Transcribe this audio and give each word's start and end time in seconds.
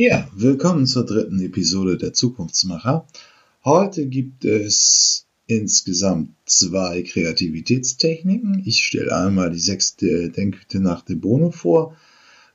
Ja, 0.00 0.28
willkommen 0.32 0.86
zur 0.86 1.04
dritten 1.04 1.40
Episode 1.40 1.96
der 1.96 2.12
Zukunftsmacher. 2.12 3.04
Heute 3.64 4.06
gibt 4.06 4.44
es 4.44 5.26
insgesamt 5.48 6.36
zwei 6.46 7.02
Kreativitätstechniken. 7.02 8.62
Ich 8.64 8.84
stelle 8.84 9.16
einmal 9.16 9.50
die 9.50 9.58
sechste 9.58 10.30
Denkhütte 10.30 10.78
nach 10.78 11.02
De 11.02 11.16
Bono 11.16 11.50
vor. 11.50 11.96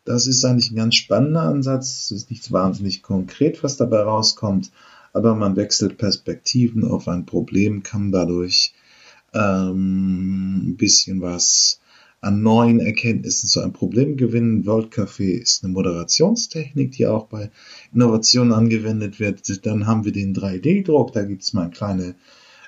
Das 0.05 0.25
ist 0.25 0.45
eigentlich 0.45 0.71
ein 0.71 0.77
ganz 0.77 0.95
spannender 0.95 1.41
Ansatz. 1.41 2.05
Es 2.05 2.11
ist 2.11 2.29
nicht 2.29 2.49
wahnsinnig 2.53 3.01
konkret, 3.01 3.61
was 3.61 3.75
dabei 3.75 4.03
rauskommt, 4.03 4.71
aber 5.11 5.35
man 5.35 5.57
wechselt 5.57 5.97
Perspektiven 5.97 6.85
auf 6.85 7.09
ein 7.09 7.25
Problem, 7.25 7.83
kann 7.83 8.13
dadurch 8.13 8.73
ähm, 9.33 10.69
ein 10.69 10.77
bisschen 10.77 11.19
was 11.19 11.81
an 12.23 12.41
neuen 12.41 12.79
Erkenntnissen 12.79 13.49
zu 13.49 13.59
einem 13.59 13.73
Problem 13.73 14.15
gewinnen. 14.15 14.65
World 14.65 14.93
Café 14.93 15.41
ist 15.41 15.63
eine 15.63 15.73
Moderationstechnik, 15.73 16.91
die 16.91 17.05
auch 17.05 17.27
bei 17.27 17.51
Innovationen 17.93 18.53
angewendet 18.53 19.19
wird. 19.19 19.65
Dann 19.65 19.87
haben 19.87 20.05
wir 20.05 20.13
den 20.13 20.33
3D-Druck, 20.33 21.11
da 21.11 21.23
gibt 21.23 21.43
es 21.43 21.51
mal 21.51 21.63
eine 21.63 21.71
kleine 21.71 22.15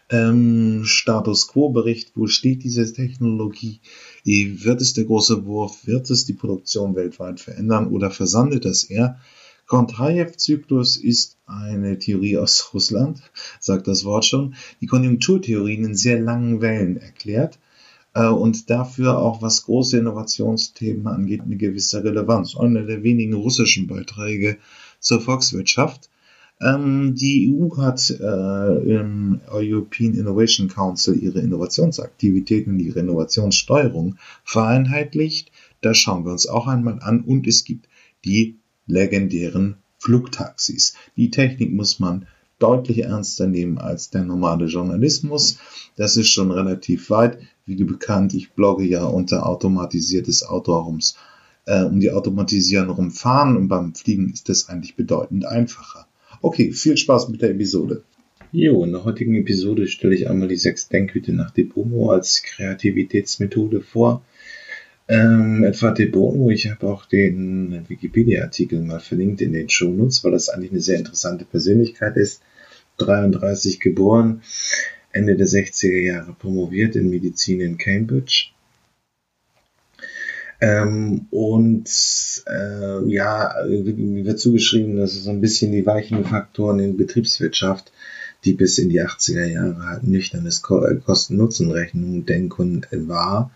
ähm, 0.09 0.83
Status 0.83 1.47
Quo-Bericht, 1.47 2.11
wo 2.15 2.27
steht 2.27 2.63
diese 2.63 2.91
Technologie, 2.91 3.79
wird 4.25 4.81
es 4.81 4.93
der 4.93 5.05
große 5.05 5.45
Wurf, 5.45 5.87
wird 5.87 6.09
es 6.09 6.25
die 6.25 6.33
Produktion 6.33 6.95
weltweit 6.95 7.39
verändern 7.39 7.87
oder 7.87 8.11
versandet 8.11 8.65
das 8.65 8.83
eher? 8.83 9.19
Kontrajew-Zyklus 9.67 10.97
ist 10.97 11.37
eine 11.47 11.97
Theorie 11.97 12.37
aus 12.37 12.71
Russland, 12.73 13.21
sagt 13.59 13.87
das 13.87 14.03
Wort 14.03 14.25
schon, 14.25 14.55
die 14.81 14.85
Konjunkturtheorien 14.85 15.85
in 15.85 15.95
sehr 15.95 16.19
langen 16.19 16.61
Wellen 16.61 16.97
erklärt 16.97 17.57
und 18.21 18.69
dafür 18.69 19.19
auch 19.19 19.41
was 19.41 19.63
große 19.63 19.97
Innovationsthemen 19.97 21.07
angeht, 21.07 21.41
eine 21.41 21.57
gewisse 21.57 22.03
Relevanz. 22.03 22.55
Einer 22.55 22.83
der 22.83 23.03
wenigen 23.03 23.33
russischen 23.33 23.87
Beiträge 23.87 24.57
zur 24.99 25.21
Volkswirtschaft. 25.21 26.09
Ähm, 26.61 27.15
die 27.15 27.53
EU 27.53 27.77
hat 27.77 28.09
äh, 28.09 28.95
im 28.95 29.41
European 29.51 30.13
Innovation 30.13 30.69
Council 30.69 31.21
ihre 31.21 31.39
Innovationsaktivitäten 31.39 32.79
ihre 32.79 33.01
Innovationssteuerung 33.01 34.15
vereinheitlicht. 34.45 35.51
Das 35.81 35.97
schauen 35.97 36.23
wir 36.23 36.31
uns 36.31 36.47
auch 36.47 36.67
einmal 36.67 36.99
an. 37.01 37.21
Und 37.21 37.45
es 37.47 37.65
gibt 37.65 37.89
die 38.23 38.55
legendären 38.87 39.75
Flugtaxis. 39.99 40.95
Die 41.17 41.31
Technik 41.31 41.73
muss 41.73 41.99
man 41.99 42.27
deutlich 42.59 43.03
ernster 43.03 43.47
nehmen 43.47 43.77
als 43.77 44.09
der 44.09 44.23
normale 44.23 44.65
Journalismus. 44.65 45.57
Das 45.95 46.17
ist 46.17 46.29
schon 46.29 46.51
relativ 46.51 47.09
weit. 47.09 47.39
Wie 47.65 47.75
bekannt, 47.83 48.33
ich 48.33 48.51
blogge 48.53 48.85
ja 48.85 49.05
unter 49.05 49.45
automatisiertes 49.45 50.43
Autorums 50.43 51.15
äh, 51.65 51.83
um 51.83 51.99
die 51.99 52.11
automatisieren 52.11 52.89
rumfahren 52.89 53.57
und 53.57 53.67
beim 53.67 53.93
Fliegen 53.93 54.31
ist 54.31 54.49
das 54.49 54.69
eigentlich 54.69 54.95
bedeutend 54.95 55.45
einfacher. 55.45 56.07
Okay, 56.41 56.71
viel 56.71 56.97
Spaß 56.97 57.29
mit 57.29 57.41
der 57.41 57.51
Episode. 57.51 58.03
Jo, 58.51 58.83
in 58.83 58.91
der 58.91 59.03
heutigen 59.03 59.35
Episode 59.35 59.87
stelle 59.87 60.15
ich 60.15 60.29
einmal 60.29 60.47
die 60.47 60.55
sechs 60.55 60.87
Denkhüte 60.87 61.33
nach 61.33 61.51
Debono 61.51 62.11
als 62.11 62.43
Kreativitätsmethode 62.43 63.81
vor. 63.81 64.21
Ähm, 65.07 65.63
etwa 65.63 65.91
Debono, 65.91 66.49
ich 66.49 66.69
habe 66.69 66.87
auch 66.87 67.05
den 67.05 67.85
Wikipedia-Artikel 67.87 68.81
mal 68.81 68.99
verlinkt 68.99 69.41
in 69.41 69.53
den 69.53 69.69
Shownotes, 69.69 70.23
weil 70.23 70.31
das 70.31 70.49
eigentlich 70.49 70.71
eine 70.71 70.81
sehr 70.81 70.97
interessante 70.97 71.45
Persönlichkeit 71.45 72.17
ist. 72.17 72.41
33 72.97 73.79
geboren, 73.79 74.41
Ende 75.11 75.35
der 75.35 75.47
60er 75.47 76.01
Jahre 76.01 76.33
promoviert 76.33 76.95
in 76.95 77.09
Medizin 77.09 77.61
in 77.61 77.77
Cambridge. 77.77 78.51
Ähm, 80.61 81.27
und 81.31 81.89
äh, 82.47 83.05
ja, 83.07 83.53
wird 83.67 84.39
zugeschrieben, 84.39 84.95
dass 84.95 85.13
es 85.13 85.25
so 85.25 85.29
ein 85.29 85.41
bisschen 85.41 85.71
die 85.73 85.85
weichen 85.85 86.23
Faktoren 86.23 86.79
in 86.79 86.97
Betriebswirtschaft, 86.97 87.91
die 88.45 88.53
bis 88.53 88.77
in 88.77 88.89
die 88.89 89.01
80er 89.01 89.45
Jahre 89.45 89.85
halt 89.85 90.03
nüchternes 90.03 90.63
äh, 90.69 90.95
Kosten-Nutzen-Rechnung 90.95 92.25
denken 92.25 92.85
war, 93.07 93.51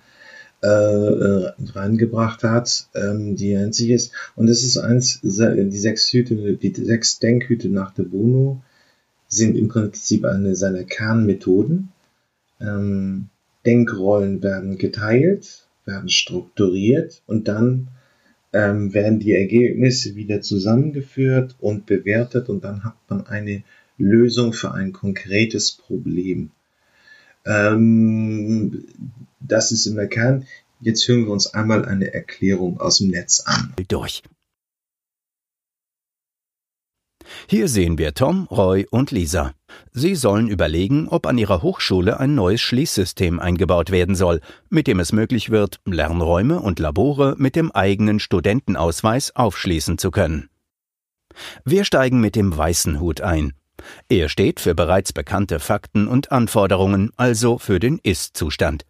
äh, 0.62 0.68
äh, 0.68 1.52
reingebracht 1.74 2.44
hat, 2.44 2.90
ähm, 2.94 3.36
die 3.36 3.56
einzig 3.56 3.92
ist. 3.92 4.12
Und 4.36 4.48
das 4.48 4.64
ist 4.64 4.78
eins, 4.78 5.22
die 5.22 5.30
sechs 5.30 6.12
Hüte, 6.12 6.36
die 6.58 6.74
sechs 6.76 7.20
Denkhüte 7.20 7.70
nach 7.70 7.94
de 7.94 8.06
Bono 8.06 8.62
sind 9.30 9.56
im 9.56 9.70
Prinzip 9.70 10.26
eine 10.26 10.56
seiner 10.56 10.84
Kernmethoden. 10.84 11.90
Ähm, 12.60 13.30
Denkrollen 13.66 14.44
werden 14.44 14.78
geteilt, 14.78 15.68
werden 15.86 16.10
strukturiert 16.10 17.22
und 17.26 17.48
dann 17.48 17.88
ähm, 18.52 18.94
werden 18.94 19.20
die 19.20 19.34
Ergebnisse 19.34 20.16
wieder 20.16 20.42
zusammengeführt 20.42 21.56
und 21.60 21.86
bewertet 21.86 22.50
und 22.50 22.64
dann 22.64 22.84
hat 22.84 22.96
man 23.08 23.28
eine 23.28 23.64
Lösung 23.98 24.54
für 24.54 24.74
ein 24.74 24.92
konkretes 24.92 25.72
Problem. 25.72 26.52
Ähm, 27.46 28.86
das 29.40 29.72
ist 29.72 29.86
im 29.86 30.10
Kern. 30.10 30.46
Jetzt 30.82 31.08
hören 31.08 31.26
wir 31.26 31.34
uns 31.34 31.54
einmal 31.54 31.86
eine 31.86 32.14
Erklärung 32.14 32.80
aus 32.80 33.00
dem 33.00 33.10
Netz 33.10 33.42
an. 33.42 33.74
Durch. 33.88 34.24
Hier 37.48 37.68
sehen 37.68 37.98
wir 37.98 38.14
Tom, 38.14 38.48
Roy 38.50 38.88
und 38.90 39.12
Lisa. 39.12 39.54
Sie 39.92 40.16
sollen 40.16 40.48
überlegen, 40.48 41.08
ob 41.10 41.28
an 41.28 41.38
ihrer 41.38 41.62
Hochschule 41.62 42.20
ein 42.20 42.34
neues 42.34 42.62
Schließsystem 42.62 43.40
eingebaut 43.40 43.92
werden 43.92 44.16
soll, 44.16 44.42
mit 44.70 44.88
dem 44.88 45.00
es 45.00 45.12
möglich 45.12 45.50
wird, 45.50 45.80
Lernräume 45.86 46.60
und 46.60 46.80
Labore 46.80 47.36
mit 47.38 47.56
dem 47.56 47.72
eigenen 47.72 48.20
Studentenausweis 48.20 49.36
aufschließen 49.36 49.98
zu 49.98 50.12
können. 50.12 50.50
Wir 51.66 51.84
steigen 51.84 52.20
mit 52.20 52.36
dem 52.36 52.56
weißen 52.56 53.00
Hut 53.00 53.22
ein. 53.22 53.54
Er 54.10 54.30
steht 54.30 54.60
für 54.60 54.76
bereits 54.76 55.14
bekannte 55.14 55.60
Fakten 55.60 56.08
und 56.08 56.32
Anforderungen, 56.32 57.12
also 57.16 57.58
für 57.58 57.80
den 57.80 58.00
Ist-Zustand. 58.02 58.86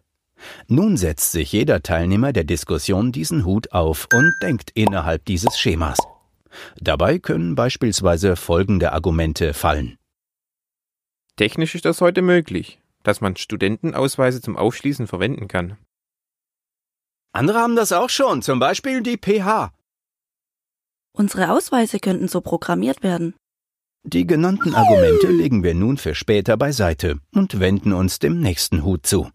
Nun 0.68 0.96
setzt 0.96 1.32
sich 1.32 1.52
jeder 1.52 1.82
Teilnehmer 1.82 2.32
der 2.32 2.44
Diskussion 2.44 3.12
diesen 3.12 3.44
Hut 3.44 3.72
auf 3.72 4.08
und 4.14 4.34
denkt 4.42 4.70
innerhalb 4.74 5.24
dieses 5.24 5.58
Schemas. 5.58 5.98
Dabei 6.80 7.18
können 7.18 7.54
beispielsweise 7.54 8.36
folgende 8.36 8.92
Argumente 8.92 9.54
fallen. 9.54 9.96
Technisch 11.36 11.74
ist 11.74 11.84
das 11.84 12.00
heute 12.00 12.22
möglich, 12.22 12.80
dass 13.02 13.20
man 13.20 13.36
Studentenausweise 13.36 14.40
zum 14.40 14.56
Aufschließen 14.56 15.06
verwenden 15.06 15.48
kann. 15.48 15.76
Andere 17.32 17.60
haben 17.60 17.76
das 17.76 17.92
auch 17.92 18.10
schon, 18.10 18.42
zum 18.42 18.58
Beispiel 18.58 19.02
die 19.02 19.16
PH. 19.16 19.72
Unsere 21.12 21.52
Ausweise 21.52 21.98
könnten 21.98 22.28
so 22.28 22.40
programmiert 22.40 23.02
werden. 23.02 23.34
Die 24.02 24.26
genannten 24.26 24.74
Argumente 24.74 25.28
legen 25.28 25.62
wir 25.62 25.74
nun 25.74 25.98
für 25.98 26.14
später 26.14 26.56
beiseite 26.56 27.20
und 27.34 27.60
wenden 27.60 27.92
uns 27.92 28.18
dem 28.18 28.40
nächsten 28.40 28.82
Hut 28.82 29.06
zu. 29.06 29.30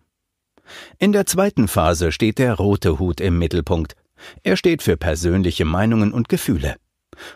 In 0.97 1.11
der 1.11 1.25
zweiten 1.25 1.67
Phase 1.67 2.11
steht 2.11 2.39
der 2.39 2.55
rote 2.55 2.99
Hut 2.99 3.21
im 3.21 3.37
Mittelpunkt. 3.37 3.95
Er 4.43 4.57
steht 4.57 4.81
für 4.81 4.97
persönliche 4.97 5.65
Meinungen 5.65 6.13
und 6.13 6.29
Gefühle. 6.29 6.75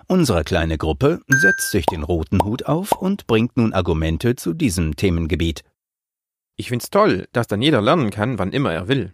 Unsere 0.08 0.44
kleine 0.44 0.78
Gruppe 0.78 1.22
setzt 1.28 1.72
sich 1.72 1.86
den 1.86 2.04
roten 2.04 2.44
Hut 2.44 2.66
auf 2.66 2.92
und 2.92 3.28
bringt 3.28 3.58
nun 3.58 3.74
Argumente 3.74 4.36
zu 4.36 4.54
diesem 4.54 4.96
Themengebiet. 4.96 5.64
Ich 6.58 6.70
find's 6.70 6.90
toll, 6.90 7.28
dass 7.32 7.48
dann 7.48 7.62
jeder 7.62 7.82
lernen 7.82 8.10
kann, 8.10 8.38
wann 8.38 8.52
immer 8.52 8.74
er 8.74 8.88
will. 8.88 9.14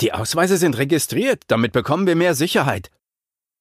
Die 0.00 0.12
Ausweise 0.12 0.56
sind 0.56 0.76
registriert, 0.76 1.44
damit 1.46 1.72
bekommen 1.72 2.06
wir 2.06 2.16
mehr 2.16 2.34
Sicherheit. 2.34 2.90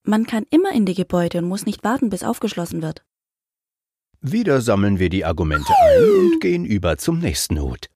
Man 0.03 0.25
kann 0.25 0.45
immer 0.49 0.73
in 0.73 0.85
die 0.85 0.95
Gebäude 0.95 1.37
und 1.37 1.45
muss 1.45 1.65
nicht 1.65 1.83
warten, 1.83 2.09
bis 2.09 2.23
aufgeschlossen 2.23 2.81
wird. 2.81 3.03
Wieder 4.21 4.61
sammeln 4.61 4.99
wir 4.99 5.09
die 5.09 5.25
Argumente 5.25 5.73
ein 5.79 6.03
und 6.03 6.41
gehen 6.41 6.65
über 6.65 6.97
zum 6.97 7.19
nächsten 7.19 7.59
Hut. 7.59 7.87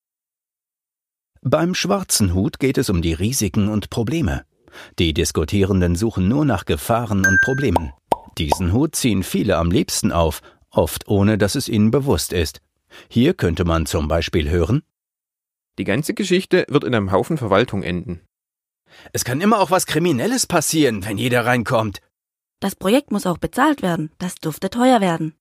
Beim 1.47 1.75
schwarzen 1.75 2.33
Hut 2.33 2.59
geht 2.59 2.79
es 2.79 2.89
um 2.89 3.03
die 3.03 3.13
Risiken 3.13 3.69
und 3.69 3.91
Probleme. 3.91 4.45
Die 4.97 5.13
Diskutierenden 5.13 5.95
suchen 5.95 6.27
nur 6.27 6.43
nach 6.43 6.65
Gefahren 6.65 7.23
und 7.23 7.39
Problemen. 7.41 7.93
Diesen 8.39 8.73
Hut 8.73 8.95
ziehen 8.95 9.21
viele 9.21 9.57
am 9.57 9.69
liebsten 9.69 10.11
auf, 10.11 10.41
oft 10.71 11.07
ohne 11.07 11.37
dass 11.37 11.53
es 11.53 11.69
ihnen 11.69 11.91
bewusst 11.91 12.33
ist. 12.33 12.61
Hier 13.09 13.35
könnte 13.35 13.63
man 13.63 13.85
zum 13.85 14.07
Beispiel 14.07 14.49
hören 14.49 14.81
Die 15.77 15.83
ganze 15.83 16.15
Geschichte 16.15 16.65
wird 16.67 16.83
in 16.83 16.95
einem 16.95 17.11
Haufen 17.11 17.37
Verwaltung 17.37 17.83
enden. 17.83 18.21
Es 19.13 19.23
kann 19.23 19.39
immer 19.39 19.59
auch 19.59 19.69
was 19.69 19.85
Kriminelles 19.85 20.47
passieren, 20.47 21.05
wenn 21.05 21.19
jeder 21.19 21.45
reinkommt. 21.45 22.01
Das 22.59 22.75
Projekt 22.75 23.11
muss 23.11 23.27
auch 23.27 23.37
bezahlt 23.37 23.83
werden. 23.83 24.09
Das 24.17 24.33
dürfte 24.33 24.71
teuer 24.71 24.99
werden. 24.99 25.35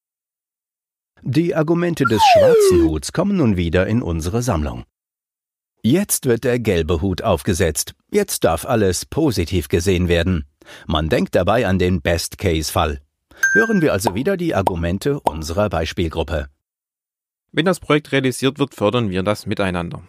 Die 1.22 1.54
Argumente 1.54 2.04
des 2.04 2.20
schwarzen 2.34 2.84
Huts 2.84 3.14
kommen 3.14 3.38
nun 3.38 3.56
wieder 3.56 3.86
in 3.86 4.02
unsere 4.02 4.42
Sammlung. 4.42 4.84
Jetzt 5.86 6.24
wird 6.24 6.44
der 6.44 6.58
gelbe 6.58 7.02
Hut 7.02 7.20
aufgesetzt. 7.20 7.94
Jetzt 8.10 8.44
darf 8.44 8.64
alles 8.64 9.04
positiv 9.04 9.68
gesehen 9.68 10.08
werden. 10.08 10.46
Man 10.86 11.10
denkt 11.10 11.34
dabei 11.34 11.66
an 11.66 11.78
den 11.78 12.00
Best-Case-Fall. 12.00 13.02
Hören 13.52 13.82
wir 13.82 13.92
also 13.92 14.14
wieder 14.14 14.38
die 14.38 14.54
Argumente 14.54 15.20
unserer 15.20 15.68
Beispielgruppe. 15.68 16.48
Wenn 17.52 17.66
das 17.66 17.80
Projekt 17.80 18.12
realisiert 18.12 18.58
wird, 18.58 18.74
fördern 18.74 19.10
wir 19.10 19.22
das 19.22 19.44
miteinander. 19.44 20.02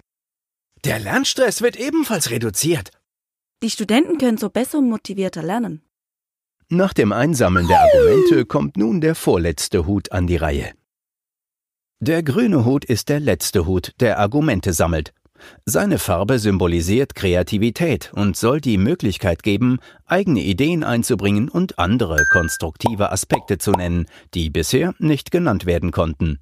Der 0.85 0.97
Lernstress 0.97 1.61
wird 1.61 1.75
ebenfalls 1.75 2.29
reduziert. 2.29 2.91
Die 3.61 3.69
Studenten 3.69 4.17
können 4.17 4.37
so 4.37 4.49
besser 4.49 4.77
und 4.77 4.89
motivierter 4.89 5.43
lernen. 5.43 5.81
Nach 6.69 6.93
dem 6.93 7.11
Einsammeln 7.11 7.67
der 7.67 7.81
Argumente 7.81 8.45
kommt 8.45 8.77
nun 8.77 9.01
der 9.01 9.13
vorletzte 9.13 9.85
Hut 9.85 10.13
an 10.13 10.25
die 10.25 10.37
Reihe. 10.37 10.71
Der 11.99 12.23
grüne 12.23 12.63
Hut 12.63 12.85
ist 12.85 13.09
der 13.09 13.19
letzte 13.19 13.65
Hut, 13.65 13.91
der 13.99 14.19
Argumente 14.19 14.71
sammelt. 14.71 15.13
Seine 15.65 15.99
Farbe 15.99 16.39
symbolisiert 16.39 17.15
Kreativität 17.15 18.11
und 18.13 18.37
soll 18.37 18.61
die 18.61 18.77
Möglichkeit 18.77 19.43
geben, 19.43 19.79
eigene 20.05 20.41
Ideen 20.41 20.83
einzubringen 20.83 21.49
und 21.49 21.79
andere 21.79 22.23
konstruktive 22.31 23.11
Aspekte 23.11 23.57
zu 23.57 23.71
nennen, 23.71 24.05
die 24.33 24.49
bisher 24.49 24.93
nicht 24.99 25.31
genannt 25.31 25.65
werden 25.65 25.91
konnten. 25.91 26.39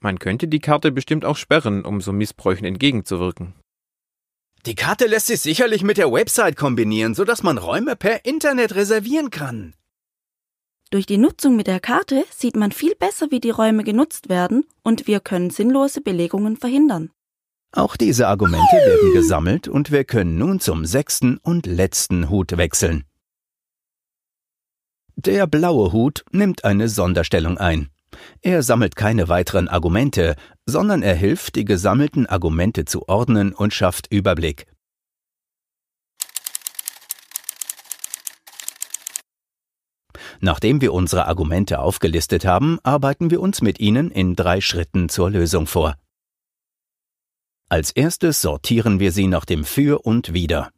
Man 0.00 0.18
könnte 0.18 0.48
die 0.48 0.58
Karte 0.58 0.90
bestimmt 0.90 1.24
auch 1.24 1.36
sperren, 1.36 1.84
um 1.84 2.00
so 2.00 2.12
Missbräuchen 2.12 2.66
entgegenzuwirken. 2.66 3.54
Die 4.66 4.74
Karte 4.74 5.06
lässt 5.06 5.26
sich 5.26 5.40
sicherlich 5.40 5.82
mit 5.82 5.96
der 5.96 6.12
Website 6.12 6.56
kombinieren, 6.56 7.14
sodass 7.14 7.42
man 7.42 7.58
Räume 7.58 7.96
per 7.96 8.24
Internet 8.24 8.74
reservieren 8.74 9.30
kann. 9.30 9.74
Durch 10.92 11.06
die 11.06 11.16
Nutzung 11.18 11.56
mit 11.56 11.68
der 11.68 11.80
Karte 11.80 12.24
sieht 12.30 12.54
man 12.54 12.70
viel 12.70 12.94
besser, 12.94 13.30
wie 13.30 13.40
die 13.40 13.50
Räume 13.50 13.82
genutzt 13.82 14.28
werden, 14.28 14.66
und 14.82 15.06
wir 15.06 15.20
können 15.20 15.50
sinnlose 15.50 16.00
Belegungen 16.02 16.56
verhindern. 16.56 17.10
Auch 17.74 17.96
diese 17.96 18.28
Argumente 18.28 18.76
werden 18.76 19.14
gesammelt 19.14 19.66
und 19.66 19.90
wir 19.90 20.04
können 20.04 20.36
nun 20.36 20.60
zum 20.60 20.84
sechsten 20.84 21.38
und 21.38 21.64
letzten 21.64 22.28
Hut 22.28 22.58
wechseln. 22.58 23.04
Der 25.16 25.46
blaue 25.46 25.90
Hut 25.90 26.24
nimmt 26.32 26.64
eine 26.64 26.90
Sonderstellung 26.90 27.56
ein. 27.56 27.88
Er 28.42 28.62
sammelt 28.62 28.94
keine 28.94 29.28
weiteren 29.28 29.68
Argumente, 29.68 30.36
sondern 30.66 31.02
er 31.02 31.14
hilft, 31.14 31.56
die 31.56 31.64
gesammelten 31.64 32.26
Argumente 32.26 32.84
zu 32.84 33.08
ordnen 33.08 33.54
und 33.54 33.72
schafft 33.72 34.06
Überblick. 34.10 34.66
Nachdem 40.40 40.82
wir 40.82 40.92
unsere 40.92 41.26
Argumente 41.26 41.78
aufgelistet 41.78 42.44
haben, 42.44 42.80
arbeiten 42.82 43.30
wir 43.30 43.40
uns 43.40 43.62
mit 43.62 43.80
ihnen 43.80 44.10
in 44.10 44.36
drei 44.36 44.60
Schritten 44.60 45.08
zur 45.08 45.30
Lösung 45.30 45.66
vor. 45.66 45.96
Als 47.72 47.90
erstes 47.90 48.42
sortieren 48.42 49.00
wir 49.00 49.12
sie 49.12 49.28
nach 49.28 49.46
dem 49.46 49.64
Für 49.64 50.04
und 50.04 50.34
Wider. 50.34 50.68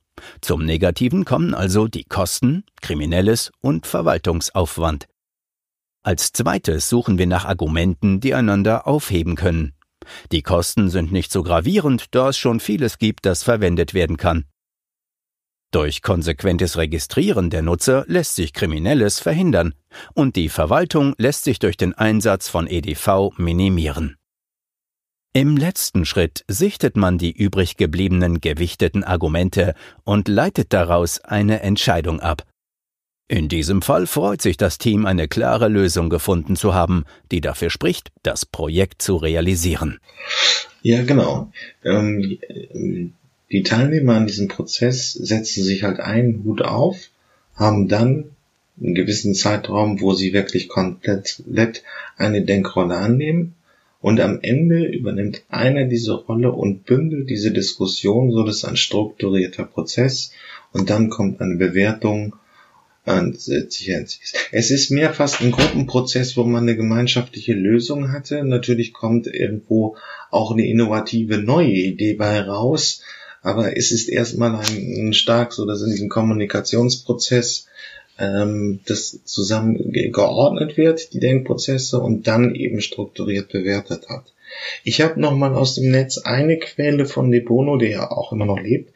Zum 0.40 0.64
Negativen 0.64 1.24
kommen 1.24 1.52
also 1.52 1.88
die 1.88 2.04
Kosten, 2.04 2.62
Kriminelles 2.82 3.50
und 3.60 3.88
Verwaltungsaufwand. 3.88 5.08
Als 6.04 6.30
zweites 6.30 6.88
suchen 6.88 7.18
wir 7.18 7.26
nach 7.26 7.46
Argumenten, 7.46 8.20
die 8.20 8.32
einander 8.32 8.86
aufheben 8.86 9.34
können. 9.34 9.72
Die 10.30 10.42
Kosten 10.42 10.88
sind 10.88 11.10
nicht 11.10 11.32
so 11.32 11.42
gravierend, 11.42 12.14
da 12.14 12.28
es 12.28 12.38
schon 12.38 12.60
vieles 12.60 12.98
gibt, 12.98 13.26
das 13.26 13.42
verwendet 13.42 13.92
werden 13.92 14.16
kann. 14.16 14.44
Durch 15.72 16.00
konsequentes 16.00 16.76
Registrieren 16.76 17.50
der 17.50 17.62
Nutzer 17.62 18.04
lässt 18.06 18.36
sich 18.36 18.52
Kriminelles 18.52 19.18
verhindern 19.18 19.74
und 20.12 20.36
die 20.36 20.48
Verwaltung 20.48 21.14
lässt 21.18 21.42
sich 21.42 21.58
durch 21.58 21.76
den 21.76 21.92
Einsatz 21.92 22.48
von 22.48 22.68
EDV 22.68 23.32
minimieren. 23.36 24.16
Im 25.36 25.56
letzten 25.56 26.04
Schritt 26.04 26.44
sichtet 26.46 26.96
man 26.96 27.18
die 27.18 27.32
übrig 27.32 27.76
gebliebenen 27.76 28.40
gewichteten 28.40 29.02
Argumente 29.02 29.74
und 30.04 30.28
leitet 30.28 30.72
daraus 30.72 31.18
eine 31.18 31.58
Entscheidung 31.58 32.20
ab. 32.20 32.46
In 33.26 33.48
diesem 33.48 33.82
Fall 33.82 34.06
freut 34.06 34.40
sich 34.40 34.56
das 34.56 34.78
Team, 34.78 35.06
eine 35.06 35.26
klare 35.26 35.66
Lösung 35.66 36.08
gefunden 36.08 36.54
zu 36.54 36.72
haben, 36.72 37.04
die 37.32 37.40
dafür 37.40 37.70
spricht, 37.70 38.12
das 38.22 38.46
Projekt 38.46 39.02
zu 39.02 39.16
realisieren. 39.16 39.98
Ja, 40.82 41.02
genau. 41.02 41.50
Ähm, 41.82 42.38
die 43.50 43.64
Teilnehmer 43.64 44.14
an 44.14 44.28
diesem 44.28 44.46
Prozess 44.46 45.14
setzen 45.14 45.64
sich 45.64 45.82
halt 45.82 45.98
einen 45.98 46.44
Hut 46.44 46.62
auf, 46.62 47.10
haben 47.56 47.88
dann 47.88 48.26
einen 48.80 48.94
gewissen 48.94 49.34
Zeitraum, 49.34 50.00
wo 50.00 50.14
sie 50.14 50.32
wirklich 50.32 50.68
komplett 50.68 51.42
eine 52.16 52.42
Denkrolle 52.42 52.98
annehmen 52.98 53.56
und 54.04 54.20
am 54.20 54.40
Ende 54.42 54.84
übernimmt 54.84 55.44
einer 55.48 55.86
diese 55.86 56.12
Rolle 56.12 56.52
und 56.52 56.84
bündelt 56.84 57.30
diese 57.30 57.52
Diskussion, 57.52 58.32
so 58.32 58.42
dass 58.42 58.66
ein 58.66 58.76
strukturierter 58.76 59.64
Prozess 59.64 60.30
und 60.74 60.90
dann 60.90 61.08
kommt 61.08 61.40
eine 61.40 61.56
Bewertung 61.56 62.36
es 63.06 64.70
ist 64.70 64.90
mehr 64.90 65.14
fast 65.14 65.40
ein 65.40 65.52
Gruppenprozess, 65.52 66.36
wo 66.36 66.44
man 66.44 66.64
eine 66.64 66.76
gemeinschaftliche 66.76 67.54
Lösung 67.54 68.12
hatte. 68.12 68.44
Natürlich 68.44 68.92
kommt 68.92 69.26
irgendwo 69.26 69.96
auch 70.30 70.52
eine 70.52 70.66
innovative 70.66 71.38
neue 71.38 71.72
Idee 71.72 72.12
bei 72.12 72.42
raus, 72.42 73.02
aber 73.40 73.74
es 73.74 73.90
ist 73.90 74.10
erstmal 74.10 74.54
ein, 74.54 75.08
ein 75.08 75.12
stark 75.14 75.54
so, 75.54 75.64
dass 75.64 75.80
in 75.80 75.90
diesem 75.90 76.10
Kommunikationsprozess 76.10 77.68
ähm, 78.18 78.80
das 78.86 79.20
zusammen 79.24 79.92
geordnet 79.92 80.76
wird, 80.76 81.12
die 81.12 81.20
Denkprozesse, 81.20 82.00
und 82.00 82.26
dann 82.26 82.54
eben 82.54 82.80
strukturiert 82.80 83.50
bewertet 83.50 84.08
hat. 84.08 84.32
Ich 84.84 85.00
habe 85.00 85.20
nochmal 85.20 85.54
aus 85.54 85.74
dem 85.74 85.90
Netz 85.90 86.18
eine 86.18 86.58
Quelle 86.58 87.06
von 87.06 87.30
Debono, 87.30 87.76
der 87.76 87.90
ja 87.90 88.10
auch 88.10 88.32
immer 88.32 88.46
noch 88.46 88.60
lebt, 88.60 88.92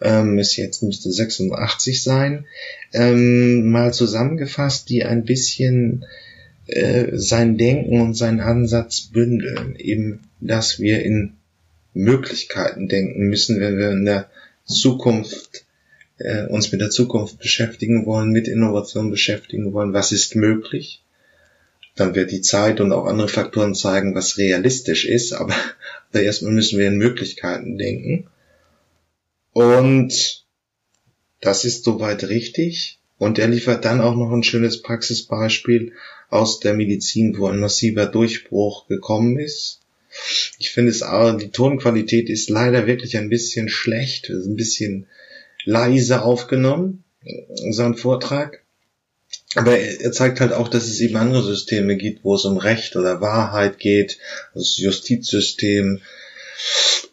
ähm, 0.00 0.38
ist 0.38 0.56
jetzt 0.56 0.82
müsste 0.82 1.10
86 1.10 2.02
sein, 2.02 2.46
ähm, 2.92 3.70
mal 3.70 3.92
zusammengefasst, 3.92 4.88
die 4.88 5.04
ein 5.04 5.24
bisschen 5.24 6.04
äh, 6.66 7.08
sein 7.12 7.58
Denken 7.58 8.00
und 8.00 8.14
seinen 8.14 8.40
Ansatz 8.40 9.02
bündeln. 9.12 9.76
Eben, 9.76 10.20
dass 10.40 10.78
wir 10.78 11.02
in 11.02 11.34
Möglichkeiten 11.92 12.88
denken 12.88 13.28
müssen, 13.28 13.60
wenn 13.60 13.78
wir 13.78 13.90
in 13.90 14.04
der 14.04 14.28
Zukunft 14.64 15.63
äh, 16.18 16.46
uns 16.46 16.72
mit 16.72 16.80
der 16.80 16.90
Zukunft 16.90 17.38
beschäftigen 17.38 18.06
wollen, 18.06 18.30
mit 18.30 18.48
Innovation 18.48 19.10
beschäftigen 19.10 19.72
wollen, 19.72 19.92
was 19.92 20.12
ist 20.12 20.36
möglich 20.36 21.04
dann 21.94 22.14
wird 22.14 22.32
die 22.32 22.40
Zeit 22.40 22.80
und 22.80 22.92
auch 22.92 23.06
andere 23.06 23.28
Faktoren 23.28 23.74
zeigen, 23.74 24.14
was 24.14 24.38
realistisch 24.38 25.04
ist, 25.04 25.32
aber, 25.32 25.54
aber 26.10 26.22
erstmal 26.22 26.52
müssen 26.52 26.78
wir 26.78 26.88
in 26.88 26.98
Möglichkeiten 26.98 27.78
denken. 27.78 28.28
Und 29.52 30.44
das 31.40 31.64
ist 31.64 31.84
soweit 31.84 32.24
richtig. 32.24 32.98
Und 33.18 33.38
er 33.38 33.46
liefert 33.46 33.84
dann 33.84 34.00
auch 34.00 34.16
noch 34.16 34.32
ein 34.32 34.42
schönes 34.42 34.82
Praxisbeispiel 34.82 35.92
aus 36.30 36.58
der 36.58 36.74
Medizin, 36.74 37.38
wo 37.38 37.46
ein 37.46 37.60
massiver 37.60 38.06
Durchbruch 38.06 38.88
gekommen 38.88 39.38
ist. 39.38 39.80
Ich 40.58 40.70
finde 40.72 40.90
es 40.90 41.02
auch, 41.02 41.36
die 41.36 41.50
Tonqualität 41.50 42.28
ist 42.28 42.50
leider 42.50 42.86
wirklich 42.86 43.16
ein 43.16 43.28
bisschen 43.28 43.68
schlecht, 43.68 44.30
ein 44.30 44.56
bisschen 44.56 45.06
leise 45.64 46.22
aufgenommen, 46.22 47.04
so 47.70 47.82
ein 47.82 47.96
Vortrag. 47.96 48.62
Aber 49.56 49.78
er 49.78 50.12
zeigt 50.12 50.40
halt 50.40 50.52
auch, 50.52 50.68
dass 50.68 50.84
es 50.84 51.00
eben 51.00 51.16
andere 51.16 51.42
Systeme 51.42 51.96
gibt, 51.96 52.24
wo 52.24 52.34
es 52.34 52.44
um 52.44 52.56
Recht 52.56 52.96
oder 52.96 53.20
Wahrheit 53.20 53.78
geht, 53.78 54.18
das 54.52 54.76
Justizsystem, 54.78 56.00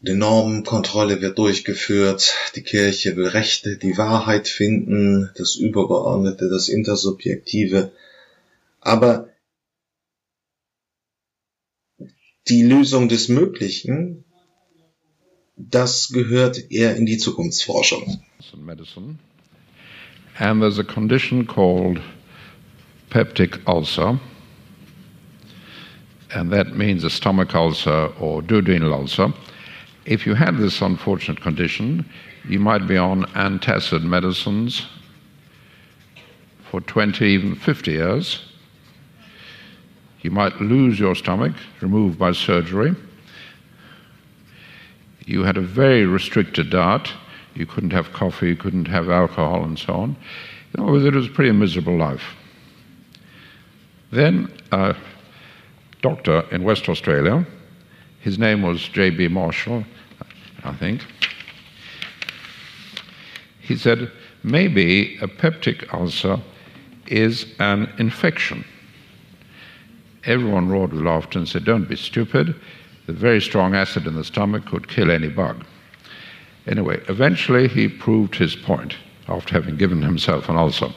die 0.02 0.14
Normenkontrolle 0.14 1.22
wird 1.22 1.38
durchgeführt, 1.38 2.34
die 2.56 2.64
Kirche 2.64 3.16
will 3.16 3.28
Rechte, 3.28 3.78
die 3.78 3.98
Wahrheit 3.98 4.48
finden, 4.48 5.30
das 5.36 5.56
Übergeordnete, 5.56 6.50
das 6.50 6.70
Intersubjektive. 6.70 7.92
Aber 8.80 9.30
die 12.48 12.64
Lösung 12.64 13.08
des 13.08 13.28
Möglichen, 13.28 14.26
das 15.70 16.10
gehört 16.10 16.72
eher 16.72 16.96
in 16.96 17.06
die 17.06 17.18
Zukunftsforschung. 17.18 18.20
And 20.40 20.62
there's 20.62 20.80
a 20.80 20.84
condition 20.84 21.46
called 21.46 22.02
peptic 23.10 23.60
ulcer, 23.68 24.20
and 26.34 26.52
that 26.52 26.76
means 26.76 27.04
a 27.04 27.10
stomach 27.10 27.54
ulcer 27.54 28.12
or 28.20 28.42
duodenal 28.42 28.94
ulcer. 28.94 29.34
If 30.06 30.26
you 30.26 30.34
had 30.34 30.58
this 30.58 30.82
unfortunate 30.82 31.42
condition, 31.42 32.06
you 32.48 32.60
might 32.60 32.88
be 32.88 32.98
on 32.98 33.26
antacid 33.36 34.04
medicines 34.04 34.88
for 36.72 36.82
20, 36.82 37.26
even 37.26 37.56
50 37.56 37.92
years. 37.92 38.40
You 40.22 40.32
might 40.32 40.60
lose 40.62 41.00
your 41.00 41.16
stomach, 41.16 41.54
removed 41.82 42.18
by 42.18 42.32
surgery. 42.32 42.96
You 45.32 45.44
had 45.44 45.56
a 45.56 45.62
very 45.62 46.06
restricted 46.06 46.70
diet. 46.70 47.14
You 47.56 47.66
couldn't 47.66 47.94
have 47.94 48.12
coffee, 48.12 48.50
you 48.50 48.58
couldn't 48.58 48.90
have 48.90 49.10
alcohol, 49.10 49.64
and 49.64 49.80
so 49.80 49.94
on. 49.94 50.18
You 50.74 50.84
know, 50.84 50.94
it 50.94 51.14
was 51.14 51.28
a 51.28 51.30
pretty 51.30 51.54
miserable 51.54 51.96
life. 51.96 52.36
Then 54.12 54.52
a 54.74 54.94
doctor 56.02 56.44
in 56.52 56.64
West 56.64 56.90
Australia, 56.90 57.48
his 58.20 58.38
name 58.38 58.62
was 58.62 58.90
J.B. 58.90 59.30
Marshall, 59.30 59.86
I 60.66 60.74
think, 60.74 61.02
he 63.62 63.78
said, 63.78 64.12
maybe 64.44 65.18
a 65.22 65.28
peptic 65.28 65.94
ulcer 65.94 66.42
is 67.08 67.46
an 67.60 67.90
infection. 68.00 68.66
Everyone 70.26 70.68
roared 70.68 70.92
with 70.92 71.04
laughter 71.04 71.40
and 71.40 71.48
said, 71.48 71.64
Don't 71.64 71.88
be 71.88 71.96
stupid. 71.96 72.54
The 73.12 73.18
very 73.18 73.42
strong 73.42 73.76
acid 73.76 74.08
in 74.08 74.16
the 74.16 74.24
stomach 74.24 74.66
could 74.68 74.88
kill 74.88 75.12
any 75.12 75.28
bug. 75.28 75.66
Anyway, 76.66 77.04
eventually 77.10 77.68
he 77.68 77.90
proved 77.90 78.36
his 78.36 78.56
point 78.56 78.96
after 79.28 79.54
having 79.54 79.76
given 79.76 80.02
himself 80.02 80.48
an 80.48 80.56
ulcer. 80.56 80.88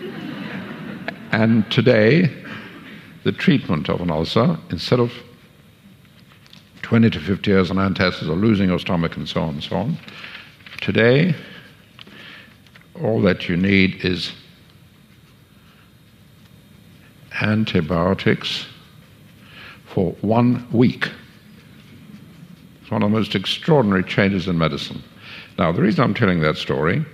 And 1.32 1.70
today, 1.70 2.32
the 3.24 3.32
treatment 3.32 3.90
of 3.90 4.00
an 4.00 4.10
ulcer, 4.10 4.58
instead 4.70 4.98
of 4.98 5.12
20 6.80 7.10
to 7.10 7.20
50 7.20 7.50
years 7.50 7.70
on 7.70 7.76
antacids 7.76 8.30
or 8.30 8.36
losing 8.36 8.70
your 8.70 8.78
stomach 8.78 9.18
and 9.18 9.28
so 9.28 9.42
on 9.42 9.50
and 9.50 9.62
so 9.62 9.76
on, 9.76 9.98
today, 10.80 11.34
all 13.02 13.20
that 13.20 13.46
you 13.46 13.58
need 13.58 14.02
is 14.06 14.32
antibiotics 17.42 18.64
for 19.84 20.12
one 20.22 20.66
week. 20.72 21.10
It's 22.86 22.92
one 22.92 23.02
of 23.02 23.10
the 23.10 23.16
most 23.16 23.34
extraordinary 23.34 24.04
changes 24.04 24.46
in 24.46 24.56
medicine. 24.58 25.02
Now, 25.58 25.72
the 25.72 25.82
reason 25.82 26.04
I'm 26.04 26.14
telling 26.14 26.38
that 26.42 26.56
story 26.56 27.04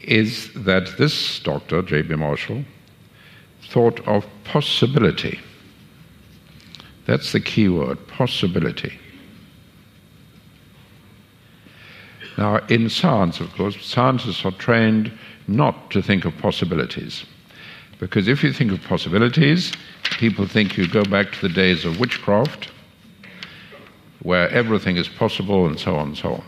is 0.00 0.50
that 0.54 0.96
this 0.96 1.38
doctor, 1.40 1.82
J.B. 1.82 2.14
Marshall, 2.14 2.64
thought 3.68 4.00
of 4.08 4.24
possibility. 4.44 5.38
That's 7.04 7.32
the 7.32 7.40
key 7.40 7.68
word 7.68 7.98
possibility. 8.08 8.98
Now, 12.38 12.64
in 12.68 12.88
science, 12.88 13.38
of 13.38 13.52
course, 13.52 13.84
scientists 13.84 14.46
are 14.46 14.52
trained 14.52 15.12
not 15.46 15.90
to 15.90 16.00
think 16.00 16.24
of 16.24 16.34
possibilities. 16.38 17.26
Because 17.98 18.28
if 18.28 18.42
you 18.42 18.54
think 18.54 18.72
of 18.72 18.82
possibilities, 18.84 19.74
people 20.18 20.46
think 20.46 20.78
you 20.78 20.88
go 20.88 21.04
back 21.04 21.32
to 21.32 21.48
the 21.48 21.52
days 21.52 21.84
of 21.84 22.00
witchcraft, 22.00 22.70
where 24.22 24.48
everything 24.50 24.96
is 24.96 25.08
possible, 25.08 25.66
and 25.66 25.78
so 25.78 25.96
on 25.96 26.08
and 26.08 26.16
so 26.16 26.34
on. 26.34 26.44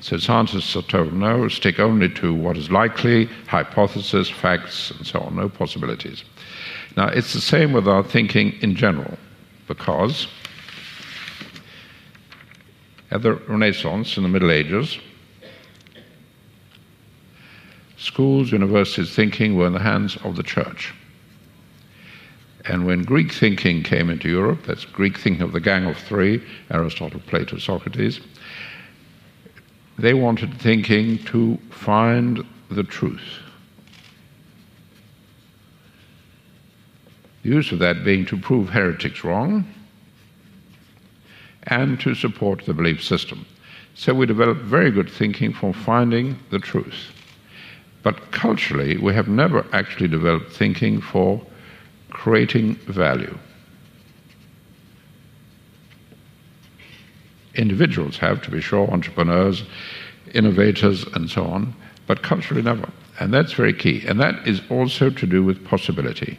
So 0.00 0.18
scientists 0.18 0.76
are 0.76 0.82
told 0.82 1.14
no, 1.14 1.48
stick 1.48 1.80
only 1.80 2.10
to 2.10 2.34
what 2.34 2.58
is 2.58 2.70
likely, 2.70 3.24
hypothesis, 3.46 4.28
facts, 4.28 4.90
and 4.90 5.06
so 5.06 5.20
on, 5.20 5.36
no 5.36 5.48
possibilities. 5.48 6.24
Now, 6.96 7.08
it's 7.08 7.32
the 7.32 7.40
same 7.40 7.72
with 7.72 7.88
our 7.88 8.04
thinking 8.04 8.52
in 8.60 8.76
general, 8.76 9.16
because 9.66 10.28
at 13.10 13.22
the 13.22 13.34
Renaissance, 13.34 14.16
in 14.16 14.22
the 14.22 14.28
Middle 14.28 14.50
Ages, 14.50 14.98
schools, 17.96 18.52
universities, 18.52 19.14
thinking 19.14 19.56
were 19.56 19.66
in 19.66 19.72
the 19.72 19.78
hands 19.78 20.18
of 20.24 20.36
the 20.36 20.42
church. 20.42 20.92
And 22.66 22.86
when 22.86 23.02
Greek 23.02 23.32
thinking 23.32 23.82
came 23.82 24.08
into 24.08 24.28
Europe, 24.28 24.64
that's 24.66 24.84
Greek 24.84 25.18
thinking 25.18 25.42
of 25.42 25.52
the 25.52 25.60
Gang 25.60 25.84
of 25.84 25.98
Three 25.98 26.42
Aristotle, 26.70 27.20
Plato, 27.26 27.58
Socrates 27.58 28.20
they 29.98 30.14
wanted 30.14 30.54
thinking 30.54 31.18
to 31.24 31.58
find 31.70 32.44
the 32.70 32.82
truth. 32.82 33.38
The 37.42 37.50
use 37.50 37.72
of 37.72 37.78
that 37.80 38.04
being 38.04 38.26
to 38.26 38.36
prove 38.36 38.70
heretics 38.70 39.22
wrong 39.22 39.66
and 41.64 42.00
to 42.00 42.14
support 42.14 42.64
the 42.64 42.74
belief 42.74 43.02
system. 43.02 43.46
So 43.94 44.12
we 44.14 44.26
developed 44.26 44.62
very 44.62 44.90
good 44.90 45.08
thinking 45.08 45.52
for 45.52 45.72
finding 45.72 46.38
the 46.50 46.58
truth. 46.58 47.12
But 48.02 48.32
culturally, 48.32 48.96
we 48.96 49.14
have 49.14 49.28
never 49.28 49.64
actually 49.72 50.08
developed 50.08 50.52
thinking 50.52 51.00
for 51.00 51.40
creating 52.24 52.74
value. 52.86 53.38
individuals 57.54 58.16
have, 58.16 58.42
to 58.42 58.50
be 58.50 58.60
sure, 58.60 58.90
entrepreneurs, 58.90 59.64
innovators, 60.32 61.04
and 61.14 61.30
so 61.30 61.44
on, 61.44 61.74
but 62.06 62.22
culturally 62.22 62.62
never. 62.62 62.88
And 63.20 63.32
that's 63.32 63.52
very 63.52 63.74
key. 63.74 64.04
And 64.06 64.18
that 64.20 64.46
is 64.48 64.60
also 64.70 65.10
to 65.10 65.26
do 65.26 65.44
with 65.44 65.64
possibility. 65.64 66.38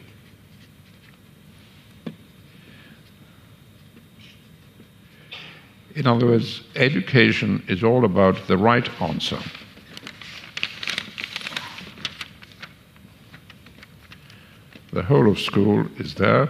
In 5.96 6.08
other 6.08 6.26
words, 6.26 6.64
education 6.76 7.64
is 7.70 7.84
all 7.84 8.04
about 8.04 8.48
the 8.48 8.58
right 8.58 8.90
answer. 9.02 9.40
The 14.96 15.04
whole 15.04 15.30
of 15.30 15.38
school 15.38 15.86
is 15.98 16.16
there 16.16 16.48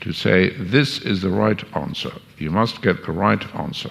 to 0.00 0.10
say, 0.10 0.48
this 0.48 0.98
is 1.02 1.20
the 1.20 1.28
right 1.28 1.62
answer. 1.76 2.10
You 2.38 2.50
must 2.50 2.80
get 2.80 3.04
the 3.04 3.12
right 3.12 3.54
answer. 3.54 3.90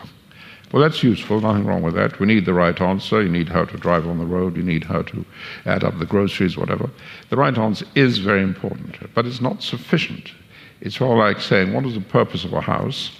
Well, 0.71 0.81
that's 0.81 1.03
useful, 1.03 1.39
nothing 1.39 1.67
wrong 1.67 1.83
with 1.83 1.93
that. 1.93 2.19
We 2.19 2.25
need 2.25 2.45
the 2.47 2.53
right 2.55 2.81
answer. 2.81 3.21
You 3.21 3.29
need 3.29 3.47
how 3.47 3.63
to 3.65 3.77
drive 3.77 4.07
on 4.07 4.17
the 4.17 4.25
road, 4.25 4.57
you 4.57 4.63
need 4.63 4.85
how 4.85 5.03
to 5.03 5.23
add 5.67 5.83
up 5.83 5.99
the 5.99 6.07
groceries, 6.07 6.57
whatever. 6.57 6.89
The 7.29 7.37
right 7.37 7.55
answer 7.55 7.85
is 7.93 8.17
very 8.17 8.41
important, 8.41 8.97
but 9.13 9.27
it's 9.27 9.39
not 9.39 9.61
sufficient. 9.61 10.31
It's 10.81 10.99
all 10.99 11.19
like 11.19 11.39
saying, 11.39 11.71
what 11.71 11.85
is 11.85 11.93
the 11.93 12.01
purpose 12.01 12.43
of 12.43 12.53
a 12.53 12.61
house? 12.61 13.11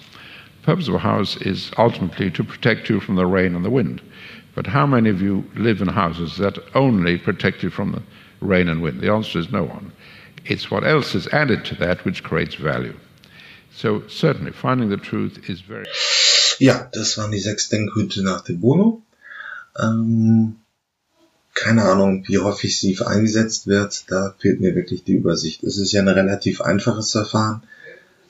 The 0.62 0.66
purpose 0.66 0.88
of 0.88 0.94
a 0.94 0.98
house 0.98 1.36
is 1.36 1.70
ultimately 1.78 2.28
to 2.32 2.42
protect 2.42 2.88
you 2.90 2.98
from 2.98 3.14
the 3.14 3.26
rain 3.26 3.54
and 3.54 3.64
the 3.64 3.70
wind. 3.70 4.02
But 4.56 4.66
how 4.66 4.84
many 4.84 5.10
of 5.10 5.22
you 5.22 5.48
live 5.54 5.80
in 5.80 5.86
houses 5.86 6.38
that 6.38 6.58
only 6.74 7.18
protect 7.18 7.62
you 7.62 7.70
from 7.70 7.92
the 7.92 8.02
rain 8.40 8.66
and 8.66 8.82
wind? 8.82 9.00
The 9.00 9.12
answer 9.12 9.38
is 9.38 9.52
no 9.52 9.62
one. 9.62 9.92
It's 10.48 10.70
what 10.70 10.84
else 10.84 11.14
is 11.14 11.26
added 11.32 11.64
to 11.66 11.74
that 11.76 12.04
which 12.04 12.22
creates 12.22 12.54
value. 12.54 12.94
So 13.74 14.02
certainly 14.08 14.52
finding 14.52 14.88
the 14.90 14.96
truth 14.96 15.48
is 15.48 15.60
very. 15.60 15.84
Ja, 16.58 16.88
das 16.92 17.18
waren 17.18 17.32
die 17.32 17.40
sechs 17.40 17.68
Denkhüte 17.68 18.22
nach 18.22 18.42
dem 18.42 18.60
Bono. 18.60 19.02
Ähm, 19.78 20.56
keine 21.54 21.82
Ahnung, 21.84 22.24
wie 22.28 22.38
häufig 22.38 22.78
sie 22.78 22.98
eingesetzt 23.00 23.66
wird. 23.66 24.10
Da 24.10 24.34
fehlt 24.38 24.60
mir 24.60 24.74
wirklich 24.74 25.04
die 25.04 25.14
Übersicht. 25.14 25.62
Es 25.64 25.78
ist 25.78 25.92
ja 25.92 26.00
ein 26.00 26.08
relativ 26.08 26.60
einfaches 26.60 27.10
Verfahren, 27.10 27.62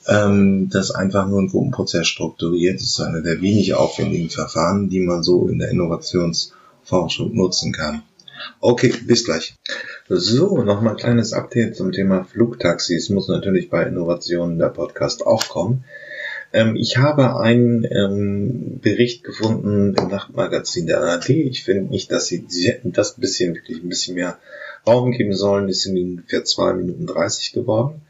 ähm, 0.07 0.69
das 0.69 0.91
einfach 0.91 1.27
nur 1.27 1.39
einen 1.39 1.49
Gruppenprozess 1.49 2.07
strukturiert. 2.07 2.81
Es 2.81 2.87
ist 2.87 3.01
eine 3.01 3.21
der 3.21 3.41
wenig 3.41 3.73
aufwendigen 3.73 4.29
Verfahren, 4.29 4.89
die 4.89 5.01
man 5.01 5.23
so 5.23 5.47
in 5.47 5.59
der 5.59 5.69
Innovationsforschung 5.69 7.35
nutzen 7.35 7.71
kann. 7.71 8.01
Okay, 8.59 8.93
bis 9.05 9.25
gleich. 9.25 9.55
So, 10.09 10.63
nochmal 10.63 10.93
ein 10.93 10.97
kleines 10.97 11.33
Update 11.33 11.75
zum 11.75 11.91
Thema 11.91 12.23
Flugtaxis. 12.23 13.09
Muss 13.09 13.27
natürlich 13.27 13.69
bei 13.69 13.83
Innovationen 13.83 14.57
der 14.57 14.69
Podcast 14.69 15.25
auch 15.27 15.49
kommen. 15.49 15.83
Ähm, 16.53 16.77
ich 16.77 16.95
habe 16.95 17.37
einen 17.37 17.83
ähm, 17.83 18.79
Bericht 18.79 19.25
gefunden 19.25 19.95
im 19.95 20.07
Nachtmagazin 20.07 20.87
der 20.87 21.01
ARD. 21.01 21.31
Ich 21.31 21.65
finde 21.65 21.91
nicht, 21.91 22.09
dass 22.09 22.27
sie, 22.27 22.45
sie 22.47 22.69
hätten 22.69 22.93
das 22.93 23.15
bisschen, 23.15 23.53
wirklich 23.53 23.83
ein 23.83 23.89
bisschen 23.89 24.15
mehr 24.15 24.37
Raum 24.87 25.11
geben 25.11 25.33
sollen. 25.33 25.67
Ist 25.67 25.85
in 25.85 25.97
ungefähr 25.97 26.45
zwei 26.45 26.71
Minuten 26.71 27.05
dreißig 27.05 27.51
geworden. 27.51 28.03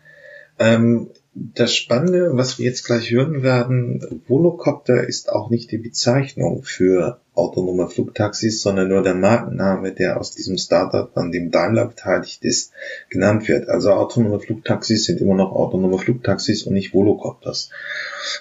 Ähm, 0.60 1.10
das 1.34 1.74
Spannende, 1.74 2.30
was 2.34 2.60
wir 2.60 2.68
jetzt 2.68 2.86
gleich 2.86 3.10
hören 3.10 3.42
werden, 3.42 4.22
Volocopter 4.27 5.08
ist 5.08 5.32
auch 5.32 5.50
nicht 5.50 5.72
die 5.72 5.80
Bezeichnung 5.80 6.62
für 6.62 7.20
autonome 7.38 7.88
Flugtaxis, 7.88 8.62
sondern 8.62 8.89
nur 8.89 9.03
der 9.03 9.13
Markenname, 9.13 9.94
der 9.94 10.20
aus 10.20 10.32
diesem 10.32 10.58
Startup, 10.58 11.15
an 11.15 11.32
dem 11.32 11.51
Daimler 11.51 11.86
beteiligt 11.86 12.44
ist, 12.44 12.74
genannt 13.10 13.48
wird. 13.48 13.70
Also 13.70 13.91
autonome 13.91 14.39
Flugtaxis 14.39 15.06
sind 15.06 15.22
immer 15.22 15.36
noch 15.36 15.51
autonome 15.51 15.98
Flugtaxis 15.98 16.63
und 16.63 16.74
nicht 16.74 16.94
Volocopters. 16.94 17.70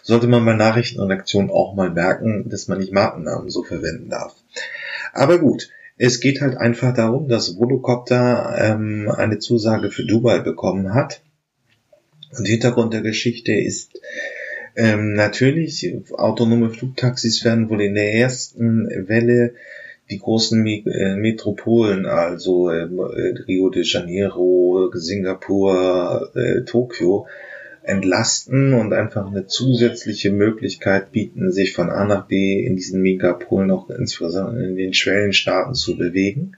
Sollte 0.03 0.27
man 0.27 0.45
bei 0.45 0.55
Nachrichtenredaktionen 0.55 1.51
auch 1.51 1.75
mal 1.75 1.91
merken, 1.91 2.49
dass 2.49 2.69
man 2.69 2.79
nicht 2.79 2.93
Markennamen 2.93 3.51
so 3.51 3.63
verwenden 3.63 4.09
darf. 4.09 4.35
Aber 5.13 5.39
gut, 5.39 5.69
es 5.99 6.21
geht 6.21 6.41
halt 6.41 6.57
einfach 6.57 6.93
darum, 6.95 7.29
dass 7.29 7.59
Volocopter 7.59 8.57
ähm, 8.59 9.11
eine 9.15 9.39
Zusage 9.39 9.91
für 9.91 10.05
Dubai 10.05 10.41
bekommen 10.41 10.95
hat 10.95 11.23
und 12.37 12.47
Hintergrund 12.47 12.93
der 12.93 13.03
Geschichte 13.03 13.53
ist 13.53 13.99
ähm, 14.77 15.15
natürlich, 15.15 15.91
autonome 16.13 16.71
Flugtaxis 16.71 17.45
werden 17.45 17.71
wohl 17.71 17.81
in 17.81 17.95
der 17.95 18.13
ersten 18.13 18.87
Welle 19.09 19.55
die 20.11 20.19
großen 20.19 20.65
äh, 20.67 21.17
Metropolen, 21.17 22.07
also 22.07 22.71
ähm, 22.71 22.99
äh, 22.99 23.43
Rio 23.49 23.71
de 23.71 23.83
Janeiro, 23.85 24.91
Singapur, 24.93 26.31
äh, 26.35 26.63
Tokio, 26.63 27.27
entlasten 27.83 28.75
und 28.75 28.93
einfach 28.93 29.27
eine 29.27 29.47
zusätzliche 29.47 30.31
Möglichkeit 30.31 31.13
bieten, 31.13 31.53
sich 31.53 31.73
von 31.73 31.89
A 31.89 32.05
nach 32.05 32.27
B 32.27 32.65
in 32.65 32.77
diesen 32.77 33.01
Megapolen 33.01 33.71
auch 33.71 33.89
insbesondere 33.91 34.67
in 34.67 34.77
den 34.77 34.93
Schwellenstaaten 34.93 35.75
zu 35.75 35.97
bewegen. 35.97 36.57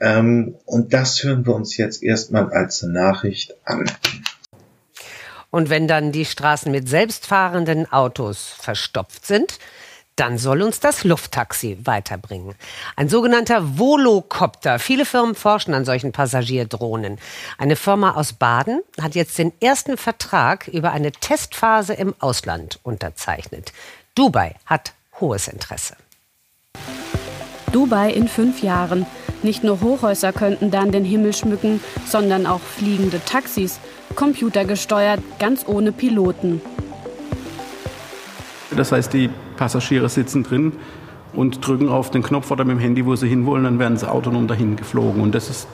Ähm, 0.00 0.56
und 0.66 0.92
das 0.92 1.22
hören 1.24 1.46
wir 1.46 1.54
uns 1.54 1.76
jetzt 1.76 2.02
erstmal 2.02 2.50
als 2.50 2.82
Nachricht 2.82 3.56
an. 3.64 3.90
Und 5.56 5.70
wenn 5.70 5.88
dann 5.88 6.12
die 6.12 6.26
Straßen 6.26 6.70
mit 6.70 6.86
selbstfahrenden 6.86 7.90
Autos 7.90 8.54
verstopft 8.60 9.24
sind, 9.24 9.58
dann 10.14 10.36
soll 10.36 10.60
uns 10.60 10.80
das 10.80 11.02
Lufttaxi 11.02 11.78
weiterbringen. 11.82 12.54
Ein 12.94 13.08
sogenannter 13.08 13.78
Volocopter. 13.78 14.78
Viele 14.78 15.06
Firmen 15.06 15.34
forschen 15.34 15.72
an 15.72 15.86
solchen 15.86 16.12
Passagierdrohnen. 16.12 17.18
Eine 17.56 17.76
Firma 17.76 18.16
aus 18.16 18.34
Baden 18.34 18.82
hat 19.00 19.14
jetzt 19.14 19.38
den 19.38 19.50
ersten 19.58 19.96
Vertrag 19.96 20.68
über 20.68 20.92
eine 20.92 21.10
Testphase 21.10 21.94
im 21.94 22.14
Ausland 22.18 22.78
unterzeichnet. 22.82 23.72
Dubai 24.14 24.56
hat 24.66 24.92
hohes 25.20 25.48
Interesse. 25.48 25.96
Dubai 27.72 28.12
in 28.12 28.28
fünf 28.28 28.62
Jahren. 28.62 29.06
Nicht 29.42 29.64
nur 29.64 29.80
Hochhäuser 29.80 30.34
könnten 30.34 30.70
dann 30.70 30.92
den 30.92 31.06
Himmel 31.06 31.32
schmücken, 31.34 31.80
sondern 32.06 32.46
auch 32.46 32.60
fliegende 32.60 33.24
Taxis, 33.24 33.80
computergesteuert, 34.16 35.20
ganz 35.38 35.66
ohne 35.66 35.92
Piloten. 35.92 36.60
Das 38.76 38.92
heißt, 38.92 39.12
die 39.12 39.30
Passagiere 39.56 40.08
sitzen 40.08 40.42
drin 40.42 40.72
und 41.32 41.66
drücken 41.66 41.88
auf 41.88 42.10
den 42.10 42.22
Knopf 42.22 42.50
oder 42.50 42.64
mit 42.64 42.76
dem 42.76 42.80
Handy, 42.80 43.06
wo 43.06 43.14
sie 43.14 43.28
hinwollen, 43.28 43.64
dann 43.64 43.78
werden 43.78 43.96
sie 43.96 44.10
autonom 44.10 44.48
dahin 44.48 44.76
geflogen. 44.76 45.22
Und 45.22 45.34
das 45.34 45.48
ist 45.48 45.68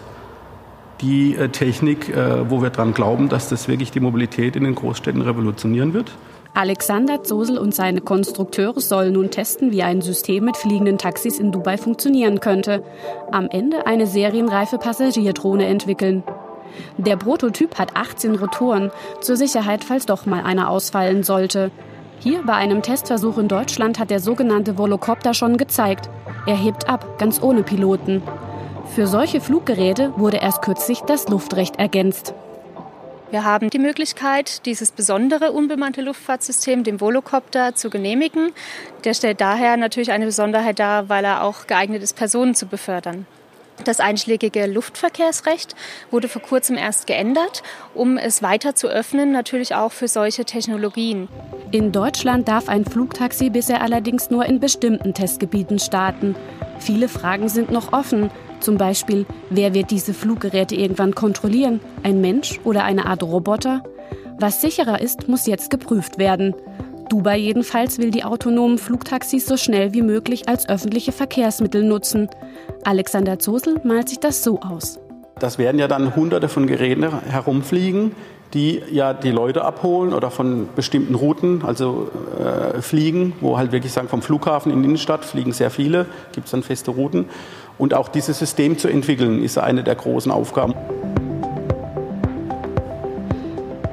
die 1.01 1.35
äh, 1.35 1.49
Technik, 1.49 2.09
äh, 2.09 2.49
wo 2.51 2.63
wir 2.63 2.71
daran 2.71 2.95
glauben, 2.95 3.29
dass 3.29 3.49
das 3.49 3.69
wirklich 3.69 3.91
die 3.91 4.01
Mobilität 4.01 4.57
in 4.57 4.65
den 4.65 4.75
Großstädten 4.75 5.23
revolutionieren 5.23 5.95
wird. 5.95 6.13
Alexander 6.55 7.23
Zosel 7.23 7.57
und 7.57 7.75
seine 7.75 8.03
Konstrukteure 8.03 8.79
sollen 8.79 9.15
nun 9.15 9.31
testen, 9.31 9.73
wie 9.73 9.83
ein 9.83 10.03
System 10.03 10.45
mit 10.45 10.57
fliegenden 10.59 10.99
Taxis 10.99 11.39
in 11.39 11.51
Dubai 11.51 11.79
funktionieren 11.79 12.41
könnte. 12.41 12.85
Am 13.31 13.49
Ende 13.49 13.87
eine 13.87 14.07
serienreife 14.07 14.77
Passagierdrohne 14.77 15.65
entwickeln. 15.65 16.23
Der 16.97 17.17
Prototyp 17.17 17.79
hat 17.79 17.97
18 17.97 18.37
Rotoren, 18.37 18.91
zur 19.21 19.37
Sicherheit, 19.37 19.85
falls 19.85 20.07
doch 20.07 20.27
mal 20.27 20.43
einer 20.43 20.71
ausfallen 20.71 21.23
sollte. 21.23 21.71
Hier 22.19 22.43
bei 22.45 22.55
einem 22.55 22.83
Testversuch 22.83 23.39
in 23.39 23.49
Deutschland 23.49 23.99
hat 23.99 24.11
der 24.11 24.21
sogenannte 24.21 24.79
Volocopter 24.79 25.35
schon 25.35 25.57
gezeigt. 25.57 26.09
Er 26.47 26.57
hebt 26.57 26.89
ab, 26.89 27.19
ganz 27.19 27.43
ohne 27.43 27.63
Piloten. 27.63 28.23
Für 28.95 29.07
solche 29.07 29.41
Fluggeräte 29.41 30.13
wurde 30.17 30.37
erst 30.37 30.63
kürzlich 30.63 31.01
das 31.01 31.29
Luftrecht 31.29 31.77
ergänzt. 31.77 32.35
Wir 33.33 33.45
haben 33.45 33.71
die 33.71 33.79
Möglichkeit, 33.79 34.67
dieses 34.67 34.91
besondere 34.91 35.53
unbemannte 35.53 36.03
Luftfahrtsystem, 36.03 36.85
dem 36.85 37.01
Volocopter, 37.01 37.75
zu 37.75 37.89
genehmigen. 37.89 38.53
Der 39.05 39.15
stellt 39.15 39.41
daher 39.41 39.79
natürlich 39.79 40.13
eine 40.13 40.27
Besonderheit 40.27 40.79
dar, 40.79 41.09
weil 41.09 41.25
er 41.25 41.43
auch 41.43 41.67
geeignet 41.67 42.03
ist, 42.03 42.15
Personen 42.15 42.55
zu 42.55 42.67
befördern. 42.67 43.27
Das 43.85 44.01
einschlägige 44.01 44.67
Luftverkehrsrecht 44.67 45.75
wurde 46.11 46.29
vor 46.29 46.43
kurzem 46.43 46.77
erst 46.77 47.07
geändert, 47.07 47.63
um 47.95 48.17
es 48.17 48.43
weiter 48.43 48.75
zu 48.75 48.89
öffnen, 48.89 49.33
natürlich 49.33 49.75
auch 49.75 49.93
für 49.93 50.09
solche 50.09 50.45
Technologien. 50.45 51.29
In 51.73 51.91
Deutschland 51.91 52.49
darf 52.49 52.69
ein 52.69 52.85
Flugtaxi 52.85 53.51
bisher 53.51 53.83
allerdings 53.83 54.31
nur 54.31 54.45
in 54.47 54.61
bestimmten 54.61 55.15
Testgebieten 55.15 55.79
starten. 55.79 56.37
Viele 56.79 57.09
Fragen 57.09 57.49
sind 57.49 57.71
noch 57.71 57.93
offen. 57.93 58.31
Zum 58.61 58.77
Beispiel, 58.77 59.27
wer 59.51 59.75
wird 59.75 59.91
diese 59.91 60.15
Fluggeräte 60.15 60.77
irgendwann 60.77 61.15
kontrollieren? 61.15 61.81
Ein 62.03 62.21
Mensch 62.21 62.61
oder 62.65 62.85
eine 62.85 63.07
Art 63.07 63.23
Roboter? 63.23 63.83
Was 64.39 64.61
sicherer 64.61 65.01
ist, 65.01 65.29
muss 65.29 65.47
jetzt 65.47 65.71
geprüft 65.71 66.19
werden. 66.19 66.55
Dubai 67.13 67.37
jedenfalls 67.37 67.99
will 67.99 68.11
die 68.11 68.25
autonomen 68.25 68.79
Flugtaxis 68.79 69.45
so 69.45 69.59
schnell 69.59 69.93
wie 69.93 70.01
möglich 70.01 70.49
als 70.49 70.67
öffentliche 70.67 71.13
Verkehrsmittel 71.13 71.85
nutzen. 71.85 72.31
Alexander 72.85 73.39
Zosel 73.39 73.83
malt 73.85 74.09
sich 74.09 74.19
das 74.19 74.43
so 74.43 74.61
aus. 74.63 74.99
Das 75.39 75.59
werden 75.59 75.79
ja 75.79 75.89
dann 75.89 76.17
hunderte 76.17 76.49
von 76.49 76.67
Geräten 76.67 77.07
herumfliegen, 77.31 78.13
die 78.55 78.81
ja 78.91 79.13
die 79.13 79.31
Leute 79.31 79.63
abholen 79.63 80.15
oder 80.15 80.31
von 80.31 80.71
bestimmten 80.75 81.15
Routen, 81.15 81.63
also 81.67 82.11
äh, 82.41 82.81
fliegen, 82.81 83.35
wo 83.43 83.59
halt 83.59 83.73
wirklich 83.73 83.93
sagen, 83.93 84.09
vom 84.09 84.23
Flughafen 84.23 84.73
in 84.73 84.79
die 84.79 84.89
Innenstadt 84.89 85.27
fliegen 85.27 85.53
sehr 85.53 85.71
viele, 85.71 86.07
gibt 86.33 86.47
es 86.47 86.53
dann 86.53 86.63
feste 86.63 86.93
Routen. 86.93 87.27
Und 87.77 87.93
auch 87.93 88.09
dieses 88.09 88.39
System 88.39 88.79
zu 88.79 88.89
entwickeln, 88.89 89.45
ist 89.45 89.59
eine 89.59 89.85
der 89.85 89.97
großen 89.97 90.33
Aufgaben. 90.33 90.73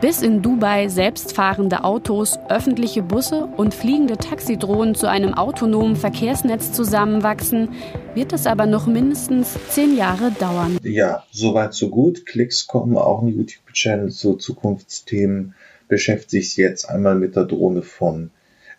Bis 0.01 0.21
in 0.21 0.41
Dubai 0.41 0.87
selbstfahrende 0.87 1.83
Autos, 1.83 2.39
öffentliche 2.47 3.03
Busse 3.03 3.49
und 3.57 3.73
fliegende 3.73 4.15
Taxidrohnen 4.15 4.95
zu 4.95 5.09
einem 5.09 5.33
autonomen 5.33 5.97
Verkehrsnetz 5.97 6.71
zusammenwachsen, 6.71 7.73
wird 8.15 8.31
es 8.31 8.47
aber 8.47 8.65
noch 8.65 8.87
mindestens 8.87 9.57
zehn 9.67 9.97
Jahre 9.97 10.31
dauern. 10.31 10.77
Ja, 10.83 11.25
soweit 11.31 11.73
so 11.73 11.89
gut. 11.89 12.25
Klicks 12.25 12.65
kommen 12.65 12.95
auch 12.97 13.21
ein 13.21 13.27
YouTube-Channel 13.27 14.09
zu 14.09 14.35
Zukunftsthemen, 14.35 15.53
beschäftigt 15.89 16.49
sich 16.49 16.55
jetzt 16.55 16.89
einmal 16.89 17.15
mit 17.15 17.35
der 17.35 17.43
Drohne 17.43 17.81
von 17.81 18.31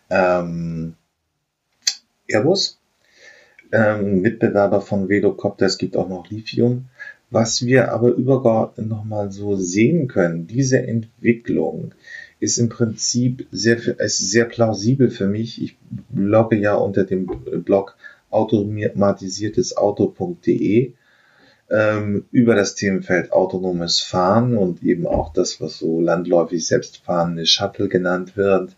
ähm, 0.09 0.95
Airbus 2.27 2.81
ähm, 3.71 4.21
Mitbewerber 4.21 4.81
von 4.81 5.09
Velocopter, 5.09 5.65
es 5.65 5.77
gibt 5.77 5.95
auch 5.95 6.09
noch 6.09 6.29
Lithium. 6.29 6.85
Was 7.31 7.65
wir 7.65 7.93
aber 7.93 8.09
übergeordnet 8.09 8.87
nochmal 8.87 9.31
so 9.31 9.55
sehen 9.55 10.09
können, 10.09 10.47
diese 10.47 10.85
Entwicklung 10.85 11.93
ist 12.41 12.57
im 12.57 12.67
Prinzip 12.67 13.47
sehr, 13.51 13.77
ist 13.99 14.31
sehr 14.31 14.43
plausibel 14.45 15.09
für 15.09 15.27
mich. 15.27 15.61
Ich 15.61 15.77
blogge 16.09 16.57
ja 16.57 16.75
unter 16.75 17.05
dem 17.05 17.25
Blog 17.25 17.95
automatisiertesauto.de 18.31 20.93
ähm, 21.69 22.25
über 22.31 22.55
das 22.55 22.75
Themenfeld 22.75 23.31
autonomes 23.31 24.01
Fahren 24.01 24.57
und 24.57 24.83
eben 24.83 25.07
auch 25.07 25.31
das, 25.31 25.61
was 25.61 25.79
so 25.79 26.01
landläufig 26.01 26.67
selbstfahrende 26.67 27.45
Shuttle 27.45 27.87
genannt 27.87 28.35
wird. 28.35 28.75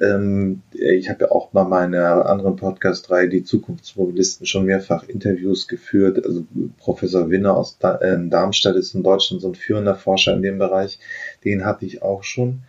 Ähm, 0.00 0.62
ich 0.72 1.08
habe 1.08 1.24
ja 1.24 1.30
auch 1.30 1.50
bei 1.50 1.64
meiner 1.64 2.26
anderen 2.26 2.56
Podcast-Reihe, 2.56 3.28
die 3.28 3.44
Zukunftsmobilisten, 3.44 4.46
schon 4.46 4.66
mehrfach 4.66 5.04
Interviews 5.08 5.68
geführt. 5.68 6.24
Also 6.24 6.44
Professor 6.78 7.30
Winner 7.30 7.56
aus 7.56 7.78
äh, 7.82 8.16
Darmstadt 8.28 8.76
ist 8.76 8.94
in 8.94 9.02
Deutschland 9.02 9.42
so 9.42 9.48
ein 9.48 9.54
führender 9.54 9.94
Forscher 9.94 10.34
in 10.34 10.42
dem 10.42 10.58
Bereich. 10.58 10.98
Den 11.44 11.64
hatte 11.64 11.86
ich 11.86 12.02
auch 12.02 12.24
schon. 12.24 12.62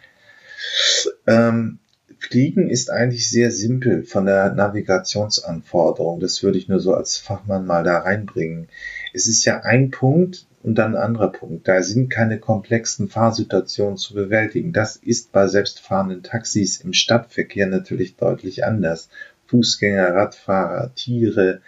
Ähm, 1.25 1.79
Fliegen 2.19 2.69
ist 2.69 2.89
eigentlich 2.89 3.29
sehr 3.29 3.51
simpel 3.51 4.03
von 4.03 4.25
der 4.25 4.53
Navigationsanforderung. 4.53 6.19
Das 6.19 6.41
würde 6.41 6.57
ich 6.57 6.67
nur 6.67 6.79
so 6.79 6.93
als 6.93 7.17
Fachmann 7.17 7.65
mal 7.65 7.83
da 7.83 7.99
reinbringen. 7.99 8.69
Es 9.13 9.27
ist 9.27 9.45
ja 9.45 9.61
ein 9.61 9.91
Punkt, 9.91 10.47
und 10.67 10.75
dann 10.75 10.97
ein 10.97 11.01
anderer 11.01 11.31
Punkt. 11.31 11.65
Da 11.65 11.81
sind 11.81 12.09
keine 12.09 12.39
komplexen 12.39 13.07
Fahrsituationen 13.07 13.95
zu 13.95 14.13
bewältigen. 14.13 14.73
Das 14.73 14.97
ist 14.97 15.31
bei 15.31 15.47
selbstfahrenden 15.47 16.23
Taxis 16.23 16.81
im 16.81 16.91
Stadtverkehr 16.91 17.67
natürlich 17.67 18.17
deutlich 18.17 18.65
anders. 18.65 19.07
Fußgänger, 19.45 20.13
Radfahrer, 20.13 20.91
Tiere, 20.93 21.61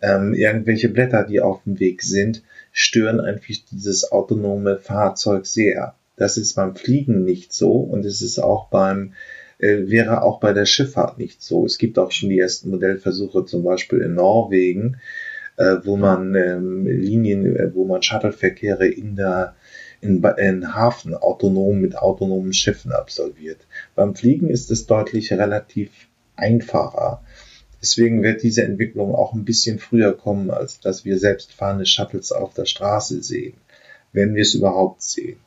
ähm, 0.00 0.32
irgendwelche 0.32 0.88
Blätter, 0.88 1.24
die 1.24 1.42
auf 1.42 1.62
dem 1.64 1.78
Weg 1.80 2.02
sind, 2.02 2.42
stören 2.72 3.20
einfach 3.20 3.54
dieses 3.70 4.10
autonome 4.10 4.78
Fahrzeug 4.78 5.44
sehr. 5.44 5.94
Das 6.16 6.38
ist 6.38 6.54
beim 6.54 6.74
Fliegen 6.74 7.24
nicht 7.24 7.52
so 7.52 7.72
und 7.72 8.06
es 8.06 8.22
ist 8.22 8.38
auch 8.38 8.70
beim 8.70 9.12
äh, 9.58 9.90
wäre 9.90 10.22
auch 10.22 10.40
bei 10.40 10.54
der 10.54 10.64
Schifffahrt 10.64 11.18
nicht 11.18 11.42
so. 11.42 11.66
Es 11.66 11.76
gibt 11.76 11.98
auch 11.98 12.10
schon 12.10 12.30
die 12.30 12.38
ersten 12.38 12.70
Modellversuche, 12.70 13.44
zum 13.44 13.64
Beispiel 13.64 13.98
in 13.98 14.14
Norwegen, 14.14 14.96
äh, 15.60 15.84
wo 15.84 15.96
man 15.98 16.34
ähm, 16.34 16.86
Linien, 16.86 17.54
äh, 17.54 17.74
wo 17.74 17.84
man 17.84 18.02
Shuttleverkehre 18.02 18.86
in 18.88 19.14
der 19.14 19.54
in, 20.00 20.24
in 20.38 20.74
Hafen 20.74 21.14
autonom 21.14 21.78
mit 21.78 21.98
autonomen 21.98 22.54
Schiffen 22.54 22.92
absolviert. 22.92 23.58
Beim 23.94 24.14
Fliegen 24.14 24.48
ist 24.48 24.70
es 24.70 24.86
deutlich 24.86 25.30
relativ 25.34 25.90
einfacher. 26.34 27.22
Deswegen 27.82 28.22
wird 28.22 28.42
diese 28.42 28.62
Entwicklung 28.64 29.14
auch 29.14 29.34
ein 29.34 29.44
bisschen 29.44 29.78
früher 29.78 30.16
kommen, 30.16 30.50
als 30.50 30.80
dass 30.80 31.04
wir 31.04 31.18
selbstfahrende 31.18 31.84
Shuttles 31.84 32.32
auf 32.32 32.54
der 32.54 32.64
Straße 32.64 33.22
sehen, 33.22 33.54
wenn 34.14 34.34
wir 34.34 34.42
es 34.42 34.54
überhaupt 34.54 35.02
sehen. 35.02 35.38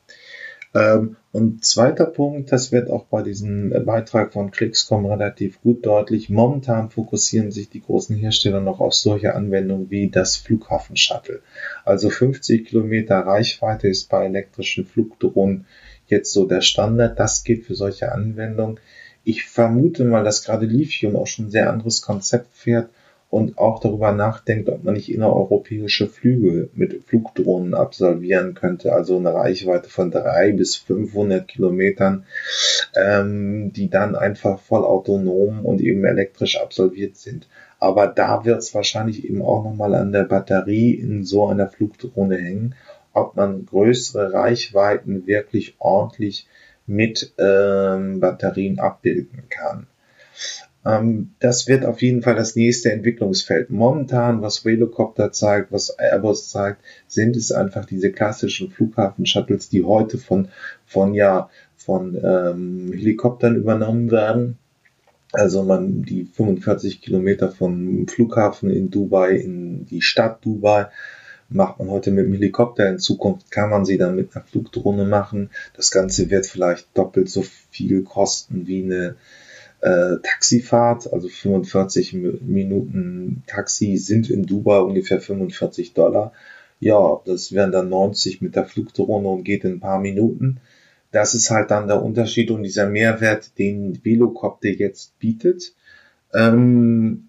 Ähm, 0.74 1.16
und 1.32 1.64
zweiter 1.64 2.06
Punkt, 2.06 2.52
das 2.52 2.72
wird 2.72 2.90
auch 2.90 3.04
bei 3.04 3.22
diesem 3.22 3.70
Beitrag 3.84 4.32
von 4.32 4.50
Clickscom 4.50 5.06
relativ 5.06 5.60
gut 5.62 5.86
deutlich. 5.86 6.30
Momentan 6.30 6.90
fokussieren 6.90 7.50
sich 7.50 7.70
die 7.70 7.80
großen 7.80 8.16
Hersteller 8.16 8.60
noch 8.60 8.80
auf 8.80 8.94
solche 8.94 9.34
Anwendungen 9.34 9.90
wie 9.90 10.10
das 10.10 10.36
Flughafen-Shuttle. 10.36 11.40
Also 11.84 12.10
50 12.10 12.66
Kilometer 12.66 13.18
Reichweite 13.20 13.88
ist 13.88 14.08
bei 14.08 14.26
elektrischen 14.26 14.84
Flugdrohnen 14.84 15.66
jetzt 16.06 16.32
so 16.32 16.46
der 16.46 16.60
Standard. 16.60 17.18
Das 17.18 17.44
geht 17.44 17.64
für 17.64 17.74
solche 17.74 18.12
Anwendungen. 18.12 18.78
Ich 19.24 19.44
vermute 19.44 20.04
mal, 20.04 20.22
dass 20.22 20.44
gerade 20.44 20.66
Lithium 20.66 21.16
auch 21.16 21.26
schon 21.26 21.46
ein 21.46 21.50
sehr 21.50 21.70
anderes 21.70 22.02
Konzept 22.02 22.54
fährt 22.54 22.90
und 23.34 23.58
auch 23.58 23.80
darüber 23.80 24.12
nachdenkt, 24.12 24.68
ob 24.68 24.84
man 24.84 24.94
nicht 24.94 25.12
innereuropäische 25.12 26.06
Flüge 26.06 26.68
mit 26.74 27.02
Flugdrohnen 27.04 27.74
absolvieren 27.74 28.54
könnte, 28.54 28.92
also 28.92 29.16
eine 29.16 29.34
Reichweite 29.34 29.90
von 29.90 30.12
drei 30.12 30.52
bis 30.52 30.76
500 30.76 31.48
Kilometern, 31.48 32.26
ähm, 32.94 33.72
die 33.72 33.90
dann 33.90 34.14
einfach 34.14 34.60
voll 34.60 34.84
autonom 34.84 35.64
und 35.64 35.80
eben 35.80 36.04
elektrisch 36.04 36.60
absolviert 36.60 37.16
sind. 37.16 37.48
Aber 37.80 38.06
da 38.06 38.44
wird 38.44 38.58
es 38.58 38.72
wahrscheinlich 38.72 39.24
eben 39.24 39.42
auch 39.42 39.64
nochmal 39.64 39.96
an 39.96 40.12
der 40.12 40.22
Batterie 40.22 40.92
in 40.94 41.24
so 41.24 41.48
einer 41.48 41.68
Flugdrohne 41.68 42.36
hängen, 42.36 42.76
ob 43.14 43.34
man 43.34 43.66
größere 43.66 44.32
Reichweiten 44.32 45.26
wirklich 45.26 45.74
ordentlich 45.80 46.46
mit 46.86 47.34
ähm, 47.38 48.20
Batterien 48.20 48.78
abbilden 48.78 49.42
kann. 49.48 49.88
Ähm, 50.84 51.30
das 51.40 51.66
wird 51.66 51.84
auf 51.84 52.02
jeden 52.02 52.22
Fall 52.22 52.34
das 52.34 52.56
nächste 52.56 52.92
Entwicklungsfeld. 52.92 53.70
Momentan, 53.70 54.42
was 54.42 54.64
Velocopter 54.64 55.32
zeigt, 55.32 55.72
was 55.72 55.90
Airbus 55.90 56.50
zeigt, 56.50 56.82
sind 57.08 57.36
es 57.36 57.52
einfach 57.52 57.84
diese 57.84 58.12
klassischen 58.12 58.70
Flughafen-Shuttles, 58.70 59.68
die 59.68 59.84
heute 59.84 60.18
von, 60.18 60.48
von, 60.86 61.14
ja, 61.14 61.48
von 61.76 62.18
ähm, 62.22 62.92
Helikoptern 62.92 63.56
übernommen 63.56 64.10
werden. 64.10 64.58
Also 65.32 65.64
man 65.64 66.02
die 66.02 66.24
45 66.24 67.00
Kilometer 67.00 67.50
vom 67.50 68.06
Flughafen 68.06 68.70
in 68.70 68.90
Dubai 68.90 69.32
in 69.32 69.84
die 69.86 70.00
Stadt 70.00 70.44
Dubai 70.44 70.86
macht 71.48 71.78
man 71.78 71.90
heute 71.90 72.10
mit 72.10 72.26
dem 72.26 72.32
Helikopter. 72.32 72.88
In 72.88 72.98
Zukunft 72.98 73.50
kann 73.50 73.70
man 73.70 73.84
sie 73.84 73.98
dann 73.98 74.16
mit 74.16 74.34
einer 74.34 74.44
Flugdrohne 74.44 75.04
machen. 75.04 75.50
Das 75.76 75.90
Ganze 75.90 76.30
wird 76.30 76.46
vielleicht 76.46 76.86
doppelt 76.96 77.28
so 77.28 77.44
viel 77.70 78.02
kosten 78.02 78.66
wie 78.66 78.84
eine 78.84 79.16
äh, 79.84 80.16
Taxifahrt. 80.22 81.12
Also 81.12 81.28
45 81.28 82.14
Minuten 82.14 83.42
Taxi 83.46 83.98
sind 83.98 84.30
in 84.30 84.46
Dubai 84.46 84.78
ungefähr 84.78 85.20
45 85.20 85.92
Dollar. 85.92 86.32
Ja, 86.80 87.20
das 87.26 87.52
wären 87.52 87.70
dann 87.70 87.90
90 87.90 88.40
mit 88.40 88.56
der 88.56 88.64
Flugdrohne 88.64 89.28
und 89.28 89.44
geht 89.44 89.64
in 89.64 89.74
ein 89.74 89.80
paar 89.80 90.00
Minuten. 90.00 90.60
Das 91.12 91.34
ist 91.34 91.50
halt 91.50 91.70
dann 91.70 91.86
der 91.86 92.02
Unterschied 92.02 92.50
und 92.50 92.62
dieser 92.62 92.88
Mehrwert, 92.88 93.58
den 93.58 94.04
Velocopter 94.04 94.70
jetzt 94.70 95.18
bietet. 95.18 95.74
Ähm, 96.34 97.28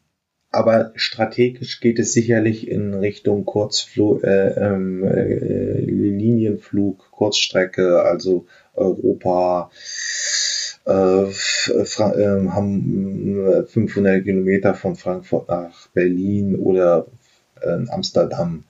aber 0.49 0.93
strategisch 0.95 1.81
geht 1.81 1.99
es 1.99 2.13
sicherlich 2.13 2.69
in 2.69 2.93
Richtung 2.93 3.43
Kurzflug, 3.43 4.23
äh, 4.23 4.51
ähm, 4.51 5.03
äh, 5.03 5.81
Linienflug, 5.81 7.11
Kurzstrecke, 7.11 8.01
also 8.01 8.45
Europa, 8.73 9.69
äh, 10.85 10.91
äh, 10.91 12.49
haben 12.49 13.65
500 13.67 14.23
Kilometer 14.23 14.75
von 14.75 14.95
Frankfurt 14.95 15.49
nach 15.49 15.87
Berlin 15.93 16.55
oder 16.55 17.07
äh, 17.61 17.87
Amsterdam. 17.89 18.65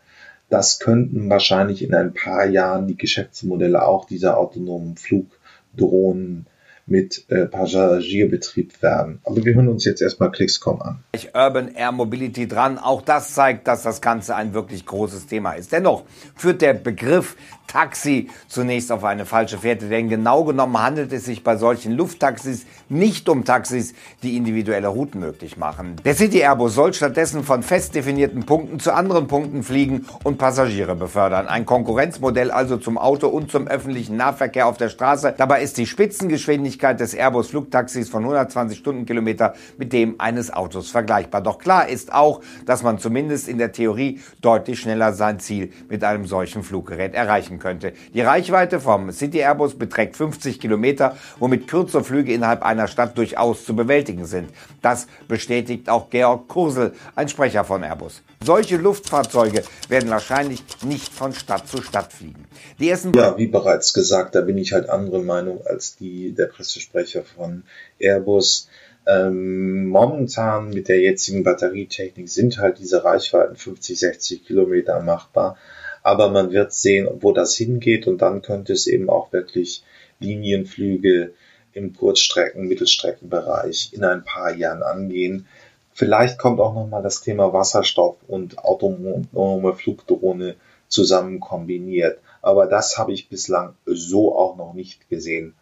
Das 0.49 0.79
könnten 0.79 1.29
wahrscheinlich 1.29 1.83
in 1.83 1.93
ein 1.93 2.13
paar 2.13 2.45
Jahren 2.45 2.87
die 2.87 2.97
Geschäftsmodelle 2.97 3.85
auch 3.85 4.05
dieser 4.05 4.37
autonomen 4.37 4.95
Flugdrohnen 4.95 6.47
mit 6.87 7.25
äh, 7.29 7.45
Passagierbetrieb 7.47 8.81
werden. 8.83 9.19
Aber 9.23 9.43
wir 9.43 9.55
hören 9.55 9.67
uns 9.69 9.85
jetzt 9.85 10.01
erstmal 10.01 10.31
Clickscom 10.31 10.81
an. 10.81 11.03
Urban 11.33 11.73
Air 11.73 11.91
Mobility 11.91 12.47
dran. 12.47 12.77
Auch 12.77 13.01
das 13.01 13.33
zeigt, 13.33 13.67
dass 13.67 13.81
das 13.81 14.01
Ganze 14.01 14.35
ein 14.35 14.53
wirklich 14.53 14.85
großes 14.85 15.25
Thema 15.25 15.53
ist. 15.53 15.71
Dennoch 15.71 16.03
führt 16.35 16.61
der 16.61 16.75
Begriff 16.75 17.35
Taxi 17.67 18.29
zunächst 18.47 18.91
auf 18.91 19.03
eine 19.03 19.25
falsche 19.25 19.57
Fährte, 19.57 19.89
denn 19.89 20.09
genau 20.09 20.43
genommen 20.43 20.81
handelt 20.81 21.11
es 21.11 21.25
sich 21.25 21.43
bei 21.43 21.57
solchen 21.57 21.91
Lufttaxis 21.93 22.65
nicht 22.89 23.27
um 23.27 23.43
Taxis, 23.43 23.93
die 24.23 24.37
individuelle 24.37 24.87
Routen 24.87 25.19
möglich 25.19 25.57
machen. 25.57 25.95
Der 26.05 26.15
City 26.15 26.39
Airbus 26.39 26.75
soll 26.75 26.93
stattdessen 26.93 27.43
von 27.43 27.63
fest 27.63 27.95
definierten 27.95 28.45
Punkten 28.45 28.79
zu 28.79 28.93
anderen 28.93 29.27
Punkten 29.27 29.63
fliegen 29.63 30.05
und 30.23 30.37
Passagiere 30.37 30.95
befördern. 30.95 31.47
Ein 31.47 31.65
Konkurrenzmodell 31.65 32.51
also 32.51 32.77
zum 32.77 32.97
Auto 32.97 33.27
und 33.27 33.51
zum 33.51 33.67
öffentlichen 33.67 34.15
Nahverkehr 34.15 34.67
auf 34.67 34.77
der 34.77 34.89
Straße. 34.89 35.33
Dabei 35.37 35.61
ist 35.61 35.77
die 35.77 35.85
Spitzengeschwindigkeit 35.85 36.99
des 36.99 37.13
Airbus 37.13 37.47
Flugtaxis 37.49 38.09
von 38.09 38.23
120 38.23 38.77
Stundenkilometer 38.77 39.53
mit 39.77 39.93
dem 39.93 40.15
eines 40.19 40.53
Autos 40.53 40.91
vergleichbar. 40.91 41.41
Doch 41.41 41.57
klar 41.57 41.89
ist 41.89 42.13
auch, 42.13 42.41
dass 42.65 42.83
man 42.83 42.99
zumindest 42.99 43.47
in 43.47 43.57
der 43.57 43.71
Theorie 43.71 44.21
deutlich 44.41 44.79
schneller 44.79 45.13
sein 45.13 45.39
Ziel 45.39 45.71
mit 45.89 46.03
einem 46.03 46.25
solchen 46.25 46.63
Fluggerät 46.63 47.13
erreichen 47.13 47.54
könnte. 47.59 47.93
Die 48.13 48.21
Reichweite 48.21 48.79
vom 48.79 49.11
City 49.11 49.39
Airbus 49.39 49.77
beträgt 49.77 50.17
50 50.17 50.59
Kilometer, 50.59 51.15
womit 51.39 51.67
kürzere 51.67 52.03
Flüge 52.03 52.33
innerhalb 52.33 52.63
einer 52.63 52.87
Stadt 52.87 53.17
durchaus 53.17 53.65
zu 53.65 53.75
bewältigen 53.75 54.25
sind. 54.25 54.49
Das 54.81 55.07
bestätigt 55.27 55.89
auch 55.89 56.09
Georg 56.09 56.47
Kursel, 56.47 56.93
ein 57.15 57.29
Sprecher 57.29 57.63
von 57.63 57.83
Airbus. 57.83 58.21
Solche 58.43 58.77
Luftfahrzeuge 58.77 59.63
werden 59.89 60.09
wahrscheinlich 60.09 60.63
nicht 60.83 61.11
von 61.11 61.33
Stadt 61.33 61.67
zu 61.67 61.81
Stadt 61.81 62.13
fliegen. 62.13 62.45
Die 62.79 62.89
ersten 62.89 63.13
ja, 63.13 63.37
wie 63.37 63.47
bereits 63.47 63.93
gesagt, 63.93 64.35
da 64.35 64.41
bin 64.41 64.57
ich 64.57 64.73
halt 64.73 64.89
andere 64.89 65.21
Meinung 65.21 65.65
als 65.65 65.95
die 65.95 66.33
der 66.33 66.47
Pressesprecher 66.47 67.23
von 67.23 67.63
Airbus. 67.99 68.67
Ähm, 69.07 69.87
momentan 69.87 70.69
mit 70.69 70.87
der 70.87 70.99
jetzigen 70.99 71.43
Batterietechnik 71.43 72.27
sind 72.27 72.57
halt 72.57 72.79
diese 72.79 73.03
Reichweiten 73.03 73.55
50, 73.55 73.99
60 73.99 74.45
Kilometer 74.45 74.99
machbar. 75.01 75.57
Aber 76.05 76.29
man 76.29 76.51
wird 76.51 76.71
sehen, 76.71 77.09
wo 77.21 77.31
das 77.31 77.55
hingeht 77.55 78.05
und 78.05 78.21
dann 78.21 78.43
könnte 78.43 78.73
es 78.73 78.85
eben 78.85 79.09
auch 79.09 79.33
wirklich 79.33 79.83
Linienflüge 80.19 81.33
im 81.73 81.93
Kurzstrecken-, 81.95 82.67
Mittelstreckenbereich 82.67 83.89
in 83.91 84.03
ein 84.03 84.23
paar 84.23 84.53
Jahren 84.53 84.83
angehen. 84.83 85.47
Vielleicht 85.93 86.37
kommt 86.37 86.59
auch 86.59 86.75
nochmal 86.75 87.01
das 87.01 87.21
Thema 87.21 87.53
Wasserstoff 87.53 88.17
und 88.27 88.59
autonome 88.59 89.73
Flugdrohne 89.73 90.57
zusammen 90.89 91.39
kombiniert. 91.39 92.19
Aber 92.43 92.67
das 92.67 92.99
habe 92.99 93.11
ich 93.11 93.27
bislang 93.27 93.73
so 93.87 94.37
auch 94.37 94.57
noch 94.57 94.75
nicht 94.75 95.09
gesehen. 95.09 95.55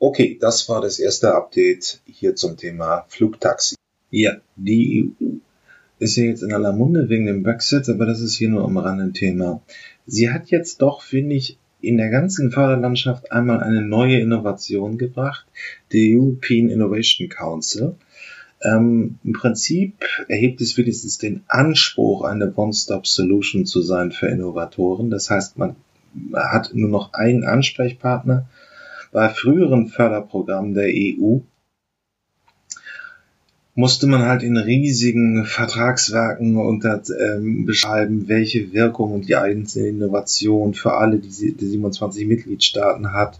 Okay, 0.00 0.36
das 0.40 0.68
war 0.68 0.80
das 0.80 0.98
erste 0.98 1.32
Update 1.32 2.00
hier 2.06 2.34
zum 2.34 2.56
Thema 2.56 3.04
Flugtaxi. 3.06 3.76
Ja, 4.10 4.32
die 4.56 5.14
EU 5.20 5.36
ist 5.98 6.16
ja 6.16 6.24
jetzt 6.24 6.42
in 6.42 6.52
aller 6.52 6.72
Munde 6.72 7.08
wegen 7.08 7.26
dem 7.26 7.42
Brexit, 7.42 7.88
aber 7.88 8.06
das 8.06 8.20
ist 8.20 8.36
hier 8.36 8.48
nur 8.48 8.64
am 8.64 8.76
Rande 8.76 9.12
Thema. 9.12 9.62
Sie 10.06 10.30
hat 10.30 10.50
jetzt 10.50 10.82
doch, 10.82 11.02
finde 11.02 11.34
ich, 11.34 11.58
in 11.80 11.96
der 11.96 12.10
ganzen 12.10 12.50
Förderlandschaft 12.50 13.32
einmal 13.32 13.60
eine 13.60 13.82
neue 13.82 14.18
Innovation 14.18 14.98
gebracht, 14.98 15.46
der 15.92 16.00
European 16.02 16.68
Innovation 16.68 17.28
Council. 17.28 17.94
Ähm, 18.62 19.18
Im 19.22 19.32
Prinzip 19.32 20.04
erhebt 20.28 20.60
es 20.60 20.76
wenigstens 20.76 21.18
den 21.18 21.42
Anspruch, 21.46 22.24
eine 22.24 22.52
One-Stop-Solution 22.54 23.66
zu 23.66 23.82
sein 23.82 24.12
für 24.12 24.28
Innovatoren. 24.28 25.10
Das 25.10 25.30
heißt, 25.30 25.58
man 25.58 25.76
hat 26.32 26.74
nur 26.74 26.88
noch 26.88 27.12
einen 27.12 27.44
Ansprechpartner 27.44 28.48
bei 29.12 29.28
früheren 29.28 29.88
Förderprogrammen 29.88 30.74
der 30.74 30.88
EU 30.88 31.38
musste 33.76 34.06
man 34.06 34.22
halt 34.22 34.42
in 34.42 34.56
riesigen 34.56 35.44
Vertragswerken 35.44 36.56
unter, 36.56 37.02
ähm, 37.20 37.66
beschreiben, 37.66 38.26
welche 38.26 38.72
Wirkung 38.72 39.20
die 39.20 39.36
einzelne 39.36 39.88
Innovation 39.88 40.72
für 40.72 40.94
alle 40.94 41.18
die, 41.18 41.52
die 41.52 41.66
27 41.66 42.26
Mitgliedstaaten 42.26 43.12
hat, 43.12 43.38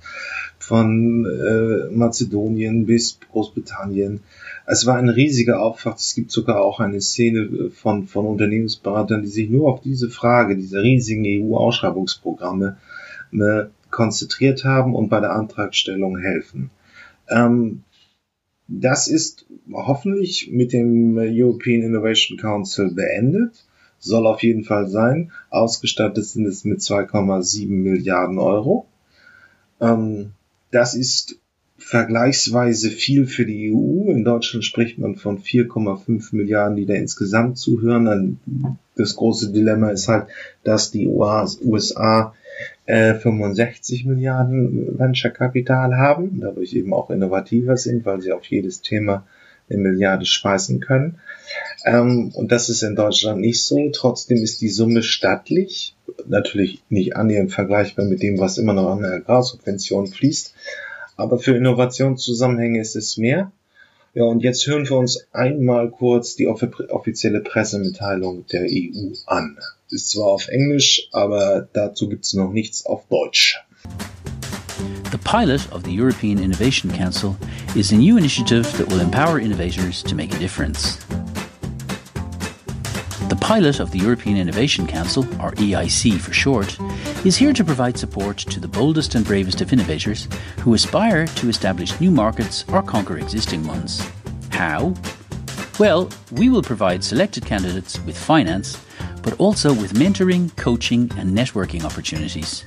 von 0.58 1.24
äh, 1.24 1.90
Mazedonien 1.90 2.84
bis 2.84 3.18
Großbritannien. 3.32 4.20
Es 4.66 4.84
war 4.84 4.96
ein 4.96 5.08
riesiger 5.08 5.62
Aufwand. 5.62 6.00
Es 6.00 6.14
gibt 6.14 6.30
sogar 6.30 6.60
auch 6.60 6.80
eine 6.80 7.00
Szene 7.00 7.70
von, 7.70 8.06
von 8.06 8.26
Unternehmensberatern, 8.26 9.22
die 9.22 9.28
sich 9.28 9.48
nur 9.48 9.72
auf 9.72 9.80
diese 9.80 10.10
Frage, 10.10 10.54
diese 10.54 10.82
riesigen 10.82 11.24
EU-Ausschreibungsprogramme 11.24 12.76
äh, 13.32 13.64
konzentriert 13.90 14.64
haben 14.64 14.94
und 14.94 15.08
bei 15.08 15.20
der 15.20 15.32
Antragstellung 15.32 16.18
helfen. 16.18 16.70
Ähm, 17.30 17.84
das 18.68 19.08
ist 19.08 19.46
hoffentlich 19.72 20.50
mit 20.50 20.72
dem 20.72 21.16
European 21.18 21.82
Innovation 21.82 22.38
Council 22.38 22.90
beendet. 22.90 23.64
Soll 23.98 24.26
auf 24.26 24.42
jeden 24.42 24.64
Fall 24.64 24.88
sein. 24.88 25.32
Ausgestattet 25.50 26.24
sind 26.24 26.46
es 26.46 26.64
mit 26.64 26.80
2,7 26.80 27.68
Milliarden 27.68 28.38
Euro. 28.38 28.86
Ähm, 29.80 30.32
das 30.70 30.94
ist 30.94 31.38
vergleichsweise 31.78 32.90
viel 32.90 33.26
für 33.26 33.46
die 33.46 33.72
EU. 33.72 34.10
In 34.10 34.24
Deutschland 34.24 34.64
spricht 34.64 34.98
man 34.98 35.16
von 35.16 35.38
4,5 35.38 36.34
Milliarden, 36.34 36.76
die 36.76 36.86
da 36.86 36.94
insgesamt 36.94 37.58
zuhören. 37.58 38.38
Das 38.96 39.16
große 39.16 39.52
Dilemma 39.52 39.90
ist 39.90 40.08
halt, 40.08 40.26
dass 40.64 40.90
die 40.90 41.06
USA 41.06 42.34
äh, 42.86 43.14
65 43.14 44.04
Milliarden 44.06 44.98
Venture 44.98 45.30
Kapital 45.30 45.96
haben, 45.96 46.40
dadurch 46.40 46.72
eben 46.72 46.94
auch 46.94 47.10
innovativer 47.10 47.76
sind, 47.76 48.04
weil 48.06 48.20
sie 48.20 48.32
auf 48.32 48.44
jedes 48.46 48.80
Thema 48.80 49.26
eine 49.68 49.80
Milliarde 49.80 50.24
speisen 50.24 50.80
können. 50.80 51.18
Ähm, 51.84 52.30
und 52.34 52.52
das 52.52 52.68
ist 52.68 52.82
in 52.82 52.96
Deutschland 52.96 53.40
nicht 53.40 53.64
so. 53.64 53.90
Trotzdem 53.92 54.38
ist 54.38 54.60
die 54.60 54.68
Summe 54.68 55.02
stattlich, 55.02 55.96
natürlich 56.26 56.82
nicht 56.88 57.16
annähernd 57.16 57.52
vergleichbar 57.52 58.04
mit 58.04 58.22
dem, 58.22 58.38
was 58.38 58.58
immer 58.58 58.72
noch 58.72 58.92
an 58.92 59.02
der 59.02 59.14
Agrarsubvention 59.14 60.06
fließt. 60.06 60.54
Aber 61.16 61.38
für 61.38 61.56
Innovationszusammenhänge 61.56 62.80
ist 62.80 62.94
es 62.94 63.16
mehr. 63.16 63.50
Ja, 64.14 64.24
und 64.24 64.42
jetzt 64.42 64.66
hören 64.66 64.88
wir 64.88 64.96
uns 64.96 65.26
einmal 65.32 65.90
kurz 65.90 66.36
die 66.36 66.46
offizielle 66.46 67.40
Pressemitteilung 67.40 68.46
der 68.46 68.62
EU 68.62 69.12
an. 69.26 69.58
Ist 69.88 70.10
zwar 70.10 70.26
auf 70.26 70.48
Englisch, 70.48 71.08
aber 71.12 71.68
dazu 71.72 72.08
gibt 72.08 72.24
es 72.24 72.34
noch 72.34 72.50
nichts 72.50 72.84
auf 72.86 73.06
Deutsch. 73.08 73.56
The 75.12 75.18
pilot 75.18 75.72
of 75.72 75.84
the 75.84 75.92
European 75.92 76.38
Innovation 76.38 76.90
Council 76.90 77.36
is 77.76 77.92
a 77.92 77.96
new 77.96 78.16
initiative 78.16 78.66
that 78.78 78.88
will 78.88 79.00
empower 79.00 79.38
innovators 79.38 80.02
to 80.02 80.16
make 80.16 80.34
a 80.34 80.38
difference. 80.38 80.98
The 83.28 83.36
pilot 83.36 83.78
of 83.78 83.92
the 83.92 83.98
European 83.98 84.36
Innovation 84.36 84.88
Council, 84.88 85.22
or 85.40 85.52
EIC 85.52 86.18
for 86.18 86.32
short, 86.32 86.76
is 87.24 87.36
here 87.36 87.52
to 87.52 87.64
provide 87.64 87.96
support 87.96 88.38
to 88.38 88.58
the 88.58 88.68
boldest 88.68 89.14
and 89.14 89.24
bravest 89.24 89.60
of 89.60 89.72
innovators 89.72 90.26
who 90.58 90.74
aspire 90.74 91.26
to 91.26 91.48
establish 91.48 92.00
new 92.00 92.10
markets 92.10 92.64
or 92.72 92.82
conquer 92.82 93.18
existing 93.18 93.64
ones. 93.66 94.04
How? 94.50 94.94
Well, 95.78 96.08
we 96.32 96.48
will 96.48 96.62
provide 96.62 97.04
selected 97.04 97.46
candidates 97.46 98.00
with 98.00 98.18
finance 98.18 98.78
but 99.26 99.40
also 99.40 99.74
with 99.74 99.94
mentoring, 99.94 100.54
coaching, 100.54 101.10
and 101.18 101.36
networking 101.36 101.82
opportunities. 101.82 102.64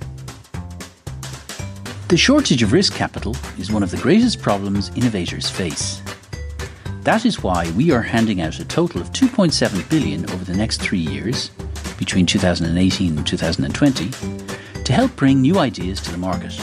The 2.10 2.18
shortage 2.18 2.62
of 2.62 2.74
risk 2.74 2.94
capital 2.94 3.34
is 3.58 3.72
one 3.72 3.82
of 3.82 3.92
the 3.92 3.98
greatest 3.98 4.42
problems 4.42 4.92
innovators 4.94 5.50
face. 5.50 6.02
That 7.04 7.26
is 7.26 7.42
why 7.42 7.72
we 7.78 7.92
are 7.92 8.02
handing 8.02 8.42
out 8.42 8.60
a 8.60 8.66
total 8.66 9.00
of 9.00 9.14
2.7 9.14 9.90
billion 9.90 10.30
over 10.32 10.44
the 10.44 10.58
next 10.58 10.82
three 10.82 11.00
years, 11.00 11.50
between 11.98 12.26
2018 12.26 13.18
and 13.18 13.26
2020, 13.26 14.10
to 14.84 14.94
help 14.94 15.16
bring 15.16 15.40
new 15.40 15.60
ideas 15.60 16.02
to 16.02 16.12
the 16.12 16.18
market. 16.18 16.60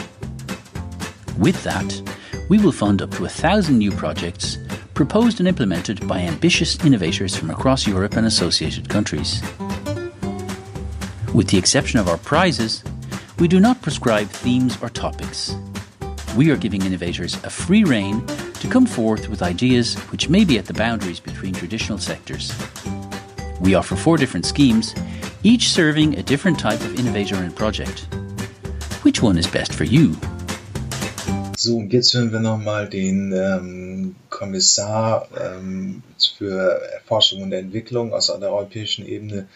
With 1.38 1.64
that, 1.64 2.02
we 2.50 2.59
will 2.59 2.70
fund 2.70 3.00
up 3.00 3.12
to 3.12 3.24
a 3.24 3.30
thousand 3.30 3.78
new 3.78 3.92
projects 3.92 4.59
proposed 4.92 5.40
and 5.40 5.48
implemented 5.48 6.06
by 6.06 6.18
ambitious 6.18 6.78
innovators 6.85 7.35
from 7.35 7.48
across 7.48 7.87
Europe 7.87 8.16
and 8.16 8.26
associated 8.26 8.90
countries. 8.90 9.42
With 11.37 11.49
the 11.49 11.59
exception 11.59 11.99
of 11.99 12.09
our 12.09 12.16
prizes, 12.16 12.83
we 13.38 13.46
do 13.46 13.61
not 13.61 13.83
prescribe 13.83 14.27
themes 14.27 14.79
or 14.81 14.88
topics. 14.88 15.55
We 16.35 16.51
are 16.51 16.57
giving 16.57 16.81
innovators 16.81 17.35
a 17.44 17.51
free 17.51 17.85
rein 17.85 18.27
to 18.27 18.68
come 18.68 18.87
forth 18.87 19.29
with 19.29 19.42
ideas 19.42 19.96
which 20.11 20.31
may 20.31 20.46
be 20.46 20.57
at 20.57 20.64
the 20.64 20.72
boundaries 20.72 21.20
between 21.20 21.53
traditional 21.53 21.99
sectors. 21.99 22.55
We 23.61 23.75
offer 23.75 23.96
four 23.96 24.16
different 24.16 24.46
schemes, 24.46 24.94
each 25.42 25.68
serving 25.68 26.16
a 26.18 26.22
different 26.22 26.59
type 26.59 26.81
of 26.81 26.99
innovator 26.99 27.37
and 27.37 27.55
project. 27.55 28.09
Which 29.03 29.20
one 29.20 29.37
is 29.37 29.46
best 29.46 29.75
for 29.75 29.85
you? 29.85 30.16
So, 31.59 31.77
und 31.77 31.92
jetzt 31.92 32.14
hören 32.14 32.33
wir 32.33 32.40
nochmal 32.40 32.88
den 32.88 33.35
ähm, 33.35 34.14
Kommissar 34.31 35.29
ähm, 35.38 36.03
für 36.38 36.81
Forschung 37.05 37.42
und 37.42 37.53
Entwicklung 37.53 38.14
aus 38.14 38.29
der 38.29 38.51
europäischen 38.51 39.05
Ebene, 39.07 39.49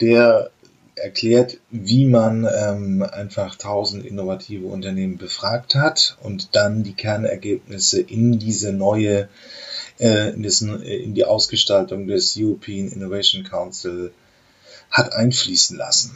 der 0.00 0.52
erklärt, 1.00 1.58
wie 1.70 2.04
man 2.04 2.46
ähm, 2.46 3.02
einfach 3.02 3.56
tausend 3.56 4.04
innovative 4.04 4.66
Unternehmen 4.66 5.16
befragt 5.16 5.74
hat 5.74 6.16
und 6.22 6.54
dann 6.54 6.82
die 6.82 6.94
Kernergebnisse 6.94 8.00
in 8.00 8.38
diese 8.38 8.72
neue, 8.72 9.28
äh, 9.98 10.30
in, 10.30 10.42
das, 10.42 10.60
in 10.60 11.14
die 11.14 11.24
Ausgestaltung 11.24 12.06
des 12.06 12.36
European 12.36 12.88
Innovation 12.88 13.44
Council 13.44 14.12
hat 14.90 15.12
einfließen 15.12 15.76
lassen. 15.76 16.12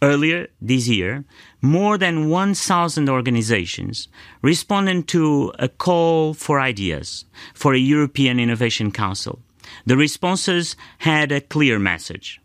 Earlier 0.00 0.48
this 0.60 0.86
year, 0.86 1.24
more 1.60 1.98
than 1.98 2.30
1,000 2.30 3.08
organizations 3.08 4.08
responded 4.42 5.08
to 5.08 5.52
a 5.58 5.68
call 5.68 6.34
for 6.34 6.60
ideas 6.60 7.24
for 7.52 7.74
a 7.74 7.78
European 7.78 8.38
Innovation 8.38 8.92
Council. 8.92 9.40
The 9.86 9.96
responses 9.96 10.76
had 10.98 11.32
a 11.32 11.40
clear 11.40 11.80
message. 11.80 12.40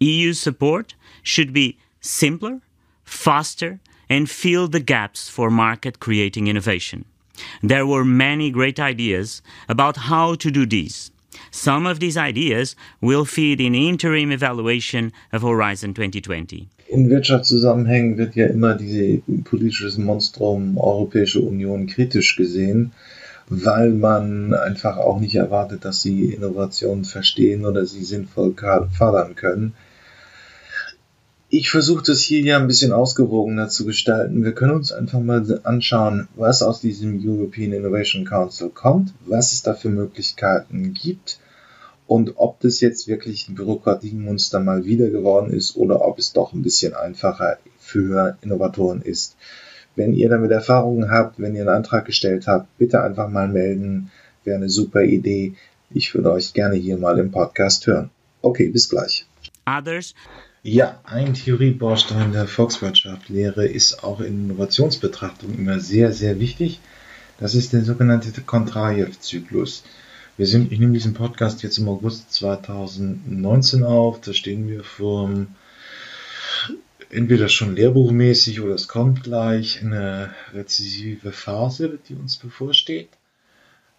EU 0.00 0.32
support 0.32 0.94
should 1.22 1.52
be 1.52 1.78
simpler, 2.00 2.60
faster, 3.04 3.80
and 4.08 4.28
fill 4.30 4.68
the 4.68 4.80
gaps 4.80 5.28
for 5.28 5.50
market 5.50 6.00
creating 6.00 6.46
innovation. 6.46 7.04
There 7.62 7.86
were 7.86 8.04
many 8.04 8.50
great 8.50 8.78
ideas 8.78 9.42
about 9.68 9.96
how 9.96 10.34
to 10.36 10.50
do 10.50 10.66
this. 10.66 11.10
Some 11.50 11.86
of 11.86 12.00
these 12.00 12.16
ideas 12.16 12.76
will 13.00 13.24
feed 13.24 13.60
in 13.60 13.74
interim 13.74 14.32
evaluation 14.32 15.12
of 15.32 15.42
Horizon 15.42 15.92
2020. 15.94 16.68
In 16.88 17.10
Wirtschaftszusammenhängen 17.10 18.16
wird 18.16 18.36
ja 18.36 18.46
immer 18.46 18.74
diese 18.74 19.22
politisches 19.44 19.98
Monstrum 19.98 20.78
Europäische 20.78 21.40
Union 21.40 21.86
kritisch 21.86 22.36
gesehen, 22.36 22.92
weil 23.48 23.90
man 23.90 24.54
einfach 24.54 24.96
auch 24.96 25.20
nicht 25.20 25.34
erwartet, 25.34 25.84
dass 25.84 26.02
sie 26.02 26.32
Innovationen 26.32 27.04
verstehen 27.04 27.64
oder 27.64 27.86
sie 27.86 28.04
sinnvoll 28.04 28.54
fördern 28.54 29.34
können. 29.34 29.74
Ich 31.48 31.70
versuche 31.70 32.02
das 32.04 32.20
hier 32.20 32.40
ja 32.40 32.58
ein 32.58 32.66
bisschen 32.66 32.92
ausgewogener 32.92 33.68
zu 33.68 33.86
gestalten. 33.86 34.42
Wir 34.42 34.52
können 34.52 34.72
uns 34.72 34.90
einfach 34.90 35.20
mal 35.20 35.60
anschauen, 35.62 36.26
was 36.34 36.60
aus 36.60 36.80
diesem 36.80 37.20
European 37.24 37.72
Innovation 37.72 38.24
Council 38.24 38.68
kommt, 38.70 39.14
was 39.26 39.52
es 39.52 39.62
da 39.62 39.74
für 39.74 39.88
Möglichkeiten 39.88 40.92
gibt 40.92 41.38
und 42.08 42.32
ob 42.36 42.58
das 42.60 42.80
jetzt 42.80 43.06
wirklich 43.06 43.48
ein 43.48 43.54
Bürokratiemonster 43.54 44.58
mal 44.58 44.84
wieder 44.84 45.08
geworden 45.08 45.52
ist 45.52 45.76
oder 45.76 46.04
ob 46.04 46.18
es 46.18 46.32
doch 46.32 46.52
ein 46.52 46.62
bisschen 46.62 46.94
einfacher 46.94 47.58
für 47.78 48.36
Innovatoren 48.42 49.02
ist. 49.02 49.36
Wenn 49.94 50.14
ihr 50.14 50.28
damit 50.28 50.50
Erfahrungen 50.50 51.12
habt, 51.12 51.38
wenn 51.38 51.54
ihr 51.54 51.62
einen 51.62 51.70
Antrag 51.70 52.06
gestellt 52.06 52.48
habt, 52.48 52.76
bitte 52.76 53.02
einfach 53.02 53.28
mal 53.28 53.48
melden. 53.48 54.10
Wäre 54.42 54.56
eine 54.56 54.68
super 54.68 55.02
Idee. 55.02 55.54
Ich 55.90 56.12
würde 56.12 56.32
euch 56.32 56.54
gerne 56.54 56.74
hier 56.74 56.98
mal 56.98 57.20
im 57.20 57.30
Podcast 57.30 57.86
hören. 57.86 58.10
Okay, 58.42 58.68
bis 58.68 58.88
gleich. 58.88 59.26
Others 59.64 60.14
ja, 60.66 60.98
ein 61.04 61.34
Theoriebaustein 61.34 62.32
der 62.32 62.48
Volkswirtschaftslehre 62.48 63.66
ist 63.66 64.02
auch 64.02 64.18
in 64.20 64.46
Innovationsbetrachtung 64.46 65.56
immer 65.56 65.78
sehr, 65.78 66.12
sehr 66.12 66.40
wichtig. 66.40 66.80
Das 67.38 67.54
ist 67.54 67.72
der 67.72 67.84
sogenannte 67.84 68.32
Kontrajew-Zyklus. 68.40 69.84
Wir 70.36 70.46
sind, 70.48 70.72
ich 70.72 70.80
nehme 70.80 70.94
diesen 70.94 71.14
Podcast 71.14 71.62
jetzt 71.62 71.78
im 71.78 71.88
August 71.88 72.32
2019 72.32 73.84
auf. 73.84 74.20
Da 74.20 74.32
stehen 74.32 74.68
wir 74.68 74.82
vor 74.82 75.30
entweder 77.10 77.48
schon 77.48 77.76
lehrbuchmäßig 77.76 78.60
oder 78.60 78.74
es 78.74 78.88
kommt 78.88 79.22
gleich 79.22 79.82
eine 79.82 80.34
rezessive 80.52 81.30
Phase, 81.30 82.00
die 82.08 82.16
uns 82.16 82.38
bevorsteht 82.38 83.10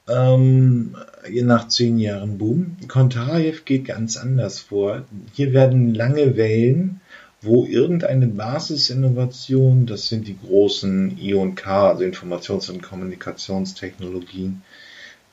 ähm, 0.07 0.95
nach 1.43 1.67
zehn 1.67 1.99
Jahren 1.99 2.37
Boom. 2.37 2.77
Kontarev 2.87 3.63
geht 3.65 3.85
ganz 3.85 4.17
anders 4.17 4.59
vor. 4.59 5.05
Hier 5.33 5.53
werden 5.53 5.93
lange 5.93 6.37
Wellen, 6.37 7.01
wo 7.41 7.65
irgendeine 7.65 8.27
Basisinnovation, 8.27 9.85
das 9.85 10.07
sind 10.09 10.27
die 10.27 10.37
großen 10.37 11.17
I&K, 11.19 11.89
also 11.89 12.03
Informations- 12.03 12.71
und 12.71 12.81
Kommunikationstechnologien, 12.81 14.63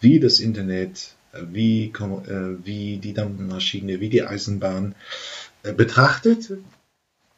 wie 0.00 0.20
das 0.20 0.40
Internet, 0.40 1.14
wie, 1.50 1.86
äh, 1.86 2.64
wie 2.64 2.98
die 2.98 3.14
Dampfmaschine, 3.14 4.00
wie 4.00 4.10
die 4.10 4.22
Eisenbahn, 4.22 4.94
äh, 5.62 5.72
betrachtet. 5.72 6.50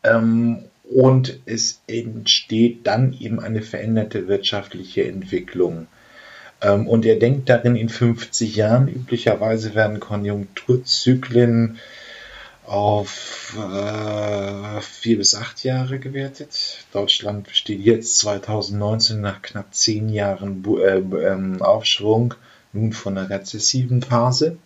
Ähm, 0.03 0.65
und 0.85 1.41
es 1.47 1.83
entsteht 1.89 2.87
dann 2.87 3.13
eben 3.19 3.41
eine 3.41 3.63
veränderte 3.63 4.29
wirtschaftliche 4.29 5.05
Entwicklung 5.05 5.89
ähm, 6.61 6.87
und 6.87 7.05
er 7.05 7.17
denkt 7.17 7.49
darin 7.49 7.77
in 7.77 7.89
50 7.89 8.57
Jahren. 8.57 8.89
Üblicherweise 8.89 9.75
werden 9.75 10.01
Konjunkturzyklen 10.01 11.79
auf 12.65 13.57
äh, 13.57 14.81
vier 14.81 15.19
bis 15.19 15.35
acht 15.35 15.63
Jahre 15.63 15.99
gewertet. 15.99 16.85
Deutschland 16.93 17.49
steht 17.53 17.81
jetzt 17.81 18.19
2019 18.19 19.21
nach 19.21 19.41
knapp 19.41 19.73
zehn 19.73 20.09
Jahren 20.09 20.65
äh, 20.81 20.99
ähm, 20.99 21.63
Aufschwung 21.63 22.35
nun 22.73 22.93
von 22.93 23.17
einer 23.17 23.31
rezessiven 23.31 24.03
Phase. 24.03 24.59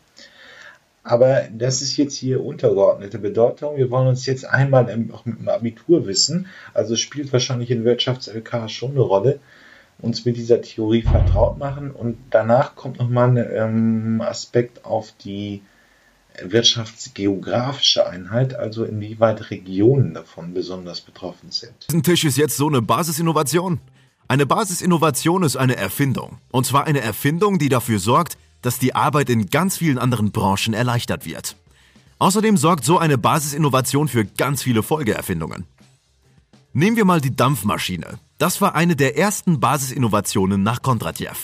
Aber 1.02 1.48
das 1.52 1.82
ist 1.82 1.96
jetzt 1.96 2.14
hier 2.14 2.44
untergeordnete 2.44 3.18
Bedeutung. 3.18 3.76
Wir 3.76 3.90
wollen 3.90 4.08
uns 4.08 4.26
jetzt 4.26 4.44
einmal 4.44 4.84
auch 5.12 5.24
mit 5.24 5.38
dem 5.38 5.48
Abitur 5.48 6.06
wissen. 6.06 6.46
Also 6.74 6.96
spielt 6.96 7.32
wahrscheinlich 7.32 7.70
in 7.70 7.84
Wirtschafts-LK 7.84 8.68
schon 8.68 8.92
eine 8.92 9.00
Rolle 9.00 9.40
uns 10.02 10.24
mit 10.24 10.36
dieser 10.36 10.62
Theorie 10.62 11.02
vertraut 11.02 11.58
machen 11.58 11.90
und 11.90 12.16
danach 12.30 12.74
kommt 12.74 12.98
nochmal 12.98 13.30
ein 13.30 13.36
ähm, 13.36 14.20
Aspekt 14.20 14.84
auf 14.84 15.12
die 15.24 15.62
wirtschaftsgeografische 16.42 18.06
Einheit, 18.06 18.54
also 18.54 18.84
inwieweit 18.84 19.50
Regionen 19.50 20.14
davon 20.14 20.54
besonders 20.54 21.00
betroffen 21.00 21.50
sind. 21.50 21.72
Diesen 21.88 22.02
Tisch 22.02 22.24
ist 22.24 22.36
jetzt 22.36 22.56
so 22.56 22.68
eine 22.68 22.82
Basisinnovation. 22.82 23.80
Eine 24.28 24.46
Basisinnovation 24.46 25.42
ist 25.42 25.56
eine 25.56 25.76
Erfindung. 25.76 26.38
Und 26.50 26.64
zwar 26.64 26.84
eine 26.84 27.00
Erfindung, 27.00 27.58
die 27.58 27.68
dafür 27.68 27.98
sorgt, 27.98 28.38
dass 28.62 28.78
die 28.78 28.94
Arbeit 28.94 29.28
in 29.28 29.46
ganz 29.46 29.76
vielen 29.76 29.98
anderen 29.98 30.30
Branchen 30.30 30.72
erleichtert 30.72 31.26
wird. 31.26 31.56
Außerdem 32.18 32.56
sorgt 32.56 32.84
so 32.84 32.98
eine 32.98 33.18
Basisinnovation 33.18 34.06
für 34.06 34.24
ganz 34.24 34.62
viele 34.62 34.82
Folgeerfindungen. 34.82 35.64
Nehmen 36.72 36.96
wir 36.96 37.04
mal 37.04 37.20
die 37.20 37.34
Dampfmaschine. 37.34 38.18
Das 38.40 38.62
war 38.62 38.74
eine 38.74 38.96
der 38.96 39.18
ersten 39.18 39.60
Basisinnovationen 39.60 40.62
nach 40.62 40.80
Kondratjew. 40.80 41.36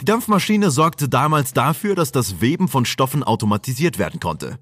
Die 0.00 0.04
Dampfmaschine 0.04 0.70
sorgte 0.70 1.08
damals 1.08 1.54
dafür, 1.54 1.96
dass 1.96 2.12
das 2.12 2.40
Weben 2.40 2.68
von 2.68 2.84
Stoffen 2.84 3.24
automatisiert 3.24 3.98
werden 3.98 4.20
konnte. 4.20 4.60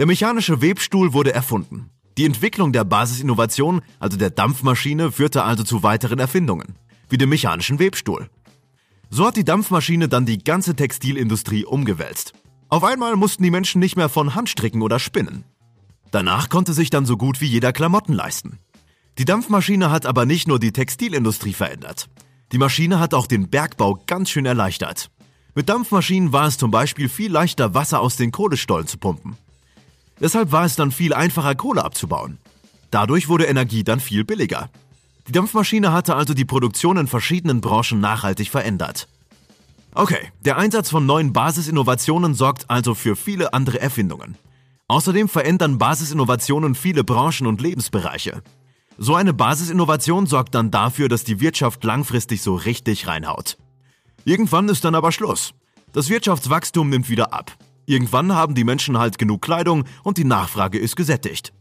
Der 0.00 0.06
mechanische 0.06 0.60
Webstuhl 0.60 1.12
wurde 1.12 1.32
erfunden. 1.32 1.90
Die 2.18 2.24
Entwicklung 2.24 2.72
der 2.72 2.82
Basisinnovation, 2.82 3.80
also 4.00 4.16
der 4.16 4.30
Dampfmaschine, 4.30 5.12
führte 5.12 5.44
also 5.44 5.62
zu 5.62 5.84
weiteren 5.84 6.18
Erfindungen, 6.18 6.74
wie 7.08 7.16
dem 7.16 7.28
mechanischen 7.28 7.78
Webstuhl. 7.78 8.28
So 9.08 9.28
hat 9.28 9.36
die 9.36 9.44
Dampfmaschine 9.44 10.08
dann 10.08 10.26
die 10.26 10.42
ganze 10.42 10.74
Textilindustrie 10.74 11.64
umgewälzt. 11.64 12.32
Auf 12.68 12.82
einmal 12.82 13.14
mussten 13.14 13.44
die 13.44 13.52
Menschen 13.52 13.78
nicht 13.78 13.94
mehr 13.94 14.08
von 14.08 14.34
Hand 14.34 14.48
stricken 14.48 14.82
oder 14.82 14.98
spinnen. 14.98 15.44
Danach 16.10 16.48
konnte 16.48 16.72
sich 16.72 16.90
dann 16.90 17.06
so 17.06 17.16
gut 17.16 17.40
wie 17.40 17.46
jeder 17.46 17.72
Klamotten 17.72 18.14
leisten. 18.14 18.58
Die 19.20 19.26
Dampfmaschine 19.26 19.90
hat 19.90 20.06
aber 20.06 20.24
nicht 20.24 20.48
nur 20.48 20.58
die 20.58 20.72
Textilindustrie 20.72 21.52
verändert. 21.52 22.08
Die 22.52 22.56
Maschine 22.56 22.98
hat 22.98 23.12
auch 23.12 23.26
den 23.26 23.50
Bergbau 23.50 24.02
ganz 24.06 24.30
schön 24.30 24.46
erleichtert. 24.46 25.10
Mit 25.54 25.68
Dampfmaschinen 25.68 26.32
war 26.32 26.46
es 26.46 26.56
zum 26.56 26.70
Beispiel 26.70 27.10
viel 27.10 27.30
leichter, 27.30 27.74
Wasser 27.74 28.00
aus 28.00 28.16
den 28.16 28.32
Kohlestollen 28.32 28.86
zu 28.86 28.96
pumpen. 28.96 29.36
Deshalb 30.20 30.52
war 30.52 30.64
es 30.64 30.74
dann 30.74 30.90
viel 30.90 31.12
einfacher, 31.12 31.54
Kohle 31.54 31.84
abzubauen. 31.84 32.38
Dadurch 32.90 33.28
wurde 33.28 33.44
Energie 33.44 33.84
dann 33.84 34.00
viel 34.00 34.24
billiger. 34.24 34.70
Die 35.28 35.32
Dampfmaschine 35.32 35.92
hatte 35.92 36.16
also 36.16 36.32
die 36.32 36.46
Produktion 36.46 36.96
in 36.96 37.06
verschiedenen 37.06 37.60
Branchen 37.60 38.00
nachhaltig 38.00 38.48
verändert. 38.48 39.06
Okay, 39.92 40.32
der 40.46 40.56
Einsatz 40.56 40.88
von 40.88 41.04
neuen 41.04 41.34
Basisinnovationen 41.34 42.32
sorgt 42.32 42.70
also 42.70 42.94
für 42.94 43.16
viele 43.16 43.52
andere 43.52 43.82
Erfindungen. 43.82 44.38
Außerdem 44.88 45.28
verändern 45.28 45.76
Basisinnovationen 45.76 46.74
viele 46.74 47.04
Branchen 47.04 47.46
und 47.46 47.60
Lebensbereiche. 47.60 48.42
So 49.02 49.14
eine 49.14 49.32
Basisinnovation 49.32 50.26
sorgt 50.26 50.54
dann 50.54 50.70
dafür, 50.70 51.08
dass 51.08 51.24
die 51.24 51.40
Wirtschaft 51.40 51.82
langfristig 51.84 52.42
so 52.42 52.54
richtig 52.54 53.06
reinhaut. 53.06 53.56
Irgendwann 54.26 54.68
ist 54.68 54.84
dann 54.84 54.94
aber 54.94 55.10
Schluss. 55.10 55.54
Das 55.94 56.10
Wirtschaftswachstum 56.10 56.90
nimmt 56.90 57.08
wieder 57.08 57.32
ab. 57.32 57.56
Irgendwann 57.86 58.34
haben 58.34 58.54
die 58.54 58.62
Menschen 58.62 58.98
halt 58.98 59.16
genug 59.16 59.40
Kleidung 59.40 59.84
und 60.02 60.18
die 60.18 60.24
Nachfrage 60.24 60.78
ist 60.78 60.96
gesättigt. 60.96 61.54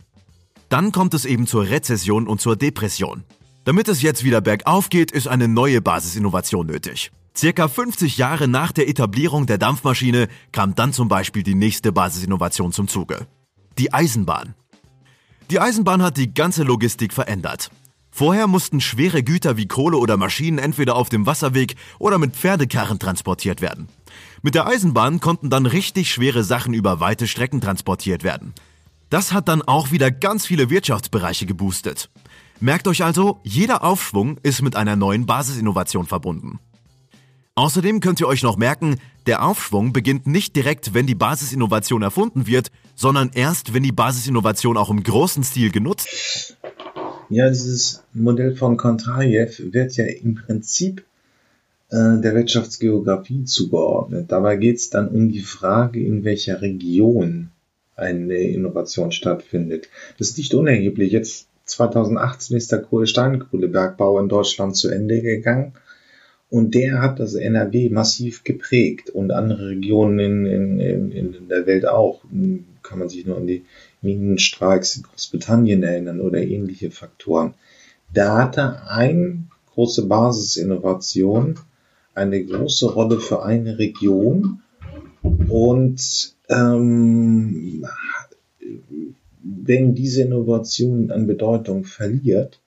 Dann 0.67 0.91
kommt 0.91 1.13
es 1.13 1.23
eben 1.23 1.47
zur 1.47 1.69
Rezession 1.69 2.27
und 2.27 2.41
zur 2.41 2.57
Depression. 2.57 3.23
Damit 3.63 3.87
es 3.87 4.01
jetzt 4.01 4.25
wieder 4.25 4.41
bergauf 4.41 4.89
geht, 4.89 5.13
ist 5.13 5.29
eine 5.29 5.47
neue 5.47 5.81
Basisinnovation 5.81 6.67
nötig. 6.67 7.09
Circa 7.33 7.69
50 7.69 8.17
Jahre 8.17 8.49
nach 8.49 8.73
der 8.73 8.89
Etablierung 8.89 9.45
der 9.45 9.57
Dampfmaschine 9.57 10.27
kam 10.51 10.75
dann 10.75 10.91
zum 10.91 11.07
Beispiel 11.07 11.43
die 11.43 11.55
nächste 11.55 11.93
Basisinnovation 11.93 12.73
zum 12.73 12.89
Zuge. 12.89 13.27
Die 13.77 13.93
Eisenbahn. 13.93 14.55
Die 15.49 15.59
Eisenbahn 15.59 16.03
hat 16.03 16.17
die 16.17 16.31
ganze 16.31 16.61
Logistik 16.61 17.11
verändert. 17.11 17.71
Vorher 18.11 18.45
mussten 18.45 18.81
schwere 18.81 19.23
Güter 19.23 19.57
wie 19.57 19.67
Kohle 19.67 19.97
oder 19.97 20.15
Maschinen 20.15 20.59
entweder 20.59 20.95
auf 20.95 21.09
dem 21.09 21.25
Wasserweg 21.25 21.75
oder 21.97 22.19
mit 22.19 22.35
Pferdekarren 22.35 22.99
transportiert 22.99 23.59
werden. 23.59 23.87
Mit 24.43 24.53
der 24.53 24.67
Eisenbahn 24.67 25.19
konnten 25.19 25.49
dann 25.49 25.65
richtig 25.65 26.11
schwere 26.11 26.43
Sachen 26.43 26.75
über 26.75 26.99
weite 26.99 27.27
Strecken 27.27 27.61
transportiert 27.61 28.23
werden. 28.23 28.53
Das 29.09 29.33
hat 29.33 29.47
dann 29.47 29.63
auch 29.63 29.89
wieder 29.89 30.11
ganz 30.11 30.45
viele 30.45 30.69
Wirtschaftsbereiche 30.69 31.47
geboostet. 31.47 32.11
Merkt 32.59 32.87
euch 32.87 33.03
also, 33.03 33.39
jeder 33.43 33.83
Aufschwung 33.83 34.37
ist 34.43 34.61
mit 34.61 34.75
einer 34.75 34.95
neuen 34.95 35.25
Basisinnovation 35.25 36.05
verbunden. 36.05 36.59
Außerdem 37.55 38.01
könnt 38.01 38.19
ihr 38.19 38.27
euch 38.27 38.43
noch 38.43 38.57
merken, 38.57 38.99
der 39.29 39.45
Aufschwung 39.45 39.93
beginnt 39.93 40.25
nicht 40.25 40.55
direkt, 40.55 40.95
wenn 40.95 41.05
die 41.05 41.13
Basisinnovation 41.13 42.01
erfunden 42.01 42.47
wird, 42.47 42.71
sondern 42.95 43.29
erst, 43.35 43.75
wenn 43.75 43.83
die 43.83 43.91
Basisinnovation 43.91 44.75
auch 44.75 44.89
im 44.89 45.03
großen 45.03 45.43
Stil 45.43 45.71
genutzt. 45.71 46.57
Ja, 47.29 47.47
dieses 47.47 48.03
Modell 48.11 48.55
von 48.55 48.75
Kontrajew 48.75 49.51
wird 49.71 49.95
ja 49.97 50.05
im 50.05 50.33
Prinzip 50.33 51.05
äh, 51.91 52.19
der 52.19 52.33
Wirtschaftsgeografie 52.33 53.43
zugeordnet. 53.43 54.31
Dabei 54.31 54.57
geht 54.57 54.77
es 54.77 54.89
dann 54.89 55.09
um 55.09 55.29
die 55.29 55.41
Frage, 55.41 56.03
in 56.03 56.23
welcher 56.23 56.63
Region 56.63 57.51
eine 57.95 58.33
Innovation 58.33 59.11
stattfindet. 59.11 59.89
Das 60.17 60.29
ist 60.29 60.39
nicht 60.39 60.55
unerheblich. 60.55 61.11
Jetzt 61.11 61.47
2018 61.65 62.57
ist 62.57 62.71
der 62.71 62.81
Kohle-Steinkohlebergbau 62.81 64.19
in 64.21 64.27
Deutschland 64.27 64.75
zu 64.75 64.89
Ende 64.89 65.21
gegangen. 65.21 65.73
Und 66.49 66.73
der 66.73 67.01
hat 67.01 67.19
das 67.19 67.35
NRW 67.35 67.89
massiv 67.89 68.43
geprägt 68.43 69.09
und 69.11 69.31
andere 69.31 69.69
Regionen 69.69 70.45
in, 70.45 70.79
in, 70.79 71.11
in 71.11 71.47
der 71.47 71.67
Welt 71.67 71.87
auch. 71.87 72.21
Kann 72.81 72.99
man 72.99 73.09
sich 73.09 73.25
nur 73.25 73.37
an 73.37 73.45
die 73.45 73.65
Minenstreiks 74.01 74.95
in 74.97 75.03
Großbritannien 75.03 75.83
erinnern 75.83 76.21
oder 76.21 76.41
ähnliche 76.41 76.89
Faktoren. 76.89 77.53
Da 78.11 78.37
hatte 78.37 78.87
eine 78.87 79.43
große 79.75 80.07
Basisinnovation 80.07 81.59
eine 82.19 82.43
große 82.43 82.91
Rolle 82.91 83.19
für 83.19 83.43
eine 83.43 83.79
Region 83.79 84.61
und 85.47 86.35
ähm, 86.49 87.85
wenn 89.41 89.95
diese 89.95 90.23
Innovation 90.23 91.11
an 91.11 91.27
Bedeutung 91.27 91.85
verliert, 91.85 92.59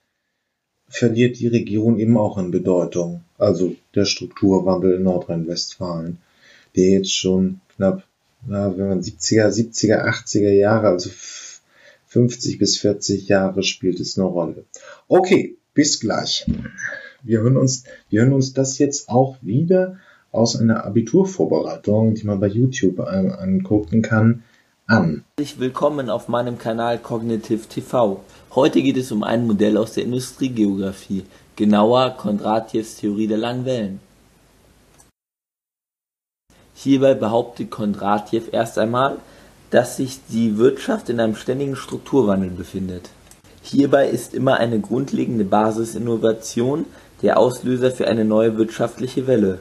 verliert 0.89 1.39
die 1.39 1.49
Region 1.49 1.99
eben 1.99 2.17
auch 2.17 2.39
an 2.39 2.51
Bedeutung. 2.51 3.25
Also 3.43 3.75
der 3.97 4.05
Strukturwandel 4.05 4.95
in 4.95 5.03
Nordrhein-Westfalen, 5.03 6.19
der 6.77 6.91
jetzt 6.91 7.13
schon 7.13 7.61
knapp, 7.75 8.05
na, 8.47 8.79
wenn 8.79 8.89
man 8.89 9.01
70er, 9.01 9.49
70er, 9.49 10.05
80er 10.05 10.53
Jahre, 10.53 10.87
also 10.87 11.11
50 12.07 12.61
bis 12.61 12.79
40 12.79 13.27
Jahre 13.27 13.65
spielt 13.65 13.99
es 13.99 14.17
eine 14.17 14.29
Rolle. 14.29 14.65
Okay, 15.09 15.57
bis 15.75 15.99
gleich. 15.99 16.47
Wir 17.25 17.41
hören 17.41 17.57
uns, 17.57 17.83
wir 18.11 18.23
hören 18.23 18.33
uns 18.33 18.53
das 18.53 18.79
jetzt 18.79 19.09
auch 19.09 19.39
wieder 19.43 19.99
aus 20.31 20.55
einer 20.55 20.85
Abiturvorbereitung, 20.85 22.15
die 22.15 22.25
man 22.25 22.39
bei 22.39 22.47
YouTube 22.47 23.01
angucken 23.01 24.03
kann, 24.03 24.45
an. 24.87 25.25
Herzlich 25.37 25.59
willkommen 25.59 26.11
auf 26.11 26.29
meinem 26.29 26.59
Kanal 26.59 26.99
Cognitive 26.99 27.69
TV. 27.69 28.23
Heute 28.55 28.83
geht 28.83 28.99
es 28.99 29.11
um 29.11 29.25
ein 29.25 29.47
Modell 29.47 29.77
aus 29.77 29.95
der 29.95 30.05
Industriegeografie, 30.05 31.25
genauer 31.63 32.17
Kondratjews 32.17 32.97
Theorie 32.97 33.29
der 33.29 33.39
langen 33.39 33.65
Wellen. 33.65 34.01
Hierbei 36.75 37.15
behauptet 37.15 37.71
Kondratjew 37.71 38.43
erst 38.51 38.79
einmal, 38.79 39.19
dass 39.71 39.97
sich 39.97 40.19
die 40.29 40.59
Wirtschaft 40.59 41.09
in 41.09 41.21
einem 41.21 41.37
ständigen 41.37 41.77
Strukturwandel 41.77 42.51
befindet. 42.51 43.11
Hierbei 43.63 44.09
ist 44.09 44.35
immer 44.35 44.57
eine 44.57 44.81
grundlegende 44.81 45.45
Basisinnovation 45.45 46.87
der 47.23 47.39
Auslöser 47.39 47.93
für 47.93 48.09
eine 48.09 48.25
neue 48.25 48.59
wirtschaftliche 48.59 49.29
Welle. 49.29 49.61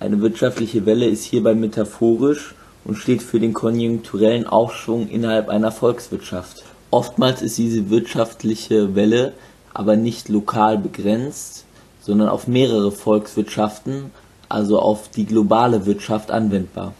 Eine 0.00 0.20
wirtschaftliche 0.20 0.84
Welle 0.84 1.06
ist 1.06 1.22
hierbei 1.22 1.54
metaphorisch 1.54 2.56
und 2.84 2.96
steht 2.96 3.22
für 3.22 3.38
den 3.38 3.52
konjunkturellen 3.52 4.48
Aufschwung 4.48 5.08
innerhalb 5.08 5.48
einer 5.48 5.70
Volkswirtschaft. 5.70 6.64
Oftmals 6.90 7.40
ist 7.40 7.56
diese 7.56 7.88
wirtschaftliche 7.88 8.96
Welle 8.96 9.34
aber 9.78 9.94
nicht 9.94 10.28
lokal 10.28 10.76
begrenzt, 10.76 11.64
sondern 12.00 12.28
auf 12.28 12.48
mehrere 12.48 12.90
Volkswirtschaften, 12.90 14.10
also 14.48 14.80
auf 14.80 15.08
die 15.08 15.24
globale 15.24 15.86
Wirtschaft 15.86 16.32
anwendbar. 16.32 16.94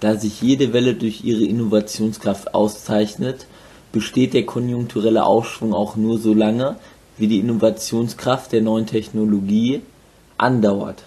Da 0.00 0.16
sich 0.16 0.42
jede 0.42 0.72
Welle 0.72 0.94
durch 0.94 1.22
ihre 1.22 1.44
Innovationskraft 1.44 2.52
auszeichnet, 2.52 3.46
besteht 3.92 4.34
der 4.34 4.44
konjunkturelle 4.44 5.24
Aufschwung 5.24 5.72
auch 5.72 5.94
nur 5.94 6.18
so 6.18 6.34
lange, 6.34 6.74
wie 7.16 7.28
die 7.28 7.38
Innovationskraft 7.38 8.50
der 8.50 8.62
neuen 8.62 8.86
Technologie 8.86 9.82
andauert. 10.36 11.04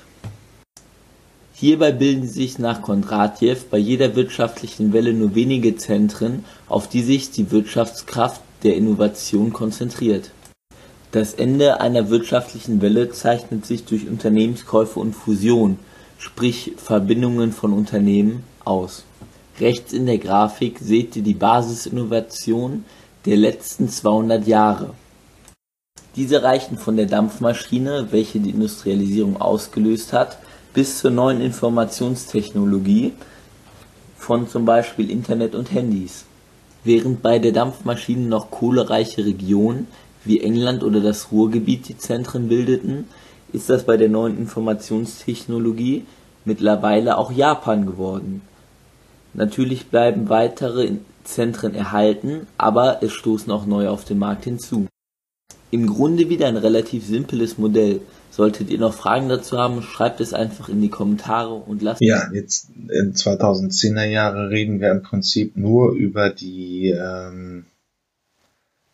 Hierbei 1.53 1.91
bilden 1.91 2.29
sich 2.29 2.59
nach 2.59 2.81
Kondratjew 2.81 3.57
bei 3.69 3.77
jeder 3.77 4.15
wirtschaftlichen 4.15 4.93
Welle 4.93 5.11
nur 5.11 5.35
wenige 5.35 5.75
Zentren, 5.75 6.45
auf 6.69 6.87
die 6.87 7.01
sich 7.01 7.31
die 7.31 7.51
Wirtschaftskraft 7.51 8.39
der 8.63 8.77
Innovation 8.77 9.51
konzentriert. 9.51 10.31
Das 11.13 11.35
Ende 11.35 11.79
einer 11.79 12.09
wirtschaftlichen 12.09 12.81
Welle 12.81 13.11
zeichnet 13.11 13.67
sich 13.67 13.85
durch 13.85 14.07
Unternehmenskäufe 14.07 14.99
und 14.99 15.13
Fusion, 15.13 15.77
sprich 16.17 16.73
Verbindungen 16.77 17.51
von 17.51 17.71
Unternehmen, 17.71 18.43
aus. 18.65 19.03
Rechts 19.59 19.93
in 19.93 20.07
der 20.07 20.17
Grafik 20.17 20.79
seht 20.79 21.15
ihr 21.15 21.21
die 21.21 21.35
Basisinnovation 21.35 22.83
der 23.27 23.37
letzten 23.37 23.89
200 23.89 24.47
Jahre. 24.47 24.95
Diese 26.15 26.41
reichen 26.41 26.79
von 26.79 26.97
der 26.97 27.05
Dampfmaschine, 27.05 28.07
welche 28.09 28.39
die 28.39 28.49
Industrialisierung 28.49 29.39
ausgelöst 29.39 30.13
hat, 30.13 30.39
bis 30.73 30.97
zur 30.97 31.11
neuen 31.11 31.41
Informationstechnologie 31.41 33.13
von 34.17 34.49
zum 34.49 34.65
Beispiel 34.65 35.11
Internet 35.11 35.53
und 35.53 35.71
Handys. 35.71 36.25
Während 36.83 37.21
bei 37.21 37.37
der 37.37 37.51
Dampfmaschine 37.51 38.25
noch 38.25 38.49
kohlereiche 38.49 39.23
Regionen 39.23 39.87
wie 40.25 40.41
England 40.41 40.83
oder 40.83 41.01
das 41.01 41.31
Ruhrgebiet 41.31 41.87
die 41.87 41.97
Zentren 41.97 42.47
bildeten, 42.47 43.05
ist 43.51 43.69
das 43.69 43.85
bei 43.85 43.97
der 43.97 44.09
neuen 44.09 44.37
Informationstechnologie 44.37 46.05
mittlerweile 46.45 47.17
auch 47.17 47.31
Japan 47.31 47.85
geworden. 47.85 48.41
Natürlich 49.33 49.87
bleiben 49.87 50.29
weitere 50.29 50.97
Zentren 51.23 51.73
erhalten, 51.73 52.47
aber 52.57 53.01
es 53.01 53.13
stoßen 53.13 53.51
auch 53.51 53.65
neue 53.65 53.89
auf 53.89 54.05
den 54.05 54.19
Markt 54.19 54.43
hinzu. 54.43 54.87
Im 55.71 55.87
Grunde 55.87 56.29
wieder 56.29 56.47
ein 56.47 56.57
relativ 56.57 57.05
simples 57.05 57.57
Modell. 57.57 58.01
Solltet 58.29 58.69
ihr 58.69 58.79
noch 58.79 58.93
Fragen 58.93 59.29
dazu 59.29 59.57
haben, 59.57 59.81
schreibt 59.81 60.19
es 60.19 60.33
einfach 60.33 60.69
in 60.69 60.81
die 60.81 60.89
Kommentare 60.89 61.53
und 61.53 61.81
lasst. 61.81 62.01
Ja, 62.01 62.29
jetzt 62.33 62.69
in 62.89 63.13
2010er 63.13 64.05
Jahre 64.05 64.49
reden 64.49 64.79
wir 64.79 64.91
im 64.91 65.03
Prinzip 65.03 65.55
nur 65.55 65.93
über 65.93 66.29
die 66.29 66.89
ähm, 66.89 67.65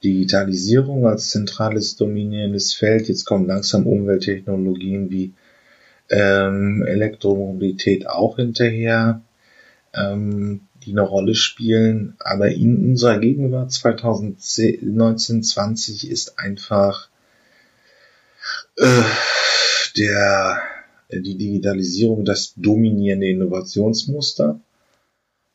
Digitalisierung 0.03 1.05
als 1.05 1.29
zentrales 1.29 1.95
dominierendes 1.95 2.73
Feld. 2.73 3.07
Jetzt 3.07 3.25
kommen 3.25 3.47
langsam 3.47 3.85
Umwelttechnologien 3.85 5.09
wie 5.09 5.33
ähm, 6.09 6.85
Elektromobilität 6.85 8.07
auch 8.07 8.37
hinterher 8.37 9.21
ähm, 9.93 10.61
die 10.85 10.91
eine 10.91 11.01
Rolle 11.01 11.35
spielen. 11.35 12.15
Aber 12.19 12.49
in 12.49 12.91
unserer 12.91 13.19
Gegenwart 13.19 13.71
2019, 13.71 15.43
20 15.43 16.09
ist 16.09 16.39
einfach 16.39 17.09
äh, 18.77 19.03
der, 19.97 20.61
die 21.11 21.37
Digitalisierung 21.37 22.25
das 22.25 22.53
dominierende 22.55 23.27
Innovationsmuster. 23.27 24.59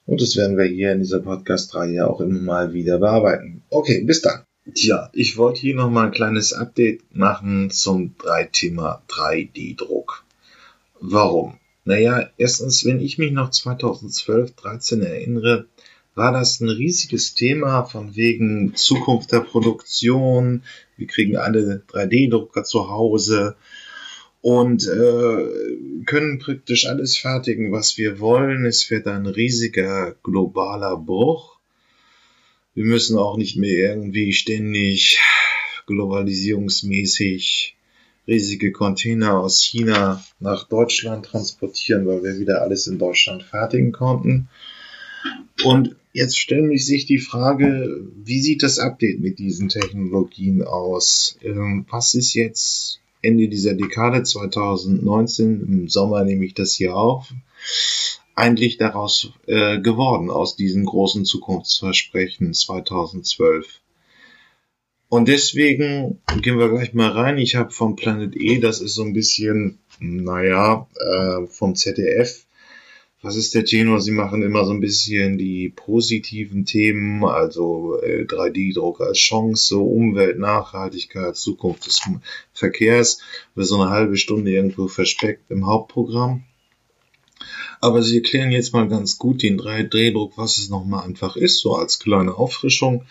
Und 0.06 0.20
das 0.20 0.36
werden 0.36 0.58
wir 0.58 0.64
hier 0.64 0.92
in 0.92 0.98
dieser 0.98 1.20
Podcast-Reihe 1.20 2.06
auch 2.06 2.20
immer 2.20 2.40
mal 2.40 2.72
wieder 2.74 2.98
bearbeiten. 2.98 3.62
Okay, 3.70 4.02
bis 4.04 4.20
dann. 4.20 4.44
Tja, 4.74 5.10
ich 5.12 5.36
wollte 5.36 5.60
hier 5.60 5.74
nochmal 5.74 6.06
ein 6.06 6.12
kleines 6.12 6.52
Update 6.52 7.02
machen 7.14 7.70
zum 7.70 8.14
Thema 8.52 9.02
3D-Druck. 9.08 10.24
Warum? 11.00 11.58
Naja, 11.84 12.30
erstens, 12.38 12.84
wenn 12.86 13.00
ich 13.00 13.18
mich 13.18 13.32
noch 13.32 13.50
2012, 13.50 14.54
13 14.54 15.02
erinnere, 15.02 15.66
war 16.14 16.32
das 16.32 16.60
ein 16.60 16.68
riesiges 16.68 17.34
Thema 17.34 17.84
von 17.84 18.16
wegen 18.16 18.74
Zukunft 18.74 19.32
der 19.32 19.40
Produktion. 19.40 20.62
Wir 20.96 21.06
kriegen 21.06 21.36
alle 21.36 21.82
3D-Drucker 21.90 22.64
zu 22.64 22.88
Hause 22.88 23.56
und 24.44 24.86
äh, 24.86 26.04
können 26.04 26.38
praktisch 26.38 26.86
alles 26.86 27.16
fertigen, 27.16 27.72
was 27.72 27.96
wir 27.96 28.20
wollen. 28.20 28.66
Es 28.66 28.90
wird 28.90 29.06
ein 29.06 29.24
riesiger 29.24 30.16
globaler 30.22 30.98
Bruch. 30.98 31.56
Wir 32.74 32.84
müssen 32.84 33.16
auch 33.16 33.38
nicht 33.38 33.56
mehr 33.56 33.72
irgendwie 33.72 34.34
ständig 34.34 35.18
globalisierungsmäßig 35.86 37.74
riesige 38.28 38.70
Container 38.70 39.40
aus 39.40 39.64
China 39.64 40.22
nach 40.40 40.68
Deutschland 40.68 41.24
transportieren, 41.24 42.06
weil 42.06 42.22
wir 42.22 42.38
wieder 42.38 42.60
alles 42.60 42.86
in 42.86 42.98
Deutschland 42.98 43.44
fertigen 43.44 43.92
konnten. 43.92 44.50
Und 45.64 45.96
jetzt 46.12 46.38
stellen 46.38 46.68
sich 46.84 47.06
die 47.06 47.16
Frage, 47.16 48.10
wie 48.22 48.42
sieht 48.42 48.62
das 48.62 48.78
Update 48.78 49.20
mit 49.20 49.38
diesen 49.38 49.70
Technologien 49.70 50.62
aus? 50.62 51.38
Ähm, 51.42 51.86
was 51.88 52.12
ist 52.12 52.34
jetzt 52.34 53.00
Ende 53.24 53.48
dieser 53.48 53.74
Dekade 53.74 54.22
2019, 54.22 55.62
im 55.62 55.88
Sommer 55.88 56.24
nehme 56.24 56.44
ich 56.44 56.54
das 56.54 56.74
hier 56.74 56.96
auf, 56.96 57.32
eigentlich 58.34 58.78
daraus 58.78 59.32
äh, 59.46 59.80
geworden, 59.80 60.30
aus 60.30 60.56
diesen 60.56 60.84
großen 60.84 61.24
Zukunftsversprechen 61.24 62.52
2012? 62.54 63.80
Und 65.08 65.28
deswegen 65.28 66.20
gehen 66.40 66.58
wir 66.58 66.70
gleich 66.70 66.92
mal 66.92 67.10
rein. 67.10 67.38
Ich 67.38 67.54
habe 67.54 67.70
vom 67.70 67.94
Planet 67.94 68.34
E, 68.34 68.58
das 68.58 68.80
ist 68.80 68.94
so 68.94 69.02
ein 69.02 69.12
bisschen, 69.12 69.78
naja, 70.00 70.88
äh, 70.98 71.46
vom 71.46 71.76
ZDF. 71.76 72.43
Was 73.24 73.36
ist 73.36 73.54
der 73.54 73.64
Tenor? 73.64 74.00
Sie 74.00 74.10
machen 74.10 74.42
immer 74.42 74.64
so 74.64 74.72
ein 74.72 74.80
bisschen 74.80 75.38
die 75.38 75.70
positiven 75.74 76.64
Themen, 76.66 77.24
also 77.24 77.98
äh, 78.02 78.24
3D-Druck 78.24 79.00
als 79.00 79.18
Chance, 79.18 79.78
Umwelt, 79.78 80.38
Nachhaltigkeit, 80.38 81.34
Zukunft 81.34 81.86
des 81.86 82.02
Verkehrs, 82.52 83.20
für 83.54 83.64
so 83.64 83.80
eine 83.80 83.90
halbe 83.90 84.16
Stunde 84.16 84.50
irgendwo 84.52 84.88
versteckt 84.88 85.50
im 85.50 85.66
Hauptprogramm. 85.66 86.44
Aber 87.80 88.02
sie 88.02 88.16
erklären 88.16 88.52
jetzt 88.52 88.72
mal 88.72 88.88
ganz 88.88 89.18
gut 89.18 89.42
den 89.42 89.58
3D-Druck, 89.58 90.36
was 90.36 90.58
es 90.58 90.68
nochmal 90.68 91.04
einfach 91.04 91.36
ist, 91.36 91.60
so 91.60 91.74
als 91.74 91.98
kleine 91.98 92.34
Auffrischung 92.34 93.04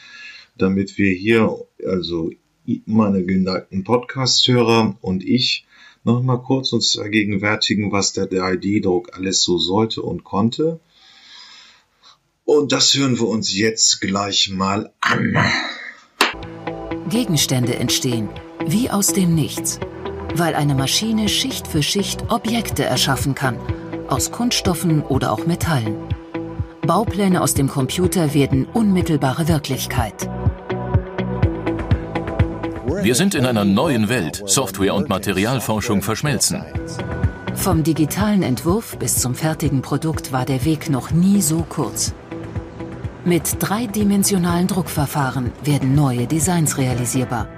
damit 0.57 0.97
wir 0.97 1.13
hier, 1.13 1.57
also 1.85 2.31
meine 2.85 3.23
geneigten 3.23 3.83
Podcast-Hörer 3.83 4.97
und 5.01 5.23
ich, 5.23 5.65
nochmal 6.03 6.41
kurz 6.41 6.73
uns 6.73 6.93
vergegenwärtigen, 6.93 7.91
was 7.91 8.13
der 8.13 8.29
3D-Druck 8.29 9.15
alles 9.15 9.43
so 9.43 9.57
sollte 9.57 10.01
und 10.01 10.23
konnte. 10.23 10.79
Und 12.45 12.71
das 12.71 12.93
hören 12.93 13.17
wir 13.19 13.27
uns 13.27 13.55
jetzt 13.55 14.01
gleich 14.01 14.49
mal 14.49 14.91
an. 14.99 15.37
Gegenstände 17.09 17.75
entstehen, 17.75 18.29
wie 18.65 18.89
aus 18.89 19.13
dem 19.13 19.33
Nichts, 19.35 19.79
weil 20.35 20.55
eine 20.55 20.75
Maschine 20.75 21.29
Schicht 21.29 21.67
für 21.67 21.83
Schicht 21.83 22.31
Objekte 22.31 22.83
erschaffen 22.83 23.35
kann, 23.35 23.57
aus 24.09 24.31
Kunststoffen 24.31 25.03
oder 25.03 25.31
auch 25.31 25.45
Metallen. 25.45 25.95
Baupläne 26.85 27.41
aus 27.41 27.53
dem 27.53 27.69
Computer 27.69 28.33
werden 28.33 28.65
unmittelbare 28.65 29.47
Wirklichkeit. 29.47 30.29
Wir 33.03 33.15
sind 33.15 33.35
in 33.35 33.45
einer 33.45 33.65
neuen 33.65 34.07
Welt. 34.07 34.43
Software 34.45 34.95
und 34.95 35.09
Materialforschung 35.09 36.01
verschmelzen. 36.01 36.63
Vom 37.53 37.83
digitalen 37.83 38.43
Entwurf 38.43 38.97
bis 38.97 39.17
zum 39.17 39.35
fertigen 39.35 39.81
Produkt 39.81 40.31
war 40.31 40.45
der 40.45 40.63
Weg 40.63 40.89
noch 40.89 41.11
nie 41.11 41.41
so 41.41 41.65
kurz. 41.67 42.13
Mit 43.25 43.57
dreidimensionalen 43.59 44.67
Druckverfahren 44.67 45.51
werden 45.65 45.95
neue 45.95 46.27
Designs 46.27 46.77
realisierbar. 46.77 47.49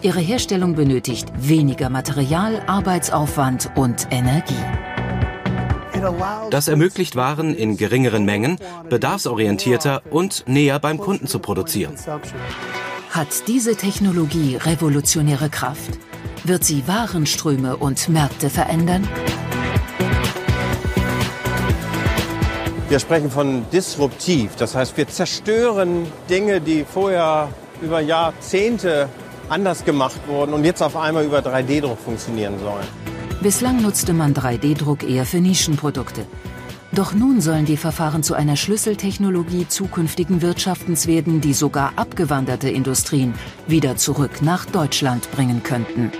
Ihre 0.00 0.20
Herstellung 0.20 0.74
benötigt 0.74 1.30
weniger 1.38 1.90
Material, 1.90 2.62
Arbeitsaufwand 2.66 3.72
und 3.74 4.08
Energie. 4.10 4.54
Das 6.50 6.68
ermöglicht 6.68 7.14
Waren 7.14 7.54
in 7.54 7.76
geringeren 7.76 8.24
Mengen, 8.24 8.56
bedarfsorientierter 8.88 10.00
und 10.08 10.44
näher 10.46 10.78
beim 10.78 10.96
Kunden 10.96 11.26
zu 11.26 11.40
produzieren. 11.40 11.94
Hat 13.16 13.48
diese 13.48 13.76
Technologie 13.76 14.56
revolutionäre 14.56 15.48
Kraft? 15.48 15.98
Wird 16.44 16.64
sie 16.64 16.86
Warenströme 16.86 17.78
und 17.78 18.10
Märkte 18.10 18.50
verändern? 18.50 19.08
Wir 22.90 22.98
sprechen 22.98 23.30
von 23.30 23.64
disruptiv. 23.72 24.56
Das 24.56 24.74
heißt, 24.74 24.98
wir 24.98 25.08
zerstören 25.08 26.06
Dinge, 26.28 26.60
die 26.60 26.84
vorher 26.84 27.48
über 27.80 28.00
Jahrzehnte 28.00 29.08
anders 29.48 29.86
gemacht 29.86 30.20
wurden 30.26 30.52
und 30.52 30.66
jetzt 30.66 30.82
auf 30.82 30.94
einmal 30.94 31.24
über 31.24 31.38
3D-Druck 31.38 31.98
funktionieren 31.98 32.58
sollen. 32.58 32.86
Bislang 33.40 33.80
nutzte 33.80 34.12
man 34.12 34.34
3D-Druck 34.34 35.04
eher 35.08 35.24
für 35.24 35.40
Nischenprodukte. 35.40 36.26
Doch 36.92 37.12
nun 37.12 37.40
sollen 37.40 37.64
die 37.66 37.76
Verfahren 37.76 38.22
zu 38.22 38.34
einer 38.34 38.56
Schlüsseltechnologie 38.56 39.68
zukünftigen 39.68 40.40
Wirtschaftens 40.40 41.06
werden, 41.06 41.40
die 41.40 41.52
sogar 41.52 41.92
abgewanderte 41.96 42.70
Industrien 42.70 43.34
wieder 43.66 43.96
zurück 43.96 44.40
nach 44.40 44.64
Deutschland 44.66 45.30
bringen 45.32 45.62
könnten. 45.62 46.12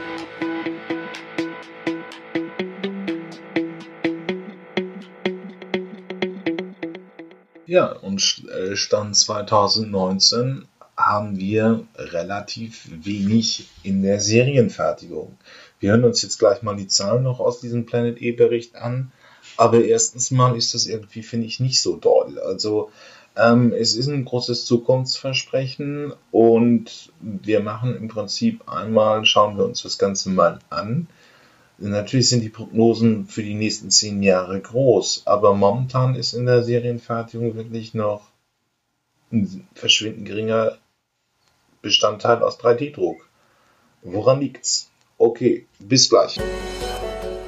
Ja, 7.67 7.93
und 7.93 8.45
äh, 8.49 8.77
Stand 8.77 9.17
2019 9.17 10.67
haben 10.97 11.37
wir 11.37 11.87
relativ 11.97 12.89
wenig 12.91 13.69
in 13.83 14.03
der 14.03 14.21
Serienfertigung. 14.21 15.37
Wir 15.79 15.91
hören 15.91 16.05
uns 16.05 16.23
jetzt 16.23 16.39
gleich 16.39 16.62
mal 16.62 16.77
die 16.77 16.87
Zahlen 16.89 17.23
noch 17.23 17.39
aus 17.39 17.61
diesem 17.61 17.85
Planet 17.85 18.21
E-Bericht 18.21 18.77
an. 18.77 19.12
Aber 19.57 19.83
erstens 19.85 20.31
mal 20.31 20.57
ist 20.57 20.75
das 20.75 20.87
irgendwie, 20.87 21.23
finde 21.23 21.47
ich, 21.47 21.61
nicht 21.61 21.81
so 21.81 21.97
doll. 21.97 22.39
Also 22.39 22.91
ähm, 23.37 23.73
es 23.73 23.95
ist 23.95 24.09
ein 24.09 24.25
großes 24.25 24.65
Zukunftsversprechen 24.65 26.13
und 26.31 27.13
wir 27.21 27.61
machen 27.61 27.97
im 27.97 28.09
Prinzip 28.09 28.69
einmal, 28.69 29.25
schauen 29.25 29.57
wir 29.59 29.65
uns 29.65 29.83
das 29.83 29.99
Ganze 29.99 30.31
mal 30.31 30.59
an. 30.71 31.09
Natürlich 31.79 32.31
sind 32.31 32.43
die 32.43 32.49
Prognosen 32.49 33.27
für 33.27 33.43
die 33.43 33.55
nächsten 33.55 33.91
zehn 33.91 34.23
Jahre 34.23 34.59
groß, 34.59 35.27
aber 35.27 35.55
momentan 35.55 36.15
ist 36.15 36.33
in 36.33 36.47
der 36.47 36.63
Serienfertigung 36.63 37.55
wirklich 37.55 37.93
noch 37.93 38.31
ein 39.31 39.69
verschwindend 39.75 40.27
geringer 40.27 40.79
Bestandteil 41.83 42.43
aus 42.43 42.59
3D-Druck. 42.59 43.29
Woran 44.03 44.41
liegt's? 44.41 44.91
Okay, 45.19 45.67
bis 45.79 46.09
gleich. 46.09 46.39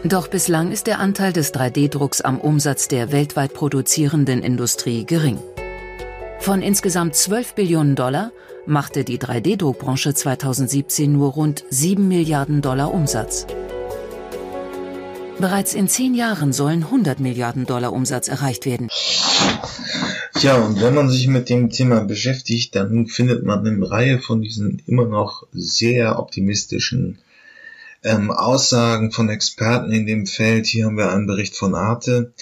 Doch 0.04 0.28
bislang 0.28 0.70
ist 0.70 0.86
der 0.86 1.00
Anteil 1.00 1.32
des 1.32 1.52
3D-Drucks 1.52 2.20
am 2.20 2.40
Umsatz 2.40 2.86
der 2.86 3.10
weltweit 3.10 3.52
produzierenden 3.52 4.44
Industrie 4.44 5.04
gering. 5.04 5.38
Von 6.38 6.62
insgesamt 6.62 7.16
12 7.16 7.54
Billionen 7.54 7.96
Dollar 7.96 8.30
machte 8.64 9.02
die 9.02 9.18
3D-Druckbranche 9.18 10.14
2017 10.14 11.12
nur 11.12 11.32
rund 11.32 11.64
7 11.70 12.06
Milliarden 12.06 12.62
Dollar 12.62 12.94
Umsatz. 12.94 13.46
Bereits 15.40 15.74
in 15.74 15.88
zehn 15.88 16.14
Jahren 16.14 16.52
sollen 16.52 16.84
100 16.84 17.18
Milliarden 17.18 17.66
Dollar 17.66 17.92
Umsatz 17.92 18.28
erreicht 18.28 18.66
werden. 18.66 18.88
Ja, 20.40 20.58
und 20.58 20.80
wenn 20.80 20.94
man 20.94 21.08
sich 21.08 21.26
mit 21.26 21.48
dem 21.48 21.70
Thema 21.70 22.04
beschäftigt, 22.04 22.76
dann 22.76 23.08
findet 23.08 23.44
man 23.44 23.66
eine 23.66 23.90
Reihe 23.90 24.20
von 24.20 24.42
diesen 24.42 24.80
immer 24.86 25.06
noch 25.06 25.44
sehr 25.52 26.20
optimistischen 26.20 27.18
ähm, 28.04 28.30
Aussagen 28.30 29.10
von 29.10 29.28
Experten 29.28 29.90
in 29.92 30.06
dem 30.06 30.26
Feld. 30.26 30.66
Hier 30.66 30.86
haben 30.86 30.96
wir 30.96 31.10
einen 31.10 31.26
Bericht 31.26 31.56
von 31.56 31.74
Arte, 31.74 32.32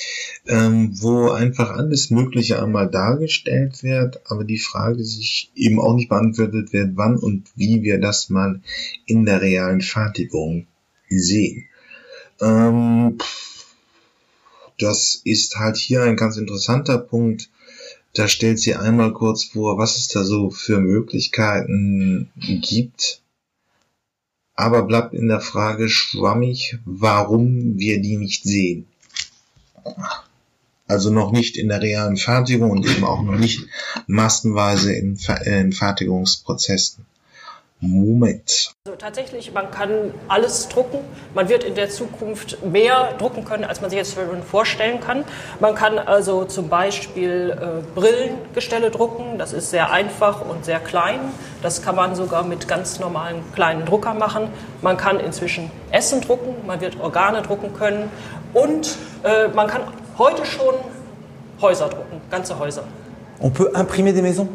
ähm, 0.46 0.90
wo 1.00 1.30
einfach 1.30 1.70
alles 1.70 2.10
Mögliche 2.10 2.62
einmal 2.62 2.90
dargestellt 2.90 3.82
wird, 3.82 4.20
aber 4.30 4.44
die 4.44 4.58
Frage 4.58 5.02
sich 5.04 5.50
eben 5.54 5.80
auch 5.80 5.94
nicht 5.94 6.08
beantwortet 6.08 6.72
wird, 6.72 6.92
wann 6.96 7.16
und 7.16 7.48
wie 7.56 7.82
wir 7.82 7.98
das 7.98 8.28
mal 8.28 8.60
in 9.06 9.24
der 9.24 9.40
realen 9.40 9.80
Fertigung 9.80 10.66
sehen. 11.08 11.64
Ähm, 12.40 13.18
das 14.78 15.22
ist 15.24 15.56
halt 15.56 15.76
hier 15.76 16.02
ein 16.02 16.16
ganz 16.16 16.36
interessanter 16.36 16.98
Punkt. 16.98 17.48
Da 18.12 18.28
stellt 18.28 18.58
sie 18.58 18.74
einmal 18.74 19.12
kurz 19.12 19.44
vor, 19.44 19.78
was 19.78 19.96
es 19.96 20.08
da 20.08 20.22
so 20.22 20.50
für 20.50 20.80
Möglichkeiten 20.80 22.30
gibt 22.36 23.22
aber 24.56 24.82
bleibt 24.82 25.12
in 25.12 25.28
der 25.28 25.40
Frage 25.40 25.88
schwammig, 25.88 26.78
warum 26.84 27.78
wir 27.78 28.00
die 28.00 28.16
nicht 28.16 28.42
sehen. 28.42 28.86
Also 30.88 31.10
noch 31.10 31.30
nicht 31.30 31.56
in 31.56 31.68
der 31.68 31.82
realen 31.82 32.16
Fertigung 32.16 32.70
und 32.70 32.86
eben 32.86 33.04
auch 33.04 33.22
noch 33.22 33.36
nicht 33.36 33.66
massenweise 34.06 34.94
in, 34.94 35.18
in 35.44 35.72
Fertigungsprozessen. 35.72 37.04
Moment. 37.80 38.72
Also 38.86 38.96
tatsächlich, 38.96 39.52
man 39.52 39.70
kann 39.70 40.14
alles 40.28 40.68
drucken. 40.68 40.98
Man 41.34 41.50
wird 41.50 41.62
in 41.62 41.74
der 41.74 41.90
Zukunft 41.90 42.64
mehr 42.64 43.12
drucken 43.18 43.44
können, 43.44 43.64
als 43.64 43.82
man 43.82 43.90
sich 43.90 43.98
jetzt 43.98 44.16
vorstellen 44.50 45.00
kann. 45.00 45.24
Man 45.60 45.74
kann 45.74 45.98
also 45.98 46.46
zum 46.46 46.70
Beispiel 46.70 47.50
äh, 47.50 47.82
Brillengestelle 47.94 48.90
drucken. 48.90 49.38
Das 49.38 49.52
ist 49.52 49.70
sehr 49.70 49.90
einfach 49.92 50.40
und 50.40 50.64
sehr 50.64 50.80
klein. 50.80 51.20
Das 51.62 51.82
kann 51.82 51.96
man 51.96 52.14
sogar 52.14 52.42
mit 52.42 52.68
ganz 52.68 53.00
normalen 53.00 53.42
kleinen 53.54 53.84
Druckern 53.84 54.18
machen. 54.18 54.48
Man 54.82 54.96
kann 54.96 55.20
inzwischen 55.20 55.70
Essen 55.90 56.20
drucken. 56.20 56.66
Man 56.66 56.80
wird 56.80 57.00
Organe 57.00 57.42
drucken 57.42 57.74
können. 57.74 58.10
Und 58.52 58.96
äh, 59.22 59.48
man 59.48 59.66
kann 59.66 59.82
heute 60.18 60.44
schon 60.46 60.74
Häuser 61.60 61.88
drucken, 61.88 62.20
ganze 62.30 62.58
Häuser. 62.58 62.84
On 63.40 63.52
peut 63.52 63.72
imprimer 63.74 64.12
des 64.12 64.22
maisons? 64.22 64.48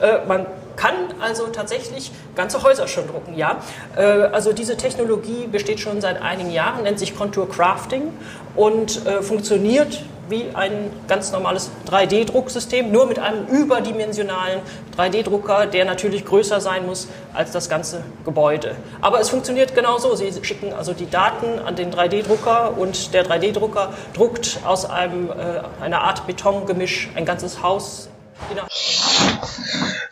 Äh, 0.00 0.26
man 0.26 0.46
kann 0.76 0.94
also 1.20 1.46
tatsächlich 1.48 2.12
ganze 2.36 2.62
Häuser 2.62 2.86
schon 2.86 3.06
drucken, 3.08 3.36
ja. 3.36 3.56
Äh, 3.96 4.02
also 4.02 4.52
diese 4.52 4.76
Technologie 4.76 5.46
besteht 5.50 5.80
schon 5.80 6.00
seit 6.00 6.22
einigen 6.22 6.50
Jahren, 6.50 6.84
nennt 6.84 6.98
sich 6.98 7.16
Contour 7.16 7.48
Crafting 7.48 8.12
und 8.54 9.04
äh, 9.06 9.22
funktioniert 9.22 10.04
wie 10.28 10.46
ein 10.54 10.90
ganz 11.06 11.32
normales 11.32 11.70
3D-Drucksystem, 11.88 12.90
nur 12.90 13.06
mit 13.06 13.18
einem 13.18 13.46
überdimensionalen 13.46 14.60
3D-Drucker, 14.96 15.66
der 15.66 15.84
natürlich 15.84 16.24
größer 16.24 16.60
sein 16.60 16.86
muss 16.86 17.08
als 17.32 17.52
das 17.52 17.68
ganze 17.68 18.02
Gebäude. 18.24 18.74
Aber 19.00 19.20
es 19.20 19.28
funktioniert 19.28 19.74
genauso. 19.74 20.14
Sie 20.16 20.32
schicken 20.42 20.72
also 20.72 20.92
die 20.92 21.08
Daten 21.08 21.58
an 21.58 21.76
den 21.76 21.92
3D-Drucker 21.92 22.76
und 22.76 23.14
der 23.14 23.26
3D-Drucker 23.26 23.92
druckt 24.14 24.60
aus 24.64 24.84
einem, 24.84 25.30
äh, 25.30 25.82
einer 25.82 26.02
Art 26.02 26.26
Betongemisch 26.26 27.08
ein 27.14 27.24
ganzes 27.24 27.62
Haus. 27.62 28.08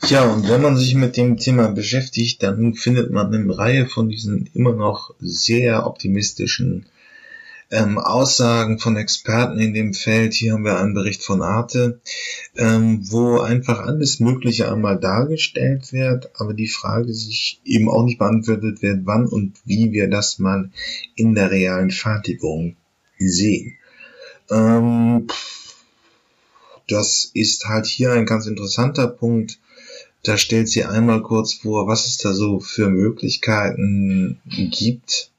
Ja, 0.08 0.24
und 0.24 0.48
wenn 0.48 0.62
man 0.62 0.76
sich 0.76 0.94
mit 0.94 1.16
dem 1.16 1.36
Thema 1.36 1.68
beschäftigt, 1.68 2.42
dann 2.42 2.74
findet 2.74 3.10
man 3.10 3.32
eine 3.32 3.56
Reihe 3.56 3.86
von 3.86 4.08
diesen 4.08 4.48
immer 4.54 4.72
noch 4.72 5.14
sehr 5.20 5.86
optimistischen 5.86 6.86
ähm, 7.70 7.98
Aussagen 7.98 8.78
von 8.78 8.96
Experten 8.96 9.58
in 9.58 9.74
dem 9.74 9.92
Feld. 9.92 10.34
Hier 10.34 10.52
haben 10.52 10.64
wir 10.64 10.78
einen 10.78 10.94
Bericht 10.94 11.22
von 11.22 11.42
Arte, 11.42 12.00
ähm, 12.56 13.00
wo 13.10 13.40
einfach 13.40 13.80
alles 13.80 14.20
Mögliche 14.20 14.70
einmal 14.70 14.98
dargestellt 14.98 15.92
wird, 15.92 16.30
aber 16.38 16.54
die 16.54 16.68
Frage 16.68 17.12
sich 17.12 17.60
eben 17.64 17.88
auch 17.88 18.04
nicht 18.04 18.18
beantwortet 18.18 18.82
wird, 18.82 19.00
wann 19.04 19.26
und 19.26 19.56
wie 19.64 19.92
wir 19.92 20.08
das 20.08 20.38
mal 20.38 20.70
in 21.14 21.34
der 21.34 21.50
realen 21.50 21.90
Fertigung 21.90 22.76
sehen. 23.18 23.74
Ähm, 24.50 25.26
das 26.88 27.30
ist 27.34 27.66
halt 27.66 27.86
hier 27.86 28.12
ein 28.12 28.26
ganz 28.26 28.46
interessanter 28.46 29.08
Punkt. 29.08 29.58
Da 30.22 30.36
stellt 30.36 30.68
sie 30.68 30.84
einmal 30.84 31.22
kurz 31.22 31.54
vor, 31.54 31.88
was 31.88 32.06
es 32.06 32.18
da 32.18 32.32
so 32.32 32.60
für 32.60 32.88
Möglichkeiten 32.88 34.40
gibt 34.44 35.32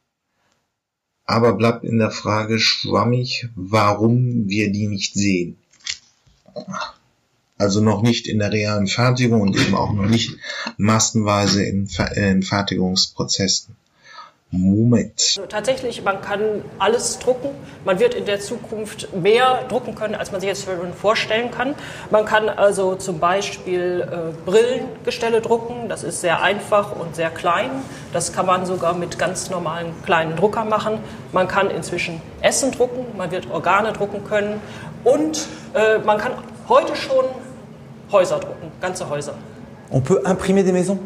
aber 1.27 1.53
bleibt 1.53 1.83
in 1.83 1.99
der 1.99 2.09
Frage 2.09 2.57
schwammig, 2.57 3.49
warum 3.55 4.47
wir 4.47 4.71
die 4.71 4.87
nicht 4.87 5.13
sehen. 5.13 5.57
Also 7.57 7.81
noch 7.81 8.01
nicht 8.01 8.27
in 8.27 8.39
der 8.39 8.51
realen 8.51 8.87
Fertigung 8.87 9.41
und 9.41 9.55
eben 9.57 9.75
auch 9.75 9.93
noch 9.93 10.05
nicht 10.05 10.37
massenweise 10.77 11.63
in, 11.63 11.89
in 12.15 12.43
Fertigungsprozessen. 12.43 13.75
Moment. 14.49 15.35
Also 15.37 15.45
tatsächlich, 15.45 16.03
man 16.03 16.21
kann 16.21 16.63
alles 16.79 17.19
drucken. 17.19 17.49
Man 17.83 17.99
wird 17.99 18.13
in 18.13 18.25
der 18.25 18.39
Zukunft 18.39 19.13
mehr 19.13 19.65
drucken 19.67 19.93
können, 19.93 20.15
als 20.15 20.31
man 20.31 20.39
sich 20.39 20.47
jetzt 20.47 20.67
vorstellen 20.99 21.51
kann. 21.51 21.75
Man 22.11 22.23
kann 22.23 22.47
also 22.47 22.95
zum 22.95 23.19
Beispiel 23.19 24.07
äh, 24.09 24.49
Brillengestelle 24.49 25.41
drucken. 25.41 25.89
Das 25.89 26.03
ist 26.03 26.21
sehr 26.21 26.41
einfach 26.41 26.95
und 26.95 27.15
sehr 27.15 27.29
klein. 27.29 27.71
Das 28.13 28.31
kann 28.31 28.45
man 28.45 28.65
sogar 28.65 28.93
mit 28.93 29.19
ganz 29.19 29.49
normalen 29.49 29.93
kleinen 30.05 30.37
Druckern 30.37 30.69
machen. 30.69 30.99
Man 31.33 31.49
kann 31.49 31.69
inzwischen 31.69 32.21
Essen 32.41 32.71
drucken. 32.71 33.05
Man 33.17 33.31
wird 33.31 33.51
Organe 33.51 33.91
drucken 33.91 34.23
können. 34.23 34.61
Und 35.03 35.45
äh, 35.73 35.97
man 35.99 36.17
kann 36.19 36.31
heute 36.69 36.95
schon 36.95 37.25
Häuser 38.13 38.39
drucken, 38.39 38.71
ganze 38.79 39.09
Häuser. 39.09 39.33
On 39.89 40.01
peut 40.01 40.23
imprimer 40.25 40.63
des 40.63 40.71
maisons? 40.71 40.99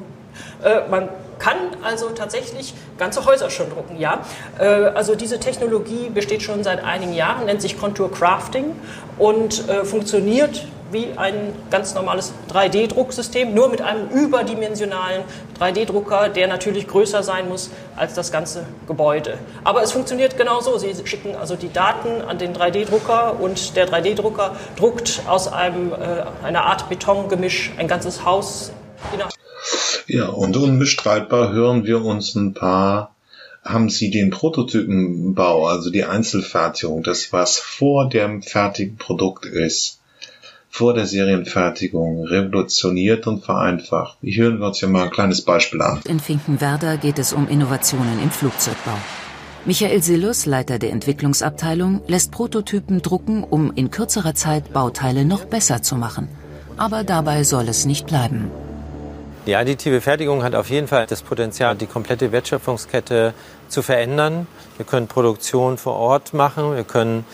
Äh, 0.63 0.87
man 0.89 1.09
kann 1.41 1.57
also 1.83 2.09
tatsächlich 2.09 2.73
ganze 2.97 3.25
Häuser 3.25 3.49
schon 3.49 3.69
drucken, 3.69 3.99
ja. 3.99 4.21
Äh, 4.59 4.65
also 4.65 5.15
diese 5.15 5.39
Technologie 5.39 6.09
besteht 6.09 6.43
schon 6.43 6.63
seit 6.63 6.83
einigen 6.83 7.13
Jahren, 7.13 7.45
nennt 7.47 7.61
sich 7.61 7.79
Contour 7.79 8.11
Crafting 8.11 8.75
und 9.17 9.67
äh, 9.67 9.83
funktioniert 9.83 10.67
wie 10.91 11.07
ein 11.15 11.53
ganz 11.69 11.95
normales 11.95 12.33
3D-Drucksystem, 12.53 13.53
nur 13.53 13.69
mit 13.69 13.81
einem 13.81 14.09
überdimensionalen 14.09 15.23
3D-Drucker, 15.59 16.29
der 16.29 16.47
natürlich 16.47 16.87
größer 16.87 17.23
sein 17.23 17.47
muss 17.47 17.71
als 17.95 18.13
das 18.13 18.31
ganze 18.31 18.65
Gebäude. 18.87 19.37
Aber 19.63 19.81
es 19.83 19.93
funktioniert 19.93 20.37
genauso. 20.37 20.77
Sie 20.77 20.93
schicken 21.05 21.35
also 21.35 21.55
die 21.55 21.71
Daten 21.71 22.21
an 22.21 22.37
den 22.37 22.53
3D-Drucker 22.53 23.39
und 23.39 23.75
der 23.77 23.87
3D-Drucker 23.87 24.55
druckt 24.77 25.21
aus 25.27 25.51
einem, 25.51 25.93
äh, 25.93 26.45
einer 26.45 26.65
Art 26.65 26.89
Betongemisch 26.89 27.71
ein 27.77 27.87
ganzes 27.87 28.25
Haus. 28.25 28.73
Ja, 30.13 30.27
und 30.27 30.57
unbestreitbar 30.57 31.53
hören 31.53 31.85
wir 31.85 32.03
uns 32.03 32.35
ein 32.35 32.53
paar, 32.53 33.15
haben 33.63 33.89
Sie 33.89 34.11
den 34.11 34.29
Prototypenbau, 34.29 35.67
also 35.67 35.89
die 35.89 36.03
Einzelfertigung, 36.03 37.01
das 37.01 37.31
was 37.31 37.59
vor 37.59 38.09
dem 38.09 38.41
fertigen 38.41 38.97
Produkt 38.97 39.45
ist, 39.45 40.01
vor 40.69 40.93
der 40.93 41.05
Serienfertigung 41.05 42.25
revolutioniert 42.25 43.25
und 43.25 43.45
vereinfacht. 43.45 44.17
Ich 44.21 44.37
hören 44.37 44.59
wir 44.59 44.67
uns 44.67 44.81
ja 44.81 44.89
mal 44.89 45.05
ein 45.05 45.11
kleines 45.11 45.43
Beispiel 45.43 45.81
an. 45.81 46.01
In 46.03 46.19
Finkenwerder 46.19 46.97
geht 46.97 47.17
es 47.17 47.31
um 47.31 47.47
Innovationen 47.47 48.21
im 48.21 48.31
Flugzeugbau. 48.31 48.97
Michael 49.63 50.03
Sillus, 50.03 50.45
Leiter 50.45 50.77
der 50.77 50.91
Entwicklungsabteilung, 50.91 52.01
lässt 52.07 52.33
Prototypen 52.33 53.01
drucken, 53.01 53.45
um 53.45 53.71
in 53.75 53.91
kürzerer 53.91 54.35
Zeit 54.35 54.73
Bauteile 54.73 55.23
noch 55.23 55.45
besser 55.45 55.81
zu 55.81 55.95
machen. 55.95 56.27
Aber 56.75 57.05
dabei 57.05 57.45
soll 57.45 57.69
es 57.69 57.85
nicht 57.85 58.07
bleiben. 58.07 58.51
Die 59.47 59.55
additive 59.55 60.01
Fertigung 60.01 60.43
hat 60.43 60.53
auf 60.53 60.69
jeden 60.69 60.87
Fall 60.87 61.07
das 61.07 61.23
Potenzial, 61.23 61.75
die 61.75 61.87
komplette 61.87 62.31
Wertschöpfungskette 62.31 63.33
zu 63.69 63.81
verändern. 63.81 64.45
Wir 64.77 64.85
können 64.85 65.07
Produktion 65.07 65.79
vor 65.79 65.95
Ort 65.95 66.33
machen, 66.33 66.75
wir 66.75 66.83
können 66.83 67.25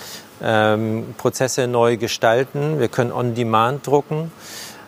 ähm, 0.42 1.16
Prozesse 1.18 1.68
neu 1.68 1.98
gestalten, 1.98 2.80
wir 2.80 2.88
können 2.88 3.12
on-demand 3.12 3.86
drucken. 3.86 4.32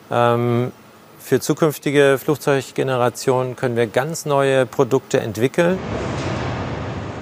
Ähm, 0.09 0.71
für 1.19 1.41
zukünftige 1.41 2.17
Flugzeuggenerationen 2.23 3.57
können 3.57 3.75
wir 3.75 3.87
ganz 3.87 4.25
neue 4.25 4.65
Produkte 4.65 5.19
entwickeln. 5.19 5.77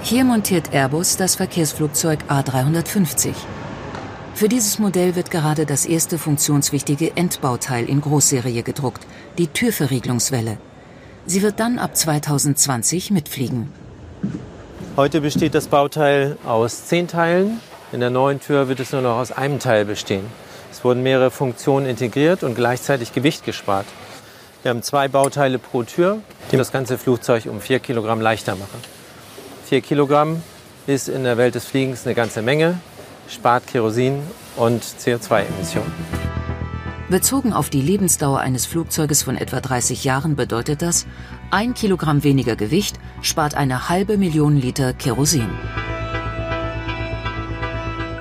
Hier 0.03 0.23
montiert 0.23 0.73
Airbus 0.73 1.17
das 1.17 1.35
Verkehrsflugzeug 1.35 2.19
A350. 2.29 3.33
Für 4.37 4.47
dieses 4.47 4.77
Modell 4.77 5.15
wird 5.15 5.31
gerade 5.31 5.65
das 5.65 5.87
erste 5.87 6.19
funktionswichtige 6.19 7.17
Endbauteil 7.17 7.89
in 7.89 8.01
Großserie 8.01 8.61
gedruckt, 8.61 9.03
die 9.39 9.47
Türverriegelungswelle. 9.47 10.59
Sie 11.25 11.41
wird 11.41 11.59
dann 11.59 11.79
ab 11.79 11.97
2020 11.97 13.09
mitfliegen. 13.09 13.73
Heute 14.95 15.21
besteht 15.21 15.55
das 15.55 15.65
Bauteil 15.65 16.37
aus 16.45 16.85
zehn 16.85 17.07
Teilen. 17.07 17.59
In 17.91 17.99
der 17.99 18.11
neuen 18.11 18.39
Tür 18.39 18.69
wird 18.69 18.79
es 18.79 18.91
nur 18.91 19.01
noch 19.01 19.17
aus 19.17 19.31
einem 19.31 19.57
Teil 19.57 19.85
bestehen. 19.85 20.27
Es 20.71 20.83
wurden 20.83 21.01
mehrere 21.01 21.31
Funktionen 21.31 21.87
integriert 21.87 22.43
und 22.43 22.53
gleichzeitig 22.53 23.13
Gewicht 23.13 23.43
gespart. 23.43 23.87
Wir 24.61 24.69
haben 24.69 24.83
zwei 24.83 25.07
Bauteile 25.07 25.57
pro 25.57 25.81
Tür, 25.81 26.19
die 26.51 26.57
das 26.57 26.71
ganze 26.71 26.99
Flugzeug 26.99 27.47
um 27.47 27.59
vier 27.59 27.79
Kilogramm 27.79 28.21
leichter 28.21 28.55
machen. 28.55 28.83
Vier 29.65 29.81
Kilogramm 29.81 30.43
ist 30.85 31.09
in 31.09 31.23
der 31.23 31.37
Welt 31.37 31.55
des 31.55 31.65
Fliegens 31.65 32.05
eine 32.05 32.13
ganze 32.13 32.43
Menge 32.43 32.77
spart 33.29 33.67
Kerosin 33.67 34.21
und 34.55 34.83
CO2-Emissionen. 34.83 35.91
Bezogen 37.09 37.53
auf 37.53 37.69
die 37.69 37.81
Lebensdauer 37.81 38.39
eines 38.39 38.65
Flugzeuges 38.65 39.23
von 39.23 39.37
etwa 39.37 39.61
30 39.61 40.03
Jahren 40.03 40.35
bedeutet 40.35 40.81
das, 40.81 41.07
ein 41.51 41.73
Kilogramm 41.73 42.23
weniger 42.23 42.57
Gewicht 42.57 42.99
spart 43.21 43.55
eine 43.55 43.87
halbe 43.87 44.17
Million 44.17 44.57
Liter 44.57 44.93
Kerosin. 44.93 45.49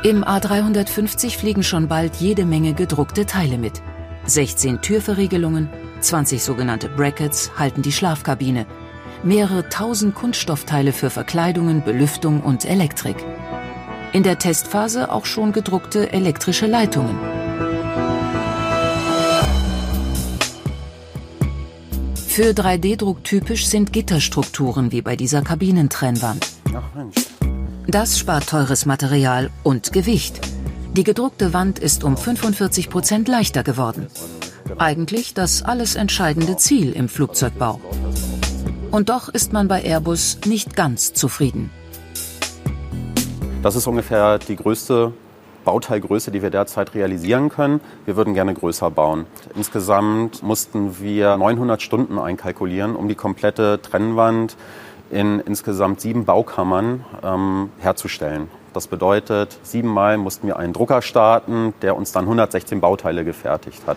Im 0.05 0.23
A350 0.23 1.37
fliegen 1.37 1.65
schon 1.65 1.89
bald 1.89 2.15
jede 2.17 2.45
Menge 2.45 2.75
gedruckte 2.75 3.27
Teile 3.27 3.59
mit. 3.59 3.83
16 4.27 4.81
Türverriegelungen, 4.81 5.69
20 5.99 6.45
sogenannte 6.45 6.89
Brackets 6.89 7.51
halten 7.59 7.83
die 7.83 7.91
Schlafkabine, 7.91 8.67
mehrere 9.25 9.69
tausend 9.69 10.15
Kunststoffteile 10.15 10.93
für 10.93 11.11
Verkleidungen, 11.11 11.83
Belüftung 11.83 12.41
und 12.41 12.65
Elektrik. 12.65 13.17
In 14.13 14.23
der 14.23 14.39
Testphase 14.39 15.11
auch 15.13 15.27
schon 15.27 15.53
gedruckte 15.53 16.13
elektrische 16.13 16.67
Leitungen. 16.67 17.17
Für 22.15 22.51
3D-Druck 22.51 23.25
typisch 23.25 23.67
sind 23.67 23.93
Gitterstrukturen 23.93 24.93
wie 24.93 25.03
bei 25.03 25.17
dieser 25.17 25.43
Kabinentrennwand. 25.43 26.47
Das 27.87 28.19
spart 28.19 28.49
teures 28.49 28.85
Material 28.85 29.51
und 29.63 29.93
Gewicht. 29.93 30.41
Die 30.95 31.05
gedruckte 31.05 31.53
Wand 31.53 31.79
ist 31.79 32.05
um 32.05 32.17
45 32.17 32.91
Prozent 32.91 33.29
leichter 33.29 33.63
geworden. 33.63 34.07
Eigentlich 34.79 35.35
das 35.35 35.63
alles 35.63 35.95
entscheidende 35.95 36.57
Ziel 36.57 36.93
im 36.93 37.09
Flugzeugbau. 37.09 37.81
Und 38.91 39.09
doch 39.09 39.29
ist 39.29 39.53
man 39.53 39.69
bei 39.69 39.83
Airbus 39.83 40.39
nicht 40.47 40.77
ganz 40.77 41.13
zufrieden. 41.13 41.71
Das 43.63 43.75
ist 43.75 43.87
ungefähr 43.87 44.39
die 44.39 44.57
größte 44.57 45.13
Bauteilgröße, 45.65 46.31
die 46.31 46.43
wir 46.43 46.51
derzeit 46.51 46.95
realisieren 46.95 47.49
können. 47.49 47.81
Wir 48.05 48.17
würden 48.17 48.35
gerne 48.35 48.55
größer 48.55 48.91
bauen. 48.91 49.27
Insgesamt 49.55 50.43
mussten 50.43 51.01
wir 51.01 51.37
900 51.37 51.83
Stunden 51.83 52.19
einkalkulieren, 52.19 52.95
um 52.95 53.09
die 53.09 53.15
komplette 53.15 53.81
Trennwand 53.83 54.57
in 55.11 55.41
insgesamt 55.41 56.01
sieben 56.01 56.25
Baukammern 56.25 57.05
ähm, 57.23 57.71
herzustellen. 57.79 58.49
Das 58.73 58.87
bedeutet, 58.87 59.59
siebenmal 59.63 60.19
mussten 60.19 60.47
wir 60.47 60.59
einen 60.59 60.73
Drucker 60.73 61.03
starten, 61.03 61.75
der 61.83 61.97
uns 61.97 62.13
dann 62.13 62.25
116 62.25 62.81
Bauteile 62.81 63.25
gefertigt 63.25 63.83
hat. 63.87 63.97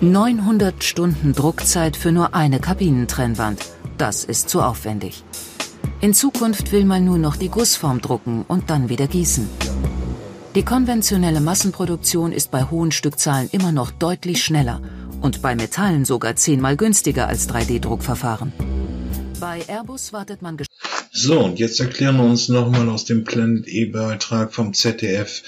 900 0.00 0.82
Stunden 0.82 1.32
Druckzeit 1.32 1.96
für 1.96 2.12
nur 2.12 2.34
eine 2.34 2.58
Kabinentrennwand. 2.58 3.66
Das 3.98 4.24
ist 4.24 4.48
zu 4.48 4.62
aufwendig. 4.62 5.22
In 6.02 6.14
Zukunft 6.14 6.72
will 6.72 6.84
man 6.84 7.04
nur 7.04 7.16
noch 7.16 7.36
die 7.36 7.48
Gussform 7.48 8.00
drucken 8.00 8.44
und 8.48 8.70
dann 8.70 8.88
wieder 8.88 9.06
gießen. 9.06 9.48
Die 10.56 10.64
konventionelle 10.64 11.40
Massenproduktion 11.40 12.32
ist 12.32 12.50
bei 12.50 12.64
hohen 12.64 12.90
Stückzahlen 12.90 13.48
immer 13.52 13.70
noch 13.70 13.92
deutlich 13.92 14.42
schneller 14.42 14.82
und 15.20 15.42
bei 15.42 15.54
Metallen 15.54 16.04
sogar 16.04 16.34
zehnmal 16.34 16.76
günstiger 16.76 17.28
als 17.28 17.48
3D-Druckverfahren. 17.48 18.52
Bei 19.38 19.62
Airbus 19.68 20.12
wartet 20.12 20.42
man. 20.42 20.56
So, 21.12 21.38
und 21.38 21.60
jetzt 21.60 21.78
erklären 21.78 22.16
wir 22.16 22.24
uns 22.24 22.48
nochmal 22.48 22.88
aus 22.88 23.04
dem 23.04 23.22
Planet 23.22 23.68
E-Beitrag 23.68 24.52
vom 24.52 24.74
ZDF 24.74 25.44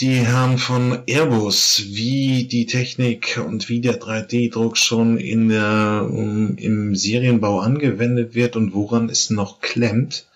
die 0.00 0.14
Herren 0.14 0.58
von 0.58 1.02
Airbus, 1.06 1.82
wie 1.86 2.44
die 2.44 2.66
Technik 2.66 3.40
und 3.44 3.68
wie 3.68 3.80
der 3.80 4.00
3D-Druck 4.00 4.76
schon 4.76 5.18
in 5.18 5.48
der, 5.48 6.08
um, 6.10 6.56
im 6.56 6.96
Serienbau 6.96 7.60
angewendet 7.60 8.34
wird 8.34 8.56
und 8.56 8.74
woran 8.74 9.08
es 9.08 9.30
noch 9.30 9.60
klemmt. 9.60 10.26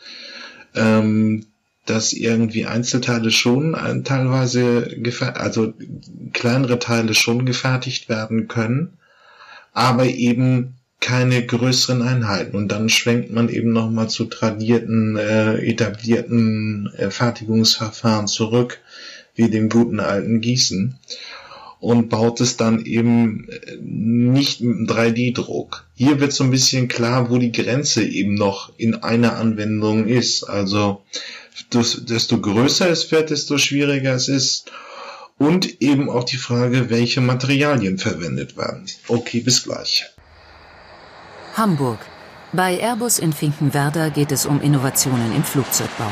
Ähm, 0.75 1.47
dass 1.87 2.13
irgendwie 2.13 2.67
Einzelteile 2.67 3.31
schon 3.31 3.75
äh, 3.75 4.03
teilweise, 4.03 4.89
also 5.35 5.75
kleinere 6.33 6.79
Teile 6.79 7.15
schon 7.15 7.45
gefertigt 7.45 8.09
werden 8.09 8.49
können, 8.49 8.97
aber 9.73 10.07
eben 10.07 10.75
keine 11.05 11.45
größeren 11.45 12.01
Einheiten. 12.01 12.57
Und 12.57 12.69
dann 12.69 12.89
schwenkt 12.89 13.31
man 13.31 13.51
eben 13.51 13.75
nochmal 13.75 14.09
zu 14.09 14.25
tradierten, 14.25 15.17
äh, 15.17 15.57
etablierten 15.57 16.91
äh, 16.97 17.11
Fertigungsverfahren 17.11 18.27
zurück, 18.27 18.81
wie 19.35 19.51
dem 19.51 19.69
guten 19.69 20.01
alten 20.01 20.41
Gießen. 20.41 20.95
Und 21.79 22.09
baut 22.09 22.41
es 22.41 22.57
dann 22.57 22.87
eben 22.87 23.51
äh, 23.51 23.77
nicht 23.83 24.63
mit 24.63 24.77
einem 24.79 24.87
3D-Druck. 24.87 25.85
Hier 25.95 26.21
wird 26.21 26.33
so 26.33 26.43
ein 26.43 26.51
bisschen 26.51 26.89
klar, 26.89 27.29
wo 27.29 27.37
die 27.37 27.53
Grenze 27.53 28.03
eben 28.03 28.35
noch 28.35 28.73
in 28.79 28.95
einer 28.95 29.37
Anwendung 29.37 30.07
ist. 30.07 30.45
Also 30.45 31.03
desto 31.71 32.41
größer 32.41 32.89
es 32.89 33.13
wird, 33.13 33.29
desto 33.29 33.59
schwieriger 33.59 34.15
es 34.15 34.29
ist. 34.29 34.73
Und 35.37 35.83
eben 35.83 36.09
auch 36.09 36.25
die 36.25 36.39
Frage, 36.39 36.89
welche 36.89 37.21
Materialien 37.21 37.99
verwendet 37.99 38.57
werden. 38.57 38.87
Okay, 39.07 39.41
bis 39.41 39.65
gleich. 39.65 40.14
Hamburg. 41.57 41.99
Bei 42.53 42.79
Airbus 42.81 43.21
in 43.21 43.33
Finkenwerder 43.33 44.11
geht 44.11 44.33
es 44.33 44.45
um 44.45 44.61
Innovationen 44.61 45.35
im 45.37 45.45
Flugzeugbau. 45.45 46.11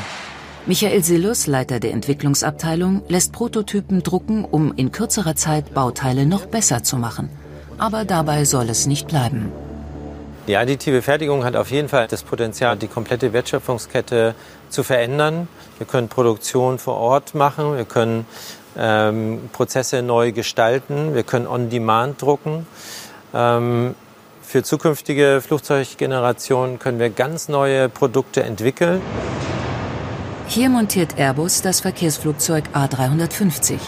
Michael 0.66 1.02
Sillus, 1.02 1.48
Leiter 1.48 1.80
der 1.80 1.90
Entwicklungsabteilung, 1.90 3.02
lässt 3.08 3.32
Prototypen 3.32 4.04
drucken, 4.04 4.44
um 4.44 4.72
in 4.76 4.92
kürzerer 4.92 5.34
Zeit 5.34 5.74
Bauteile 5.74 6.26
noch 6.26 6.46
besser 6.46 6.84
zu 6.84 6.96
machen. 6.96 7.28
Aber 7.78 8.04
dabei 8.04 8.44
soll 8.44 8.68
es 8.70 8.86
nicht 8.86 9.08
bleiben. 9.08 9.50
Die 10.46 10.56
additive 10.56 11.02
Fertigung 11.02 11.44
hat 11.44 11.56
auf 11.56 11.72
jeden 11.72 11.88
Fall 11.88 12.06
das 12.06 12.22
Potenzial, 12.22 12.76
die 12.76 12.86
komplette 12.86 13.32
Wertschöpfungskette 13.32 14.36
zu 14.68 14.84
verändern. 14.84 15.48
Wir 15.78 15.86
können 15.88 16.08
Produktion 16.08 16.78
vor 16.78 16.96
Ort 16.96 17.34
machen, 17.34 17.76
wir 17.76 17.84
können 17.84 18.26
ähm, 18.76 19.50
Prozesse 19.52 20.02
neu 20.02 20.30
gestalten, 20.30 21.14
wir 21.14 21.24
können 21.24 21.48
on-demand 21.48 22.22
drucken. 22.22 22.66
Ähm, 23.34 23.96
für 24.52 24.62
zukünftige 24.62 25.40
Flugzeuggenerationen 25.40 26.78
können 26.78 26.98
wir 26.98 27.08
ganz 27.08 27.48
neue 27.48 27.88
Produkte 27.88 28.42
entwickeln. 28.42 29.00
Hier 30.46 30.68
montiert 30.68 31.18
Airbus 31.18 31.62
das 31.62 31.80
Verkehrsflugzeug 31.80 32.64
A350. 32.74 33.78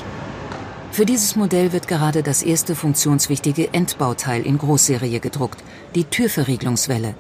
Für 0.91 1.05
dieses 1.05 1.37
Modell 1.37 1.75
wird 1.75 1.87
gerade 1.87 2.23
das 2.23 2.43
erste 2.43 2.75
funktionswichtige 2.75 3.75
Endbauteil 3.75 4.41
in 4.47 4.57
Großserie 4.57 5.21
gedruckt, 5.21 5.63
die 5.95 6.05
Türverriegelungswelle. 6.05 7.15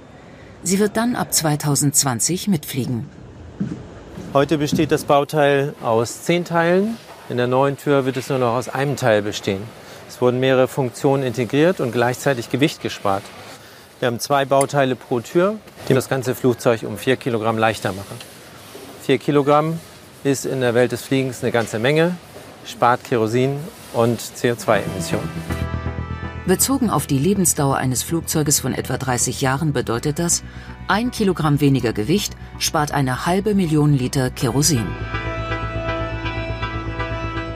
Sie 0.63 0.79
wird 0.79 0.97
dann 0.97 1.15
ab 1.15 1.35
2020 1.35 2.49
mitfliegen. 2.49 3.11
Heute 4.33 4.57
besteht 4.57 4.91
das 4.91 5.05
Bauteil 5.05 5.75
aus 5.83 6.23
zehn 6.23 6.47
Teilen. 6.47 6.97
In 7.29 7.37
der 7.37 7.47
neuen 7.47 7.77
Tür 7.77 8.07
wird 8.07 8.17
es 8.17 8.31
nur 8.31 8.39
noch 8.39 8.55
aus 8.55 8.71
einem 8.71 8.97
Teil 8.97 9.21
bestehen. 9.21 9.61
Wurden 10.25 10.41
mehrere 10.41 10.69
Funktionen 10.69 11.23
integriert 11.23 11.81
und 11.81 11.93
gleichzeitig 11.93 12.49
Gewicht 12.49 12.81
gespart. 12.81 13.23
Wir 14.01 14.07
haben 14.07 14.19
zwei 14.21 14.47
Bauteile 14.47 14.97
pro 14.97 15.21
Tür, 15.21 15.57
die 15.87 15.93
das 15.93 16.09
ganze 16.09 16.35
Flugzeug 16.35 16.83
um 16.85 16.97
vier 16.97 17.17
Kilogramm 17.17 17.59
leichter 17.59 17.93
machen. 17.93 18.17
Vier 19.03 19.19
Kilogramm 19.19 19.79
ist 20.23 20.47
in 20.47 20.63
der 20.63 20.73
Welt 20.73 20.93
des 20.93 21.03
Fliegens 21.03 21.43
eine 21.43 21.53
ganze 21.53 21.79
Menge, 21.79 22.17
spart 22.65 23.05
Kerosin 23.05 23.59
und 23.93 24.19
CO2-Emissionen. 24.19 25.29
Bezogen 26.47 26.89
auf 26.89 27.07
die 27.07 27.19
Lebensdauer 27.19 27.77
eines 27.77 28.03
Flugzeuges 28.03 28.61
von 28.61 28.73
etwa 28.73 28.97
30 28.97 29.43
Jahren 29.43 29.75
bedeutet 29.75 30.19
das, 30.19 30.43
ein 30.89 31.11
Kilogramm 31.11 31.61
weniger 31.61 31.93
Gewicht 31.93 32.33
spart 32.59 32.93
eine 32.93 33.27
halbe 33.27 33.55
Million 33.55 33.93
Liter 33.93 34.31
Kerosin. 34.31 34.87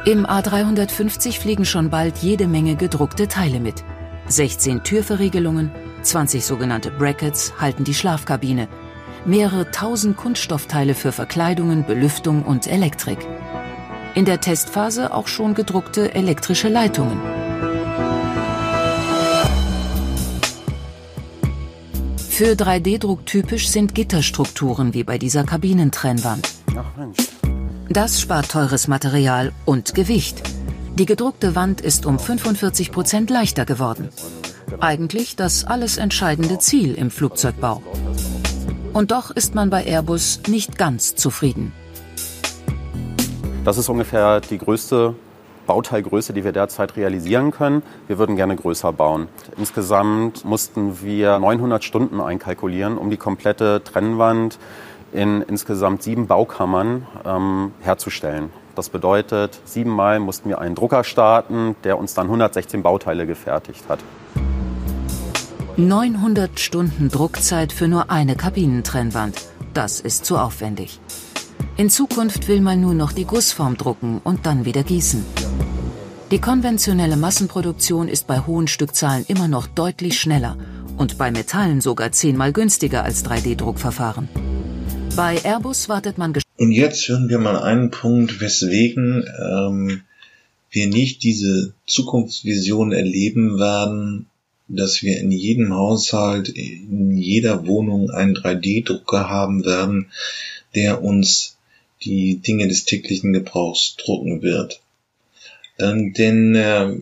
Im 0.05 0.27
A350 0.27 1.39
fliegen 1.39 1.65
schon 1.65 1.91
bald 1.91 2.19
jede 2.19 2.47
Menge 2.47 2.77
gedruckte 2.77 3.29
Teile 3.29 3.61
mit. 3.61 3.85
16 4.29 4.85
Türverriegelungen, 4.85 5.71
20 6.03 6.45
sogenannte 6.45 6.91
Brackets 6.91 7.55
halten 7.59 7.85
die 7.85 7.95
Schlafkabine, 7.95 8.69
mehrere 9.27 9.71
tausend 9.71 10.17
Kunststoffteile 10.17 10.95
für 10.95 11.13
Verkleidungen, 11.13 11.85
Belüftung 11.85 12.45
und 12.45 12.67
Elektrik. 12.67 13.19
In 14.15 14.25
der 14.25 14.41
Testphase 14.41 15.13
auch 15.13 15.27
schon 15.27 15.55
gedruckte 15.55 16.15
elektrische 16.15 16.69
Leitungen. 16.69 17.19
Für 22.17 22.53
3D-Druck 22.53 23.27
typisch 23.27 23.69
sind 23.69 23.95
Gitterstrukturen 23.95 24.95
wie 24.95 25.03
bei 25.03 25.19
dieser 25.19 25.45
Kabinentrennwand. 25.45 26.49
Ach 26.77 26.97
Mensch. 26.97 27.17
Das 27.91 28.21
spart 28.21 28.51
teures 28.51 28.87
Material 28.87 29.51
und 29.65 29.95
Gewicht. 29.95 30.43
Die 30.97 31.07
gedruckte 31.07 31.57
Wand 31.57 31.81
ist 31.81 32.05
um 32.05 32.19
45 32.19 32.93
Prozent 32.93 33.31
leichter 33.31 33.65
geworden. 33.65 34.11
Eigentlich 34.79 35.37
das 35.37 35.65
alles 35.65 35.97
entscheidende 35.97 36.59
Ziel 36.59 36.95
im 36.95 37.11
Flugzeugbau. 37.11 37.83
Und 38.93 39.11
doch 39.11 39.31
ist 39.31 39.55
man 39.55 39.71
bei 39.71 39.87
Airbus 39.87 40.43
nicht 40.49 40.77
ganz 40.77 41.15
zufrieden. 41.15 41.73
Das 43.65 43.79
ist 43.79 43.89
ungefähr 43.89 44.43
die 44.43 44.59
größte 44.59 45.15
Bauteilgröße, 45.67 46.35
die 46.35 46.45
wir 46.45 46.53
derzeit 46.53 46.97
realisieren 46.97 47.53
können. 47.53 47.83
Wir 48.07 48.19
würden 48.19 48.37
gerne 48.37 48.57
größer 48.57 48.93
bauen. 48.93 49.29
Insgesamt 49.57 50.45
mussten 50.45 51.01
wir 51.03 51.39
900 51.39 51.85
Stunden 51.85 52.21
einkalkulieren, 52.21 52.99
um 52.99 53.09
die 53.09 53.17
komplette 53.17 53.83
Trennwand 53.83 54.59
in 55.13 55.43
insgesamt 55.43 56.03
sieben 56.03 56.27
Baukammern 56.27 57.07
ähm, 57.25 57.73
herzustellen. 57.81 58.51
Das 58.75 58.89
bedeutet, 58.89 59.61
siebenmal 59.65 60.21
mussten 60.21 60.49
wir 60.49 60.61
einen 60.61 60.75
Drucker 60.75 61.03
starten, 61.03 61.75
der 61.85 61.99
uns 61.99 62.15
dann 62.15 62.27
116 62.27 62.83
Bauteile 62.83 63.27
gefertigt 63.27 63.85
hat. 63.89 63.99
900 65.77 66.59
Stunden 66.59 67.09
Druckzeit 67.09 67.73
für 67.73 67.89
nur 67.89 68.11
eine 68.11 68.37
Kabinentrennwand. 68.37 69.47
Das 69.75 70.01
ist 70.01 70.25
zu 70.25 70.37
aufwendig. 70.37 71.01
In 71.77 71.91
Zukunft 71.91 72.49
will 72.49 72.61
man 72.61 72.81
nur 72.81 72.95
noch 72.95 73.13
die 73.13 73.25
Gussform 73.25 73.77
drucken 73.77 74.21
und 74.25 74.47
dann 74.47 74.65
wieder 74.65 74.83
gießen. 74.83 75.25
Die 76.31 76.41
konventionelle 76.41 77.17
Massenproduktion 77.17 78.09
ist 78.09 78.27
bei 78.27 78.41
hohen 78.41 78.67
Stückzahlen 78.67 79.25
immer 79.29 79.49
noch 79.49 79.67
deutlich 79.67 80.19
schneller 80.19 80.57
und 80.97 81.17
bei 81.17 81.31
Metallen 81.31 81.81
sogar 81.81 82.13
zehnmal 82.13 82.53
günstiger 82.53 83.05
als 83.05 83.25
3D-Druckverfahren. 83.25 84.29
Bei 85.19 85.43
Airbus 85.43 85.89
wartet 85.89 86.17
man. 86.17 86.33
Und 86.59 86.71
jetzt 86.71 87.09
hören 87.09 87.29
wir 87.29 87.41
mal 87.41 87.61
einen 87.61 87.91
Punkt, 87.91 88.41
weswegen 88.41 89.29
ähm, 89.43 90.03
wir 90.71 90.87
nicht 90.87 91.25
diese 91.25 91.73
Zukunftsvision 91.89 92.93
erleben 92.93 93.59
werden, 93.59 94.27
dass 94.69 95.03
wir 95.03 95.19
in 95.19 95.33
jedem 95.33 95.75
Haushalt, 95.75 96.49
in 96.51 97.17
jeder 97.17 97.67
Wohnung 97.67 98.11
einen 98.11 98.37
3D-Drucker 98.37 99.29
haben 99.29 99.65
werden, 99.65 100.07
der 100.77 101.03
uns 101.03 101.57
die 102.05 102.37
Dinge 102.37 102.69
des 102.69 102.85
täglichen 102.85 103.33
Gebrauchs 103.33 103.97
drucken 103.97 104.43
wird. 104.43 104.81
Ähm, 105.81 106.13
denn 106.13 106.55
äh, 106.55 106.95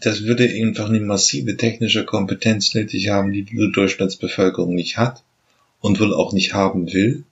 das 0.00 0.22
würde 0.22 0.48
einfach 0.48 0.88
eine 0.88 1.00
massive 1.00 1.58
technische 1.58 2.06
Kompetenz 2.06 2.72
nötig 2.72 3.10
haben, 3.10 3.34
die 3.34 3.42
die 3.42 3.70
Durchschnittsbevölkerung 3.70 4.74
nicht 4.74 4.96
hat 4.96 5.22
und 5.82 6.00
wohl 6.00 6.14
auch 6.14 6.32
nicht 6.32 6.54
haben 6.54 6.90
will. 6.94 7.24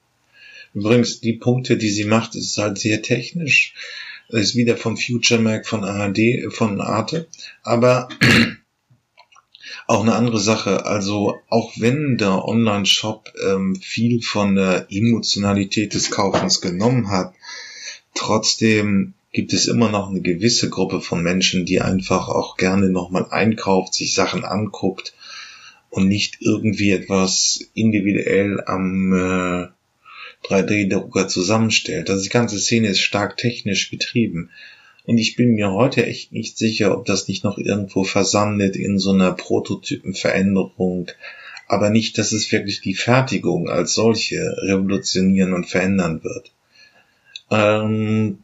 Übrigens, 0.79 1.18
die 1.18 1.33
Punkte, 1.33 1.76
die 1.76 1.91
sie 1.91 2.05
macht, 2.05 2.37
ist 2.37 2.57
halt 2.57 2.79
sehr 2.79 3.03
technisch. 3.03 3.74
Ist 4.29 4.55
wieder 4.55 4.76
vom 4.76 4.97
Future 4.97 5.41
Mac 5.41 5.66
von 5.66 5.83
ARD, 5.83 6.53
von 6.53 6.81
Arte. 6.81 7.26
Aber 7.64 8.09
auch 9.89 10.03
eine 10.03 10.14
andere 10.14 10.39
Sache. 10.39 10.87
Also 10.87 11.35
auch 11.49 11.72
wenn 11.79 12.16
der 12.16 12.45
Online-Shop 12.45 13.33
ähm, 13.45 13.74
viel 13.74 14.22
von 14.22 14.55
der 14.55 14.87
Emotionalität 14.89 15.95
des 15.95 16.12
Kaufens 16.12 16.61
genommen 16.61 17.11
hat, 17.11 17.35
trotzdem 18.14 19.14
gibt 19.33 19.53
es 19.53 19.66
immer 19.66 19.91
noch 19.91 20.11
eine 20.11 20.20
gewisse 20.20 20.70
Gruppe 20.70 21.01
von 21.01 21.24
Menschen, 21.24 21.66
die 21.66 21.81
einfach 21.81 22.29
auch 22.29 22.57
gerne 22.57 22.89
nochmal 22.89 23.26
einkauft, 23.31 23.95
sich 23.95 24.14
Sachen 24.14 24.45
anguckt 24.45 25.12
und 25.91 26.07
nicht 26.07 26.37
irgendwie 26.41 26.93
etwas 26.93 27.68
individuell 27.74 28.62
am 28.64 29.12
äh, 29.12 29.78
3D-Drucker 30.45 31.28
zusammenstellt. 31.28 32.11
Also 32.11 32.22
die 32.22 32.28
ganze 32.28 32.59
Szene 32.59 32.89
ist 32.89 33.01
stark 33.01 33.36
technisch 33.36 33.91
betrieben. 33.91 34.51
Und 35.05 35.18
ich 35.18 35.36
bin 35.36 35.55
mir 35.55 35.72
heute 35.72 36.05
echt 36.05 36.32
nicht 36.32 36.59
sicher, 36.59 36.97
ob 36.97 37.07
das 37.07 37.28
nicht 37.28 37.43
noch 37.43 37.57
irgendwo 37.57 38.05
versandet 38.05 38.76
in 38.76 38.99
so 38.99 39.12
einer 39.12 39.32
Prototypenveränderung. 39.32 41.11
Aber 41.66 41.91
nicht, 41.91 42.18
dass 42.18 42.32
es 42.32 42.53
wirklich 42.53 42.80
die 42.80 42.95
Fertigung 42.95 43.68
als 43.68 43.95
solche 43.95 44.57
revolutionieren 44.62 45.55
und 45.55 45.66
verändern 45.66 46.22
wird. 46.22 46.53
Ähm, 47.51 48.39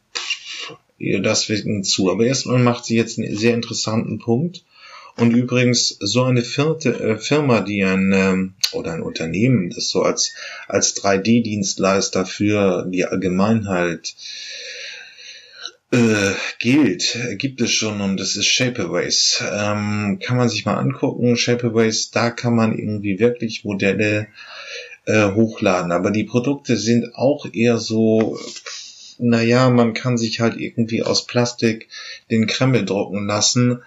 das 1.22 1.48
wegen 1.48 1.84
zu. 1.84 2.10
Aber 2.10 2.26
erstmal 2.26 2.58
macht 2.58 2.84
sie 2.84 2.96
jetzt 2.96 3.18
einen 3.18 3.36
sehr 3.36 3.54
interessanten 3.54 4.18
Punkt. 4.18 4.64
Und 5.16 5.32
übrigens, 5.32 5.96
so 6.00 6.24
eine 6.24 6.42
vierte, 6.42 6.98
äh, 6.98 7.18
Firma, 7.18 7.60
die 7.60 7.84
ein, 7.84 8.12
ähm, 8.12 8.54
oder 8.72 8.92
ein 8.92 9.02
Unternehmen, 9.02 9.70
das 9.70 9.88
so 9.88 10.02
als, 10.02 10.34
als 10.66 10.96
3D-Dienstleister 10.96 12.26
für 12.26 12.86
die 12.88 13.04
Allgemeinheit 13.04 14.14
äh, 15.92 16.32
gilt, 16.58 17.16
gibt 17.38 17.60
es 17.60 17.70
schon 17.70 18.00
und 18.00 18.18
das 18.18 18.34
ist 18.34 18.46
Shapeways. 18.46 19.42
Ähm, 19.52 20.18
kann 20.20 20.36
man 20.36 20.48
sich 20.48 20.64
mal 20.64 20.78
angucken. 20.78 21.36
Shapeways, 21.36 22.10
da 22.10 22.30
kann 22.30 22.56
man 22.56 22.76
irgendwie 22.76 23.20
wirklich 23.20 23.64
Modelle 23.64 24.26
äh, 25.06 25.30
hochladen. 25.32 25.92
Aber 25.92 26.10
die 26.10 26.24
Produkte 26.24 26.76
sind 26.76 27.14
auch 27.14 27.46
eher 27.52 27.78
so, 27.78 28.38
naja, 29.18 29.70
man 29.70 29.94
kann 29.94 30.18
sich 30.18 30.40
halt 30.40 30.56
irgendwie 30.56 31.04
aus 31.04 31.26
Plastik 31.26 31.88
den 32.30 32.48
Kreml 32.48 32.84
drucken 32.84 33.26
lassen. 33.26 33.82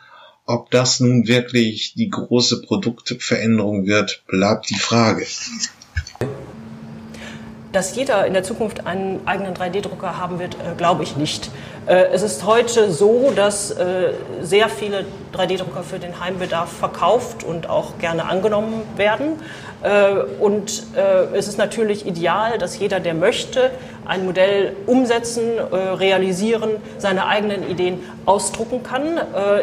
Ob 0.50 0.72
das 0.72 1.02
nun 1.02 1.28
wirklich 1.28 1.94
die 1.96 2.10
große 2.10 2.62
Produktveränderung 2.62 3.86
wird, 3.86 4.24
bleibt 4.28 4.70
die 4.70 4.80
Frage. 4.80 5.28
Dass 7.74 7.94
jeder 7.98 8.26
in 8.26 8.32
der 8.32 8.44
Zukunft 8.44 8.88
einen 8.88 9.28
eigenen 9.28 9.54
3D-Drucker 9.54 10.18
haben 10.18 10.40
wird, 10.40 10.56
äh, 10.56 10.74
glaube 10.78 11.04
ich 11.04 11.18
nicht. 11.18 11.52
Äh, 11.86 12.06
es 12.14 12.22
ist 12.22 12.46
heute 12.46 12.94
so, 12.94 13.34
dass 13.36 13.72
äh, 13.72 14.14
sehr 14.42 14.70
viele 14.70 15.06
3D-Drucker 15.38 15.84
für 15.84 16.00
den 16.00 16.20
Heimbedarf 16.20 16.72
verkauft 16.72 17.44
und 17.44 17.70
auch 17.70 17.98
gerne 18.00 18.26
angenommen 18.26 18.82
werden. 18.96 19.40
Äh, 19.84 20.24
und 20.40 20.84
äh, 20.96 21.36
es 21.36 21.48
ist 21.48 21.58
natürlich 21.58 22.06
ideal, 22.08 22.58
dass 22.58 22.80
jeder, 22.80 23.00
der 23.00 23.14
möchte, 23.14 23.72
ein 24.06 24.26
Modell 24.26 24.76
umsetzen, 24.86 25.44
äh, 25.58 25.76
realisieren, 25.76 26.72
seine 26.98 27.28
eigenen 27.28 27.70
Ideen 27.70 28.00
ausdrucken 28.26 28.84
kann. 28.84 29.20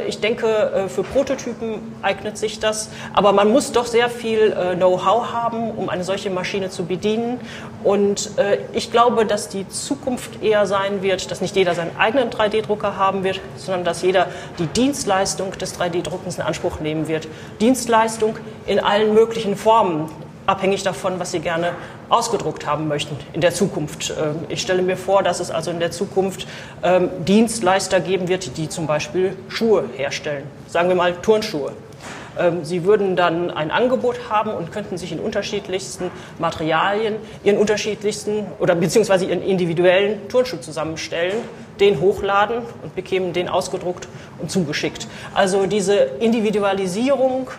Ich 0.07 0.21
denke, 0.21 0.87
für 0.89 1.03
Prototypen 1.03 1.95
eignet 2.01 2.39
sich 2.39 2.61
das, 2.61 2.89
aber 3.13 3.33
man 3.33 3.51
muss 3.51 3.73
doch 3.73 3.85
sehr 3.85 4.09
viel 4.09 4.57
Know-how 4.77 5.33
haben, 5.33 5.71
um 5.73 5.91
eine 5.91 6.03
solche 6.03 6.31
Maschine 6.31 6.71
zu 6.71 6.87
bedienen. 6.87 7.41
Und 7.83 8.31
ich 8.73 8.91
glaube, 8.91 9.27
dass 9.27 9.51
die 9.51 9.69
Zukunft 9.69 10.43
eher 10.43 10.65
sein 10.65 11.03
wird, 11.03 11.31
dass 11.31 11.43
nicht 11.43 11.57
jeder 11.57 11.75
seinen 11.75 11.95
eigenen 11.99 12.31
3D-Drucker 12.31 12.97
haben 12.97 13.23
wird, 13.23 13.41
sondern 13.57 13.85
dass 13.85 14.01
jeder 14.01 14.29
die 14.59 14.67
Dienstleistung 14.67 15.53
des 15.59 15.64
3D-Druckens 15.73 16.37
in 16.37 16.43
Anspruch 16.43 16.81
nehmen 16.81 17.09
wird. 17.09 17.29
Dienstleistung 17.61 18.37
in 18.67 18.81
allen 18.81 19.15
möglichen 19.15 19.57
Formen 19.57 20.11
abhängig 20.47 20.83
davon, 20.83 21.19
was 21.19 21.31
Sie 21.31 21.41
gerne 21.41 21.73
ausgedruckt 22.09 22.67
haben 22.67 22.89
möchten 22.89 23.17
in 23.33 23.41
der 23.41 23.55
Zukunft. 23.55 24.11
Ähm, 24.11 24.37
ich 24.49 24.61
stelle 24.61 24.83
mir 24.83 24.97
vor, 24.97 25.23
dass 25.23 25.41
es 25.41 25.51
also 25.51 25.71
in 25.71 25.81
der 25.81 25.91
Zukunft 25.91 26.47
ähm, 26.83 27.09
Dienstleister 27.25 28.01
geben 28.01 28.29
wird, 28.29 28.57
die 28.57 28.69
zum 28.69 28.87
Beispiel 28.87 29.37
Schuhe 29.49 29.85
herstellen, 29.97 30.47
sagen 30.69 30.89
wir 30.89 30.97
mal 30.97 31.15
Turnschuhe. 31.15 31.73
Ähm, 32.39 32.65
Sie 32.65 32.85
würden 32.85 33.17
dann 33.17 33.51
ein 33.51 33.71
Angebot 33.71 34.29
haben 34.29 34.51
und 34.51 34.73
könnten 34.73 34.99
sich 34.99 35.13
in 35.13 35.21
unterschiedlichsten 35.21 36.11
Materialien 36.39 37.17
Ihren 37.43 37.59
unterschiedlichsten 37.59 38.47
oder 38.59 38.75
beziehungsweise 38.75 39.25
Ihren 39.27 39.43
individuellen 39.43 40.29
Turnschuh 40.29 40.59
zusammenstellen, 40.59 41.37
den 41.81 42.01
hochladen 42.01 42.59
und 42.83 42.95
bekämen 42.95 43.33
den 43.33 43.49
ausgedruckt 43.49 44.09
und 44.41 44.51
zugeschickt. 44.51 45.07
Also 45.35 45.67
diese 45.67 45.95
Individualisierung, 45.95 47.51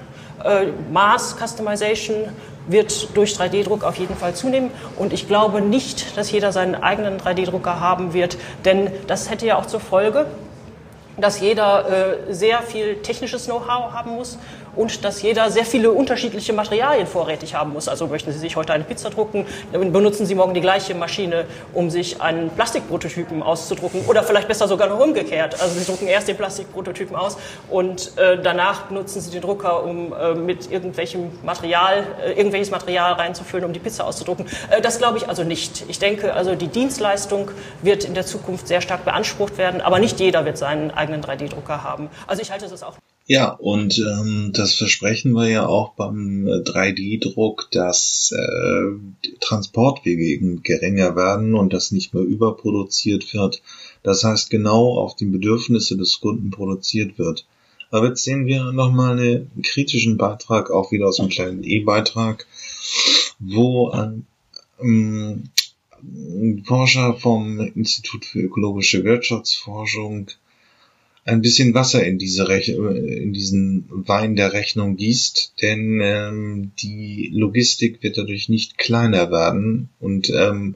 äh, 0.44 0.68
Mass 0.92 1.36
Customization 1.38 2.30
wird 2.68 3.16
durch 3.16 3.36
3D-Druck 3.36 3.84
auf 3.84 3.98
jeden 3.98 4.16
Fall 4.16 4.34
zunehmen. 4.34 4.72
Und 4.96 5.14
ich 5.14 5.28
glaube 5.28 5.62
nicht, 5.62 6.18
dass 6.18 6.32
jeder 6.32 6.52
seinen 6.52 6.76
eigenen 6.76 7.20
3D-Drucker 7.20 7.80
haben 7.80 8.14
wird, 8.14 8.38
denn 8.64 8.90
das 9.08 9.30
hätte 9.30 9.46
ja 9.46 9.58
auch 9.58 9.68
zur 9.68 9.80
Folge, 9.80 10.26
dass 11.18 11.40
jeder 11.40 12.18
äh, 12.30 12.34
sehr 12.34 12.62
viel 12.62 12.98
technisches 12.98 13.46
Know-how 13.46 13.94
haben 13.94 14.16
muss 14.16 14.38
und 14.76 15.04
dass 15.04 15.22
jeder 15.22 15.50
sehr 15.52 15.66
viele 15.66 15.92
unterschiedliche 15.92 16.54
Materialien 16.54 17.08
vorrätig 17.08 17.56
haben 17.56 17.74
muss. 17.74 17.88
Also 17.88 18.08
möchten 18.08 18.32
Sie 18.32 18.40
sich 18.40 18.56
heute 18.56 18.74
eine 18.74 18.84
Pizza 18.84 19.10
drucken, 19.10 19.46
dann 19.72 19.92
benutzen 19.92 20.26
Sie 20.26 20.36
morgen 20.36 20.54
die 20.54 20.62
gleiche 20.62 20.96
Maschine, 20.96 21.46
um 21.74 21.90
sich 21.90 22.22
einen 22.22 22.50
Plastikprototypen 22.50 23.44
auszudrucken 23.44 24.06
oder 24.08 24.24
vielleicht 24.24 24.48
besser 24.48 24.68
sogar 24.68 24.88
noch 24.88 25.00
umgekehrt. 25.00 25.62
Also 25.62 25.80
Sie 25.80 25.86
drucken 25.86 26.08
erst 26.08 26.28
den 26.28 26.38
Plastikprototypen 26.38 27.16
aus 27.16 27.38
und 27.70 28.18
äh, 28.18 28.38
danach 28.42 28.84
benutzen 28.84 29.22
Sie 29.22 29.32
den 29.32 29.42
Drucker, 29.42 29.84
um 29.84 30.14
äh, 30.14 30.34
mit 30.34 30.72
irgendwelchem 30.72 31.32
Material, 31.44 32.04
äh, 32.24 32.34
irgendwelches 32.34 32.72
Material 32.72 33.14
reinzufüllen, 33.14 33.66
um 33.66 33.74
die 33.74 33.80
Pizza 33.80 34.06
auszudrucken. 34.06 34.46
Äh, 34.70 34.82
das 34.82 34.98
glaube 34.98 35.18
ich 35.18 35.30
also 35.30 35.44
nicht. 35.44 35.86
Ich 35.88 36.00
denke, 36.00 36.34
also 36.34 36.56
die 36.56 36.68
Dienstleistung 36.68 37.52
wird 37.82 38.04
in 38.06 38.14
der 38.14 38.26
Zukunft 38.26 38.68
sehr 38.68 38.82
stark 38.82 39.06
beansprucht 39.06 39.58
werden, 39.58 39.82
aber 39.82 40.00
nicht 40.00 40.20
jeder 40.20 40.46
wird 40.46 40.58
seinen 40.58 40.92
eigenen 40.92 41.22
3D-Drucker 41.22 41.84
haben. 41.84 42.10
Also 42.28 42.42
ich 42.42 42.52
halte 42.52 42.68
das 42.68 42.84
auch 42.84 42.96
ja, 43.28 43.50
und 43.50 43.98
ähm, 43.98 44.52
das 44.54 44.76
versprechen 44.76 45.32
wir 45.34 45.50
ja 45.50 45.66
auch 45.66 45.94
beim 45.94 46.48
3D-Druck, 46.48 47.70
äh, 47.72 47.76
dass 47.76 48.32
äh, 48.38 49.30
Transportwege 49.40 50.24
eben 50.24 50.62
geringer 50.62 51.16
werden 51.16 51.56
und 51.56 51.74
das 51.74 51.92
nicht 51.92 52.14
mehr 52.14 52.22
überproduziert 52.24 53.34
wird. 53.34 53.64
Das 54.04 54.24
heißt, 54.24 54.52
genau 54.52 55.00
auf 55.00 55.16
die 55.16 55.26
Bedürfnisse 55.26 55.98
des 55.98 56.20
Kunden 56.20 56.52
produziert 56.52 57.18
wird. 57.18 57.48
Aber 57.90 58.10
jetzt 58.10 58.24
sehen 58.24 58.46
wir 58.46 58.72
nochmal 58.72 59.20
einen 59.20 59.62
kritischen 59.64 60.18
Beitrag, 60.18 60.70
auch 60.70 60.92
wieder 60.92 61.08
aus 61.08 61.20
einem 61.20 61.30
kleinen 61.30 61.64
E-Beitrag, 61.64 62.46
wo 63.40 63.90
ein 63.90 64.28
ähm, 64.80 65.50
Forscher 66.66 67.16
vom 67.16 67.60
Institut 67.60 68.26
für 68.26 68.42
ökologische 68.42 69.04
Wirtschaftsforschung 69.04 70.30
ein 71.26 71.42
bisschen 71.42 71.74
Wasser 71.74 72.06
in 72.06 72.20
diese 72.20 72.48
Rech 72.48 72.70
in 72.70 73.34
diesen 73.34 73.86
Wein 73.90 74.36
der 74.36 74.54
Rechnung 74.54 74.96
gießt, 74.96 75.56
denn 75.62 76.00
ähm, 76.02 76.72
die 76.80 77.32
Logistik 77.34 78.04
wird 78.04 78.18
dadurch 78.18 78.48
nicht 78.48 78.78
kleiner 78.78 79.32
werden 79.32 79.90
und 80.00 80.30
ähm, 80.30 80.76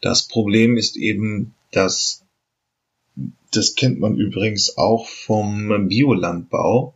das 0.00 0.26
Problem 0.26 0.76
ist 0.76 0.96
eben, 0.96 1.54
dass 1.70 2.24
das 3.52 3.76
kennt 3.76 4.00
man 4.00 4.16
übrigens 4.16 4.76
auch 4.76 5.08
vom 5.08 5.88
Biolandbau. 5.88 6.94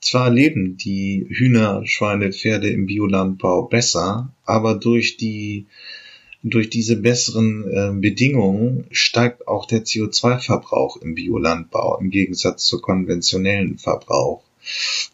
Zwar 0.00 0.30
leben 0.30 0.76
die 0.76 1.26
Hühner, 1.28 1.82
Schweine, 1.84 2.32
Pferde 2.32 2.68
im 2.70 2.86
Biolandbau 2.86 3.62
besser, 3.64 4.32
aber 4.44 4.76
durch 4.76 5.16
die 5.16 5.66
durch 6.44 6.68
diese 6.68 6.96
besseren 6.96 7.64
äh, 7.70 7.90
Bedingungen 7.98 8.84
steigt 8.90 9.48
auch 9.48 9.66
der 9.66 9.84
CO2-Verbrauch 9.84 10.98
im 10.98 11.14
Biolandbau 11.14 11.98
im 11.98 12.10
Gegensatz 12.10 12.66
zur 12.66 12.82
konventionellen 12.82 13.78
Verbrauch. 13.78 14.42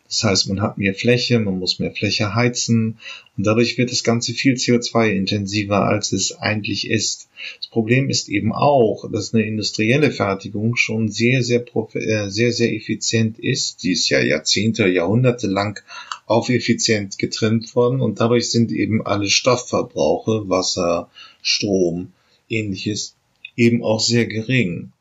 Das 0.07 0.25
heißt, 0.25 0.49
man 0.49 0.61
hat 0.61 0.77
mehr 0.77 0.95
Fläche, 0.95 1.39
man 1.39 1.59
muss 1.59 1.79
mehr 1.79 1.93
Fläche 1.93 2.35
heizen 2.35 2.99
und 3.37 3.47
dadurch 3.47 3.79
wird 3.79 3.93
das 3.93 4.03
Ganze 4.03 4.33
viel 4.33 4.55
CO2-intensiver, 4.55 5.85
als 5.85 6.13
es 6.13 6.33
eigentlich 6.33 6.91
ist. 6.91 7.29
Das 7.59 7.69
Problem 7.69 8.11
ist 8.11 8.29
eben 8.29 8.53
auch, 8.53 9.11
dass 9.11 9.33
eine 9.33 9.45
industrielle 9.45 10.11
Fertigung 10.11 10.77
schon 10.77 11.11
sehr, 11.11 11.43
sehr, 11.43 11.65
äh, 11.95 12.29
sehr, 12.29 12.53
sehr 12.53 12.73
effizient 12.73 13.39
ist. 13.39 13.83
Die 13.83 13.93
ist 13.93 14.09
ja 14.09 14.21
Jahrzehnte, 14.21 14.89
Jahrhunderte 14.89 15.47
lang 15.47 15.81
auf 16.27 16.49
effizient 16.49 17.19
getrimmt 17.19 17.75
worden 17.75 18.01
und 18.01 18.21
dadurch 18.21 18.51
sind 18.51 18.73
eben 18.73 19.05
alle 19.05 19.29
Stoffverbrauche, 19.29 20.49
Wasser, 20.49 21.11
Strom, 21.43 22.13
ähnliches, 22.49 23.15
eben 23.57 23.83
auch 23.83 24.01
sehr 24.01 24.27
gering. 24.27 24.93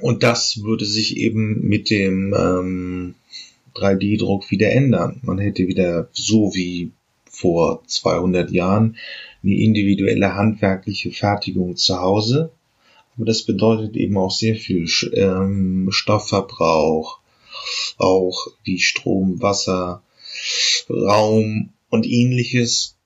Und 0.00 0.22
das 0.22 0.62
würde 0.62 0.84
sich 0.84 1.16
eben 1.16 1.60
mit 1.66 1.90
dem 1.90 2.34
ähm, 2.34 3.14
3D-Druck 3.74 4.50
wieder 4.50 4.70
ändern. 4.70 5.20
Man 5.22 5.38
hätte 5.38 5.66
wieder 5.66 6.08
so 6.12 6.54
wie 6.54 6.92
vor 7.28 7.82
200 7.86 8.50
Jahren 8.50 8.96
eine 9.42 9.56
individuelle 9.56 10.34
handwerkliche 10.34 11.10
Fertigung 11.10 11.76
zu 11.76 12.00
Hause. 12.00 12.52
Aber 13.16 13.26
das 13.26 13.42
bedeutet 13.42 13.96
eben 13.96 14.16
auch 14.16 14.30
sehr 14.30 14.54
viel 14.54 14.88
ähm, 15.14 15.88
Stoffverbrauch, 15.90 17.18
auch 17.96 18.46
wie 18.62 18.78
Strom, 18.78 19.42
Wasser, 19.42 20.02
Raum 20.88 21.70
und 21.90 22.06
ähnliches. 22.06 22.96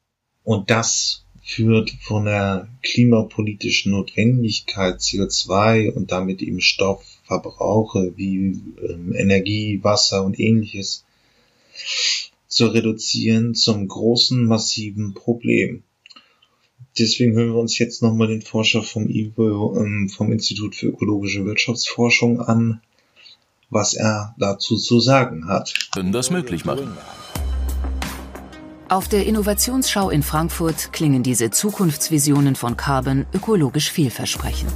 Und 0.44 0.70
das 0.70 1.21
führt 1.42 1.90
von 2.00 2.24
der 2.24 2.68
klimapolitischen 2.82 3.92
Notwendigkeit 3.92 5.00
CO2 5.00 5.92
und 5.92 6.12
damit 6.12 6.40
eben 6.40 6.60
Stoffverbrauche 6.60 8.12
wie 8.16 8.60
ähm, 8.88 9.12
Energie, 9.14 9.80
Wasser 9.82 10.24
und 10.24 10.38
ähnliches 10.38 11.04
zu 12.46 12.68
reduzieren 12.68 13.54
zum 13.54 13.88
großen, 13.88 14.44
massiven 14.44 15.14
Problem. 15.14 15.82
Deswegen 16.98 17.32
hören 17.32 17.54
wir 17.54 17.60
uns 17.60 17.78
jetzt 17.78 18.02
nochmal 18.02 18.28
den 18.28 18.42
Forscher 18.42 18.82
vom 18.82 19.08
IWO, 19.08 19.76
ähm, 19.78 20.08
vom 20.10 20.30
Institut 20.30 20.76
für 20.76 20.88
ökologische 20.88 21.44
Wirtschaftsforschung 21.44 22.40
an, 22.40 22.82
was 23.70 23.94
er 23.94 24.34
dazu 24.38 24.76
zu 24.76 25.00
sagen 25.00 25.48
hat. 25.48 25.74
Können 25.94 26.12
das 26.12 26.30
möglich 26.30 26.66
machen. 26.66 26.92
Auf 28.92 29.08
der 29.08 29.24
Innovationsschau 29.24 30.10
in 30.10 30.22
Frankfurt 30.22 30.92
klingen 30.92 31.22
diese 31.22 31.50
Zukunftsvisionen 31.50 32.56
von 32.56 32.76
Carbon 32.76 33.24
ökologisch 33.32 33.90
vielversprechend. 33.90 34.70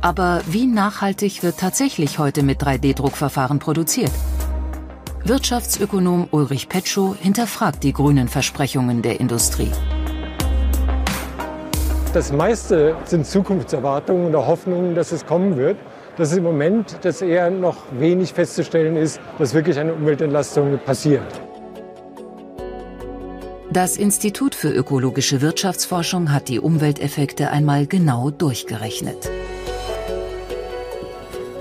Aber 0.00 0.40
wie 0.48 0.66
nachhaltig 0.66 1.44
wird 1.44 1.56
tatsächlich 1.58 2.18
heute 2.18 2.42
mit 2.42 2.60
3D-Druckverfahren 2.60 3.60
produziert? 3.60 4.10
Wirtschaftsökonom 5.22 6.26
Ulrich 6.32 6.68
Petschow 6.68 7.16
hinterfragt 7.16 7.84
die 7.84 7.92
grünen 7.92 8.26
Versprechungen 8.26 9.00
der 9.00 9.20
Industrie. 9.20 9.70
Das 12.12 12.32
meiste 12.32 12.96
sind 13.04 13.24
Zukunftserwartungen 13.24 14.30
oder 14.30 14.44
Hoffnungen, 14.44 14.96
dass 14.96 15.12
es 15.12 15.24
kommen 15.24 15.56
wird. 15.56 15.76
Dass 16.16 16.32
im 16.32 16.42
Moment 16.42 16.98
das 17.02 17.22
eher 17.22 17.48
noch 17.48 17.76
wenig 17.92 18.32
festzustellen 18.32 18.96
ist, 18.96 19.20
dass 19.38 19.54
wirklich 19.54 19.78
eine 19.78 19.94
Umweltentlastung 19.94 20.80
passiert. 20.84 21.49
Das 23.72 23.96
Institut 23.96 24.56
für 24.56 24.70
ökologische 24.70 25.42
Wirtschaftsforschung 25.42 26.32
hat 26.32 26.48
die 26.48 26.58
Umwelteffekte 26.58 27.50
einmal 27.52 27.86
genau 27.86 28.30
durchgerechnet. 28.30 29.30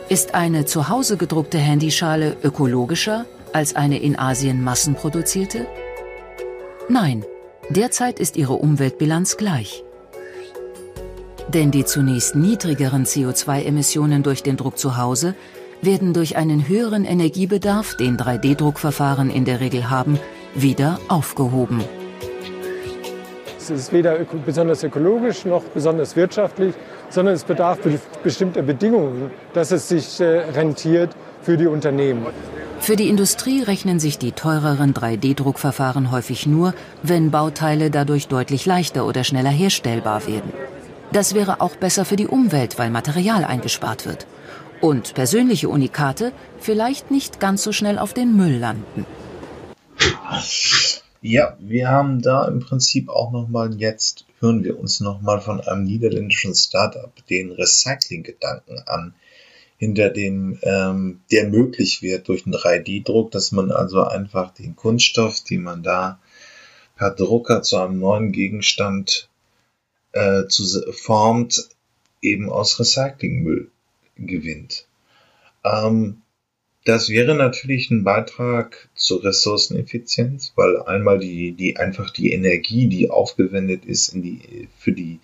Ist 0.10 0.34
eine 0.34 0.66
zu 0.66 0.90
Hause 0.90 1.18
gedruckte 1.18 1.60
Handyschale 1.60 2.36
ökologischer 2.42 3.28
als 3.54 3.76
eine 3.76 4.00
in 4.00 4.18
Asien 4.18 4.64
massenproduzierte? 4.64 5.68
Nein, 6.90 7.26
derzeit 7.70 8.20
ist 8.20 8.38
ihre 8.38 8.54
Umweltbilanz 8.54 9.38
gleich. 9.38 9.84
Denn 11.48 11.70
die 11.70 11.86
zunächst 11.86 12.34
niedrigeren 12.34 13.06
CO2-Emissionen 13.06 14.24
durch 14.24 14.42
den 14.42 14.58
Druck 14.58 14.80
zu 14.80 14.98
Hause 14.98 15.36
werden 15.84 16.14
durch 16.14 16.38
einen 16.38 16.68
höheren 16.68 17.06
Energiebedarf, 17.06 17.96
den 17.98 18.18
3D-Druckverfahren 18.18 19.30
in 19.30 19.46
der 19.46 19.60
Regel 19.60 19.92
haben, 19.92 20.20
wieder 20.56 21.00
aufgehoben. 21.08 21.84
Es 23.70 23.82
ist 23.82 23.94
weder 23.94 24.18
besonders 24.46 24.84
ökologisch 24.84 25.46
noch 25.46 25.64
besonders 25.64 26.16
wirtschaftlich, 26.16 26.74
sondern 27.10 27.36
es 27.36 27.44
bedarf 27.44 27.80
bestimmter 28.24 28.62
Bedingungen, 28.62 29.32
dass 29.54 29.72
es 29.72 29.90
sich 29.90 30.20
äh, 30.20 30.40
rentiert 30.56 31.12
für 31.42 31.58
die 31.58 31.68
Unternehmen. 31.68 32.26
Für 32.80 32.96
die 32.96 33.10
Industrie 33.10 33.62
rechnen 33.62 34.00
sich 34.00 34.18
die 34.18 34.32
teureren 34.32 34.94
3D-Druckverfahren 34.94 36.12
häufig 36.12 36.48
nur, 36.48 36.74
wenn 37.04 37.30
Bauteile 37.30 37.92
dadurch 37.92 38.28
deutlich 38.28 38.66
leichter 38.66 39.06
oder 39.06 39.24
schneller 39.24 39.50
herstellbar 39.50 40.26
werden. 40.28 40.52
Das 41.12 41.34
wäre 41.34 41.60
auch 41.62 41.76
besser 41.76 42.06
für 42.06 42.16
die 42.16 42.28
Umwelt, 42.28 42.80
weil 42.80 42.90
Material 42.90 43.44
eingespart 43.44 44.06
wird. 44.06 44.28
Und 44.82 45.14
persönliche 45.14 45.68
Unikate 45.68 46.32
vielleicht 46.60 47.12
nicht 47.12 47.40
ganz 47.40 47.64
so 47.64 47.72
schnell 47.72 48.00
auf 48.00 48.14
den 48.14 48.36
Müll 48.36 48.58
landen. 48.58 49.06
Ja, 51.22 51.58
wir 51.60 51.90
haben 51.90 52.22
da 52.22 52.48
im 52.48 52.62
Prinzip 52.62 53.10
auch 53.10 53.32
nochmal 53.32 53.76
jetzt, 53.76 54.26
hören 54.40 54.64
wir 54.64 54.80
uns 54.80 55.02
nochmal 55.02 55.42
von 55.42 55.60
einem 55.60 55.84
niederländischen 55.84 56.56
Startup 56.56 57.12
den 57.28 57.52
Recycling-Gedanken 57.52 58.80
an, 58.86 59.14
hinter 59.78 60.10
dem, 60.12 60.60
ähm, 60.62 61.20
der 61.30 61.50
möglich 61.50 62.02
wird 62.02 62.30
durch 62.30 62.46
einen 62.46 62.56
3D-Druck, 62.56 63.32
dass 63.32 63.52
man 63.52 63.70
also 63.72 64.04
einfach 64.04 64.54
den 64.54 64.78
Kunststoff, 64.78 65.42
den 65.44 65.64
man 65.64 65.84
da 65.84 66.20
per 66.96 67.12
Drucker 67.12 67.64
zu 67.64 67.78
einem 67.78 68.00
neuen 68.00 68.32
Gegenstand 68.32 69.30
äh, 70.14 70.48
zu, 70.48 70.92
formt, 70.94 71.68
eben 72.22 72.50
aus 72.50 72.80
Recyclingmüll 72.80 73.72
gewinnt. 74.16 74.86
Ähm, 75.66 76.22
das 76.90 77.10
wäre 77.10 77.36
natürlich 77.36 77.92
ein 77.92 78.04
Beitrag 78.04 78.90
zur 78.96 79.24
Ressourceneffizienz, 79.24 80.54
weil 80.56 80.82
einmal 80.82 81.20
die, 81.20 81.52
die 81.52 81.78
einfach 81.78 82.10
die 82.10 82.34
Energie, 82.34 82.88
die 82.88 83.12
aufgewendet 83.12 83.86
ist 83.86 84.10
in 84.10 84.24
die, 84.24 84.68
für 84.76 84.92
die, 84.92 85.20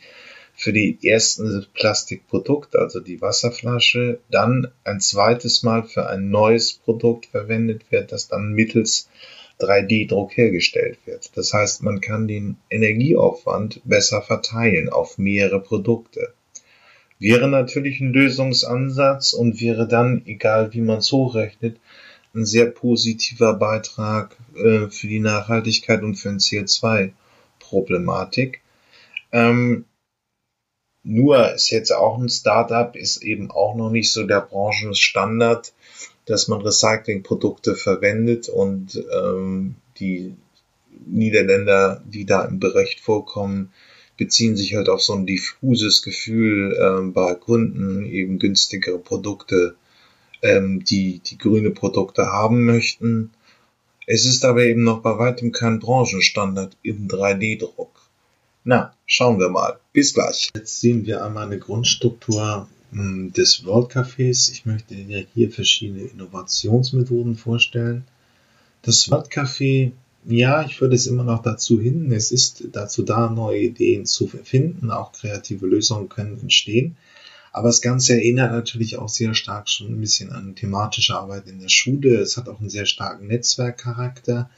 für 0.53 0.72
die 0.72 0.99
ersten 1.01 1.66
Plastikprodukt, 1.74 2.76
also 2.76 2.99
die 2.99 3.20
Wasserflasche, 3.20 4.20
dann 4.30 4.68
ein 4.84 4.99
zweites 4.99 5.63
Mal 5.63 5.84
für 5.84 6.07
ein 6.07 6.30
neues 6.30 6.74
Produkt 6.74 7.26
verwendet 7.26 7.91
wird, 7.91 8.11
das 8.11 8.28
dann 8.28 8.53
mittels 8.53 9.09
3D-Druck 9.59 10.38
hergestellt 10.38 10.99
wird. 11.05 11.32
Das 11.36 11.51
heißt, 11.51 11.82
man 11.82 11.99
kann 11.99 12.28
den 12.28 12.57
Energieaufwand 12.70 13.82
besser 13.86 14.22
verteilen 14.22 14.89
auf 14.89 15.18
mehrere 15.18 15.61
Produkte. 15.61 16.34
Wäre 17.20 17.47
natürlich 17.47 18.01
ein 18.01 18.13
Lösungsansatz 18.13 19.34
und 19.34 19.61
wäre 19.61 19.88
dann, 19.88 20.24
egal 20.26 20.74
wie 20.74 20.82
man 20.82 20.97
es 20.99 21.11
hochrechnet, 21.11 21.80
ein 22.34 22.45
sehr 22.45 22.66
positiver 22.66 23.53
Beitrag 23.53 24.36
äh, 24.55 24.88
für 24.89 25.07
die 25.07 25.20
Nachhaltigkeit 25.20 26.01
und 26.03 26.16
für 26.16 26.30
den 26.30 26.39
CO2-Problematik. 26.39 28.61
Ähm, 29.32 29.86
nur 31.03 31.53
ist 31.53 31.70
jetzt 31.70 31.91
auch 31.91 32.18
ein 32.18 32.30
Startup, 32.30 32.95
ist 32.95 33.22
eben 33.24 33.51
auch 33.51 33.76
noch 33.76 33.91
nicht 33.91 34.11
so 34.11 34.26
der 34.26 34.41
Branchenstandard 34.41 35.72
dass 36.26 36.47
man 36.47 36.61
Recyclingprodukte 36.61 37.76
verwendet 37.76 38.49
und 38.49 39.03
ähm, 39.13 39.76
die 39.99 40.36
Niederländer, 41.05 42.01
die 42.05 42.26
da 42.26 42.45
im 42.45 42.59
Bericht 42.59 42.99
vorkommen, 42.99 43.72
beziehen 44.18 44.55
sich 44.55 44.76
halt 44.76 44.89
auf 44.89 45.01
so 45.01 45.13
ein 45.13 45.26
diffuses 45.26 46.01
Gefühl 46.01 46.78
ähm, 46.82 47.13
bei 47.13 47.36
Kunden, 47.36 48.05
eben 48.05 48.39
günstigere 48.39 48.99
Produkte, 48.99 49.76
ähm, 50.41 50.84
die 50.84 51.20
die 51.20 51.38
grüne 51.38 51.72
Produkte 51.72 52.28
haben 52.28 52.66
möchten. 52.66 53.32
Es 54.07 54.26
ist 54.26 54.45
aber 54.45 54.63
eben 54.63 54.84
noch 54.84 55.01
bei 55.01 55.18
weitem 55.18 55.51
kein 55.51 55.80
Branchenstandard 55.80 56.78
im 56.84 57.07
3D-Druck. 57.07 57.91
Na, 58.63 58.93
schauen 59.05 59.39
wir 59.39 59.49
mal. 59.49 59.80
Bis 59.93 60.13
gleich. 60.13 60.49
Jetzt 60.55 60.80
sehen 60.80 61.05
wir 61.05 61.24
einmal 61.24 61.45
eine 61.45 61.59
Grundstruktur 61.59 62.68
hm, 62.91 63.34
des 63.34 63.66
World 63.66 63.91
Cafés. 63.91 64.51
Ich 64.51 64.66
möchte 64.66 64.93
Ihnen 64.93 65.28
hier 65.34 65.51
verschiedene 65.51 66.03
Innovationsmethoden 66.03 67.36
vorstellen. 67.36 68.05
Das 68.82 69.09
World 69.09 69.30
Café, 69.30 69.91
ja, 70.28 70.63
ich 70.63 70.82
würde 70.82 70.95
es 70.95 71.07
immer 71.07 71.23
noch 71.23 71.41
dazu 71.41 71.80
hin. 71.80 72.11
Es 72.11 72.32
ist 72.32 72.67
dazu 72.71 73.03
da, 73.03 73.30
neue 73.30 73.59
Ideen 73.59 74.05
zu 74.05 74.28
finden. 74.28 74.91
Auch 74.91 75.11
kreative 75.11 75.67
Lösungen 75.67 76.09
können 76.09 76.39
entstehen. 76.39 76.97
Aber 77.51 77.69
das 77.69 77.82
Ganze 77.82 78.13
erinnert 78.13 78.51
natürlich 78.51 78.97
auch 78.97 79.07
sehr 79.07 79.34
stark 79.34 79.69
schon 79.69 79.88
ein 79.88 80.01
bisschen 80.01 80.32
an 80.32 80.55
thematische 80.55 81.15
Arbeit 81.15 81.47
in 81.47 81.59
der 81.59 81.69
Schule. 81.69 82.17
Es 82.17 82.36
hat 82.36 82.49
auch 82.49 82.59
einen 82.59 82.69
sehr 82.69 82.86
starken 82.86 83.28
Netzwerkcharakter. 83.28 84.49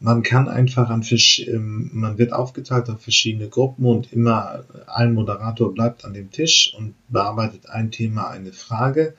Man 0.00 0.22
kann 0.22 0.48
einfach 0.48 0.90
an 0.90 1.04
ähm, 1.10 1.90
man 1.92 2.18
wird 2.18 2.32
aufgeteilt 2.32 2.90
auf 2.90 3.00
verschiedene 3.00 3.48
Gruppen 3.48 3.86
und 3.86 4.12
immer 4.12 4.64
ein 4.86 5.14
Moderator 5.14 5.72
bleibt 5.72 6.04
an 6.04 6.14
dem 6.14 6.30
Tisch 6.30 6.74
und 6.76 6.94
bearbeitet 7.08 7.70
ein 7.70 7.90
Thema, 7.90 8.28
eine 8.28 8.52
Frage. 8.52 9.14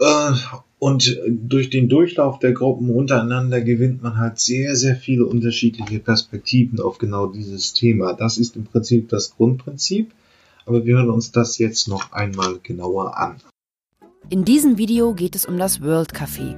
Äh, 0.00 0.32
und 0.78 1.20
durch 1.28 1.68
den 1.68 1.90
Durchlauf 1.90 2.38
der 2.38 2.52
Gruppen 2.52 2.88
untereinander 2.88 3.60
gewinnt 3.60 4.02
man 4.02 4.16
halt 4.16 4.40
sehr, 4.40 4.74
sehr 4.74 4.96
viele 4.96 5.26
unterschiedliche 5.26 5.98
Perspektiven 5.98 6.80
auf 6.80 6.96
genau 6.96 7.26
dieses 7.26 7.74
Thema. 7.74 8.14
Das 8.14 8.38
ist 8.38 8.56
im 8.56 8.64
Prinzip 8.64 9.10
das 9.10 9.36
Grundprinzip, 9.36 10.10
aber 10.64 10.86
wir 10.86 10.96
hören 10.96 11.10
uns 11.10 11.32
das 11.32 11.58
jetzt 11.58 11.86
noch 11.86 12.12
einmal 12.12 12.58
genauer 12.62 13.18
an. 13.18 13.36
In 14.30 14.46
diesem 14.46 14.78
Video 14.78 15.12
geht 15.12 15.36
es 15.36 15.44
um 15.44 15.58
das 15.58 15.82
World 15.82 16.14
Café. 16.14 16.56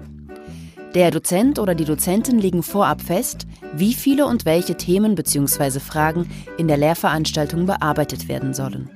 Der 0.95 1.11
Dozent 1.11 1.59
oder 1.59 1.75
die 1.75 1.87
Dozentin 1.87 2.39
legen 2.39 2.63
vorab 2.63 3.01
fest, 3.01 3.47
wie 3.75 3.95
viele 3.95 4.27
und 4.27 4.45
welche 4.45 4.77
Themen 4.77 5.17
bzw. 5.17 5.81
Fragen 5.81 6.29
in 6.59 6.69
der 6.69 6.77
Lehrveranstaltung 6.77 7.67
bearbeitet 7.67 8.29
werden 8.29 8.55
sollen. 8.55 8.89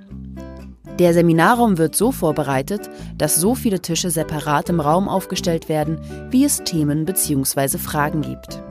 Der 0.98 1.12
Seminarraum 1.12 1.76
wird 1.76 1.94
so 1.94 2.10
vorbereitet, 2.10 2.88
dass 3.18 3.36
so 3.36 3.54
viele 3.54 3.80
Tische 3.80 4.10
separat 4.10 4.70
im 4.70 4.80
Raum 4.80 5.08
aufgestellt 5.08 5.68
werden, 5.68 6.00
wie 6.30 6.44
es 6.44 6.64
Themen 6.64 7.04
bzw. 7.04 7.76
Fragen 7.76 8.22
gibt. 8.22 8.62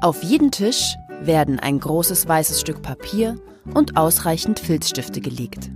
Auf 0.00 0.22
jeden 0.22 0.52
Tisch 0.52 0.94
werden 1.20 1.58
ein 1.58 1.80
großes 1.80 2.28
weißes 2.28 2.60
Stück 2.60 2.82
Papier 2.82 3.36
und 3.74 3.96
ausreichend 3.96 4.60
Filzstifte 4.60 5.20
gelegt. 5.20 5.70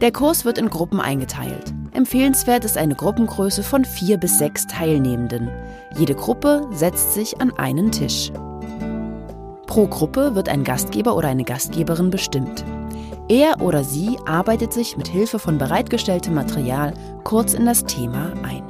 Der 0.00 0.10
Kurs 0.10 0.46
wird 0.46 0.56
in 0.56 0.70
Gruppen 0.70 0.98
eingeteilt. 0.98 1.74
Empfehlenswert 1.92 2.64
ist 2.64 2.78
eine 2.78 2.94
Gruppengröße 2.94 3.62
von 3.62 3.84
vier 3.84 4.16
bis 4.16 4.38
sechs 4.38 4.66
Teilnehmenden. 4.66 5.50
Jede 5.98 6.14
Gruppe 6.14 6.66
setzt 6.72 7.12
sich 7.12 7.40
an 7.42 7.52
einen 7.58 7.92
Tisch. 7.92 8.32
Pro 9.66 9.86
Gruppe 9.86 10.34
wird 10.34 10.48
ein 10.48 10.64
Gastgeber 10.64 11.14
oder 11.14 11.28
eine 11.28 11.44
Gastgeberin 11.44 12.10
bestimmt. 12.10 12.64
Er 13.32 13.62
oder 13.62 13.82
sie 13.82 14.18
arbeitet 14.26 14.74
sich 14.74 14.98
mit 14.98 15.08
Hilfe 15.08 15.38
von 15.38 15.56
bereitgestelltem 15.56 16.34
Material 16.34 16.92
kurz 17.24 17.54
in 17.54 17.64
das 17.64 17.86
Thema 17.86 18.34
ein. 18.42 18.62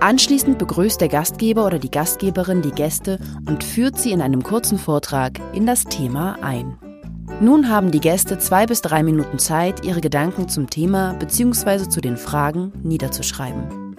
Anschließend 0.00 0.58
begrüßt 0.58 1.00
der 1.00 1.08
Gastgeber 1.08 1.64
oder 1.64 1.78
die 1.78 1.90
Gastgeberin 1.90 2.60
die 2.60 2.72
Gäste 2.72 3.18
und 3.48 3.64
führt 3.64 3.96
sie 3.96 4.12
in 4.12 4.20
einem 4.20 4.42
kurzen 4.42 4.76
Vortrag 4.76 5.40
in 5.54 5.64
das 5.64 5.84
Thema 5.84 6.36
ein. 6.42 6.76
Nun 7.40 7.70
haben 7.70 7.90
die 7.90 8.00
Gäste 8.00 8.36
zwei 8.36 8.66
bis 8.66 8.82
drei 8.82 9.02
Minuten 9.02 9.38
Zeit, 9.38 9.82
ihre 9.82 10.02
Gedanken 10.02 10.50
zum 10.50 10.68
Thema 10.68 11.14
bzw. 11.14 11.88
zu 11.88 12.02
den 12.02 12.18
Fragen 12.18 12.72
niederzuschreiben. 12.82 13.96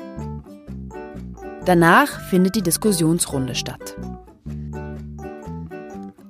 Danach 1.66 2.20
findet 2.30 2.56
die 2.56 2.62
Diskussionsrunde 2.62 3.56
statt. 3.56 3.95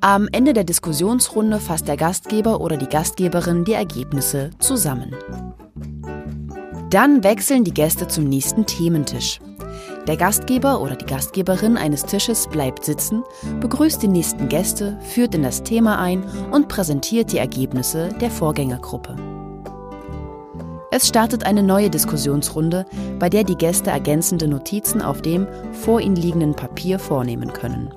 Am 0.02 0.30
Ende 0.32 0.54
der 0.54 0.64
Diskussionsrunde 0.64 1.60
fasst 1.60 1.90
der 1.90 1.98
Gastgeber 1.98 2.62
oder 2.62 2.78
die 2.78 2.88
Gastgeberin 2.88 3.66
die 3.66 3.74
Ergebnisse 3.74 4.50
zusammen. 4.60 5.14
Dann 6.90 7.22
wechseln 7.26 7.66
die 7.66 7.74
Gäste 7.74 8.08
zum 8.08 8.24
nächsten 8.24 8.66
Thementisch. 8.66 9.42
Der 10.08 10.16
Gastgeber 10.16 10.80
oder 10.80 10.96
die 10.96 11.06
Gastgeberin 11.06 11.76
eines 11.76 12.04
Tisches 12.04 12.48
bleibt 12.48 12.86
sitzen, 12.86 13.24
begrüßt 13.60 14.02
die 14.02 14.08
nächsten 14.08 14.48
Gäste, 14.48 14.98
führt 15.02 15.36
in 15.36 15.44
das 15.44 15.64
Thema 15.64 16.00
ein 16.00 16.24
und 16.52 16.70
präsentiert 16.70 17.34
die 17.34 17.38
Ergebnisse 17.40 18.08
der 18.22 18.32
Vorgängergruppe. 18.32 19.18
Es 20.92 21.10
startet 21.10 21.46
eine 21.46 21.62
neue 21.62 21.90
Diskussionsrunde, 21.90 22.86
bei 23.20 23.30
der 23.30 23.44
die 23.44 23.58
Gäste 23.58 23.90
ergänzende 23.90 24.48
Notizen 24.48 25.02
auf 25.02 25.22
dem 25.22 25.46
vor 25.74 26.00
ihnen 26.00 26.16
liegenden 26.16 26.56
Papier 26.56 27.00
vornehmen 27.00 27.52
können. 27.52 27.94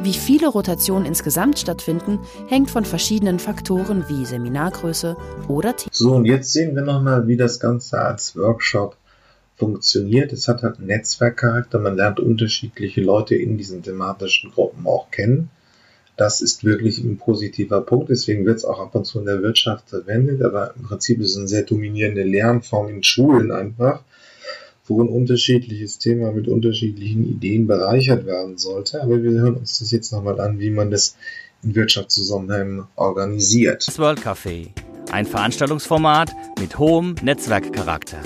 Wie 0.00 0.12
viele 0.12 0.46
Rotationen 0.46 1.06
insgesamt 1.06 1.58
stattfinden, 1.58 2.20
hängt 2.46 2.70
von 2.70 2.84
verschiedenen 2.84 3.40
Faktoren 3.40 4.04
wie 4.08 4.24
Seminargröße 4.24 5.16
oder 5.48 5.74
Team. 5.74 5.88
So, 5.92 6.14
und 6.14 6.24
jetzt 6.24 6.52
sehen 6.52 6.76
wir 6.76 6.82
nochmal, 6.82 7.26
wie 7.26 7.36
das 7.36 7.58
Ganze 7.58 8.00
als 8.00 8.36
Workshop 8.36 8.96
funktioniert. 9.56 10.32
Es 10.32 10.46
hat 10.46 10.62
halt 10.62 10.78
einen 10.78 10.86
Netzwerkcharakter. 10.86 11.80
Man 11.80 11.96
lernt 11.96 12.20
unterschiedliche 12.20 13.00
Leute 13.00 13.34
in 13.34 13.58
diesen 13.58 13.82
thematischen 13.82 14.52
Gruppen 14.52 14.86
auch 14.86 15.10
kennen. 15.10 15.50
Das 16.16 16.40
ist 16.42 16.62
wirklich 16.62 16.98
ein 16.98 17.18
positiver 17.18 17.80
Punkt. 17.80 18.08
Deswegen 18.08 18.46
wird 18.46 18.58
es 18.58 18.64
auch 18.64 18.78
ab 18.78 18.94
und 18.94 19.04
zu 19.04 19.18
in 19.18 19.26
der 19.26 19.42
Wirtschaft 19.42 19.90
verwendet. 19.90 20.42
Aber 20.42 20.74
im 20.76 20.82
Prinzip 20.82 21.20
ist 21.20 21.32
es 21.32 21.38
eine 21.38 21.48
sehr 21.48 21.64
dominierende 21.64 22.22
Lernform 22.22 22.88
in 22.88 23.02
Schulen 23.02 23.50
einfach, 23.50 24.04
wo 24.88 25.02
ein 25.02 25.08
unterschiedliches 25.08 25.98
Thema 25.98 26.32
mit 26.32 26.48
unterschiedlichen 26.48 27.28
Ideen 27.28 27.66
bereichert 27.66 28.26
werden 28.26 28.58
sollte. 28.58 29.02
Aber 29.02 29.22
wir 29.22 29.30
hören 29.32 29.56
uns 29.56 29.78
das 29.78 29.90
jetzt 29.90 30.12
nochmal 30.12 30.40
an, 30.40 30.58
wie 30.58 30.70
man 30.70 30.90
das 30.90 31.16
in 31.62 31.74
Wirtschaftszusammenhängen 31.74 32.84
organisiert. 32.96 33.86
Das 33.86 33.98
World 33.98 34.20
Café. 34.20 34.68
Ein 35.10 35.26
Veranstaltungsformat 35.26 36.34
mit 36.60 36.78
hohem 36.78 37.14
Netzwerkcharakter. 37.22 38.18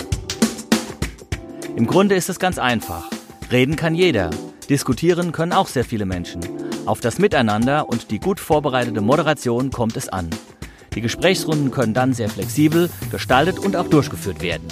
Im 1.75 1.87
Grunde 1.87 2.15
ist 2.15 2.29
es 2.29 2.39
ganz 2.39 2.59
einfach. 2.59 3.09
Reden 3.51 3.75
kann 3.75 3.95
jeder. 3.95 4.29
Diskutieren 4.69 5.31
können 5.31 5.53
auch 5.53 5.67
sehr 5.67 5.83
viele 5.83 6.05
Menschen. 6.05 6.41
Auf 6.85 6.99
das 6.99 7.17
Miteinander 7.17 7.89
und 7.89 8.11
die 8.11 8.19
gut 8.19 8.39
vorbereitete 8.39 9.01
Moderation 9.01 9.71
kommt 9.71 9.97
es 9.97 10.09
an. 10.09 10.29
Die 10.95 11.01
Gesprächsrunden 11.01 11.71
können 11.71 11.93
dann 11.93 12.13
sehr 12.13 12.29
flexibel 12.29 12.89
gestaltet 13.09 13.57
und 13.57 13.75
auch 13.75 13.87
durchgeführt 13.87 14.41
werden. 14.41 14.67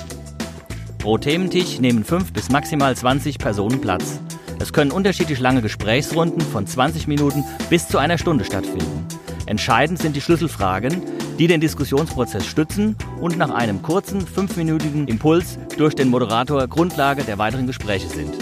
Pro 1.02 1.18
Thementisch 1.18 1.80
nehmen 1.80 2.04
5 2.04 2.32
bis 2.32 2.52
maximal 2.52 2.96
20 2.96 3.40
Personen 3.40 3.82
Platz. 3.82 4.20
Es 4.60 4.72
können 4.72 4.92
unterschiedlich 4.92 5.40
lange 5.40 5.64
Gesprächsrunden 5.64 6.42
von 6.42 6.68
20 6.68 7.08
Minuten 7.08 7.44
bis 7.72 7.88
zu 7.88 7.98
einer 7.98 8.20
Stunde 8.20 8.46
stattfinden. 8.46 9.08
Entscheidend 9.48 9.98
sind 9.98 10.16
die 10.16 10.22
Schlüsselfragen, 10.22 11.02
die 11.40 11.48
den 11.48 11.60
Diskussionsprozess 11.60 12.46
stützen 12.46 12.96
und 13.20 13.40
nach 13.40 13.50
einem 13.50 13.82
kurzen, 13.82 14.22
fünfminütigen 14.28 15.08
Impuls 15.08 15.58
durch 15.76 15.96
den 15.96 16.10
Moderator 16.10 16.68
Grundlage 16.68 17.24
der 17.24 17.40
weiteren 17.40 17.66
Gespräche 17.66 18.08
sind. 18.08 18.36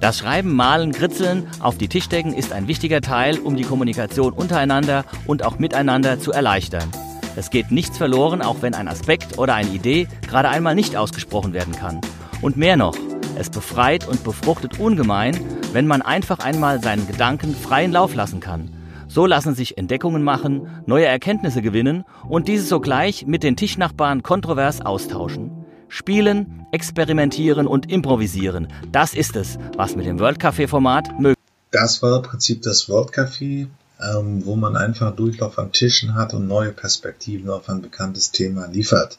Das 0.00 0.20
Schreiben, 0.20 0.54
Malen, 0.54 0.92
Kritzeln 0.92 1.46
auf 1.60 1.76
die 1.76 1.88
Tischdecken 1.88 2.32
ist 2.32 2.52
ein 2.52 2.68
wichtiger 2.68 3.02
Teil, 3.02 3.38
um 3.38 3.54
die 3.54 3.64
Kommunikation 3.64 4.32
untereinander 4.32 5.04
und 5.26 5.44
auch 5.44 5.58
miteinander 5.58 6.18
zu 6.18 6.32
erleichtern. 6.32 6.88
Es 7.36 7.50
geht 7.50 7.70
nichts 7.70 7.98
verloren, 7.98 8.42
auch 8.42 8.62
wenn 8.62 8.74
ein 8.74 8.88
Aspekt 8.88 9.38
oder 9.38 9.54
eine 9.54 9.70
Idee 9.70 10.06
gerade 10.28 10.48
einmal 10.48 10.74
nicht 10.74 10.96
ausgesprochen 10.96 11.52
werden 11.52 11.74
kann. 11.74 12.00
Und 12.42 12.56
mehr 12.56 12.76
noch, 12.76 12.96
es 13.36 13.50
befreit 13.50 14.06
und 14.06 14.22
befruchtet 14.22 14.78
ungemein, 14.78 15.38
wenn 15.72 15.86
man 15.86 16.02
einfach 16.02 16.38
einmal 16.38 16.82
seinen 16.82 17.06
Gedanken 17.08 17.54
freien 17.54 17.90
Lauf 17.90 18.14
lassen 18.14 18.40
kann. 18.40 18.70
So 19.08 19.26
lassen 19.26 19.54
sich 19.54 19.78
Entdeckungen 19.78 20.22
machen, 20.22 20.68
neue 20.86 21.06
Erkenntnisse 21.06 21.62
gewinnen 21.62 22.04
und 22.28 22.48
diese 22.48 22.64
sogleich 22.64 23.26
mit 23.26 23.42
den 23.42 23.56
Tischnachbarn 23.56 24.22
kontrovers 24.22 24.80
austauschen. 24.80 25.50
Spielen, 25.88 26.66
experimentieren 26.72 27.66
und 27.66 27.90
improvisieren, 27.90 28.68
das 28.90 29.14
ist 29.14 29.36
es, 29.36 29.58
was 29.76 29.94
mit 29.96 30.06
dem 30.06 30.18
World 30.18 30.40
Café 30.40 30.66
Format 30.66 31.12
möglich 31.18 31.36
ist. 31.36 31.54
Das 31.70 32.02
war 32.02 32.16
im 32.16 32.22
Prinzip 32.22 32.62
das 32.62 32.88
World 32.88 33.10
Café, 33.10 33.68
ähm, 34.00 34.44
wo 34.44 34.56
man 34.56 34.76
einfach 34.76 35.14
Durchlauf 35.14 35.58
an 35.58 35.72
Tischen 35.72 36.14
hat 36.14 36.34
und 36.34 36.46
neue 36.46 36.72
Perspektiven 36.72 37.50
auf 37.50 37.68
ein 37.68 37.82
bekanntes 37.82 38.32
Thema 38.32 38.66
liefert. 38.66 39.18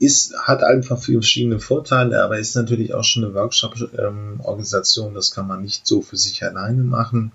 Ist, 0.00 0.38
hat 0.38 0.62
einfach 0.62 1.02
verschiedene 1.02 1.58
Vorteile, 1.58 2.22
aber 2.22 2.38
ist 2.38 2.54
natürlich 2.54 2.94
auch 2.94 3.02
schon 3.02 3.24
eine 3.24 3.34
Workshop-Organisation. 3.34 5.08
Ähm, 5.08 5.14
das 5.14 5.32
kann 5.32 5.48
man 5.48 5.62
nicht 5.62 5.86
so 5.86 6.02
für 6.02 6.16
sich 6.16 6.44
alleine 6.44 6.84
machen. 6.84 7.32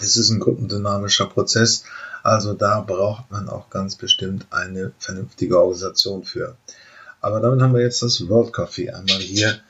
Es 0.00 0.16
ist 0.16 0.30
ein 0.30 0.40
gruppendynamischer 0.40 1.26
Prozess, 1.26 1.84
also 2.22 2.54
da 2.54 2.80
braucht 2.80 3.30
man 3.30 3.48
auch 3.48 3.68
ganz 3.68 3.96
bestimmt 3.96 4.46
eine 4.50 4.92
vernünftige 4.98 5.58
Organisation 5.58 6.24
für. 6.24 6.56
Aber 7.20 7.40
damit 7.40 7.60
haben 7.60 7.74
wir 7.74 7.82
jetzt 7.82 8.02
das 8.02 8.26
World 8.28 8.52
Coffee 8.52 8.90
einmal 8.90 9.18
hier 9.18 9.60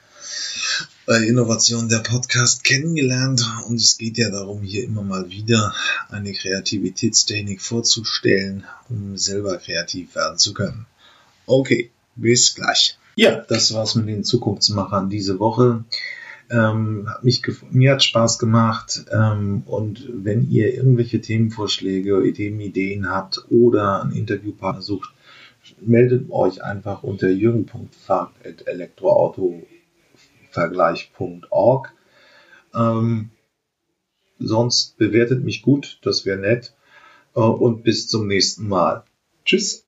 bei 1.05 1.19
Innovation 1.25 1.89
der 1.89 1.99
Podcast 1.99 2.63
kennengelernt 2.63 3.45
und 3.67 3.77
es 3.77 3.99
geht 3.99 4.19
ja 4.19 4.31
darum, 4.31 4.63
hier 4.63 4.85
immer 4.85 5.03
mal 5.03 5.31
wieder 5.31 5.75
eine 6.11 6.33
Kreativitätstechnik 6.33 7.61
vorzustellen, 7.61 8.65
um 8.89 9.17
selber 9.17 9.57
kreativ 9.59 10.15
werden 10.15 10.39
zu 10.39 10.55
können. 10.55 10.87
Okay, 11.47 11.91
bis 12.15 12.55
gleich. 12.55 12.99
Ja, 13.17 13.41
das 13.49 13.75
war's 13.75 13.97
mit 13.97 14.09
den 14.09 14.23
Zukunftsmachern 14.23 15.11
diese 15.11 15.41
Woche. 15.41 15.85
Ähm, 16.51 17.09
hat 17.09 17.25
mich 17.25 17.43
mir 17.71 17.93
hat 17.93 18.05
Spaß 18.05 18.39
gemacht. 18.39 19.05
Ähm, 19.13 19.65
und 19.67 20.09
wenn 20.13 20.51
ihr 20.51 20.73
irgendwelche 20.75 21.21
Themenvorschläge, 21.21 22.25
Ideen, 22.25 22.61
Ideen 22.61 23.11
habt 23.11 23.45
oder 23.51 24.03
einen 24.03 24.13
Interviewpartner 24.13 24.83
sucht, 24.83 25.13
meldet 25.81 26.31
euch 26.31 26.63
einfach 26.63 27.03
unter 27.03 27.29
jürgen.fahrt.elektroautovergleich.org. 30.55 31.93
Ähm, 32.75 33.31
sonst 34.39 34.97
bewertet 34.99 35.45
mich 35.45 35.63
gut, 35.63 35.99
das 36.03 36.25
wäre 36.25 36.39
nett. 36.39 36.75
Äh, 37.35 37.41
und 37.41 37.85
bis 37.85 38.09
zum 38.09 38.27
nächsten 38.27 38.69
Mal. 38.69 39.05
Tschüss. 39.45 39.81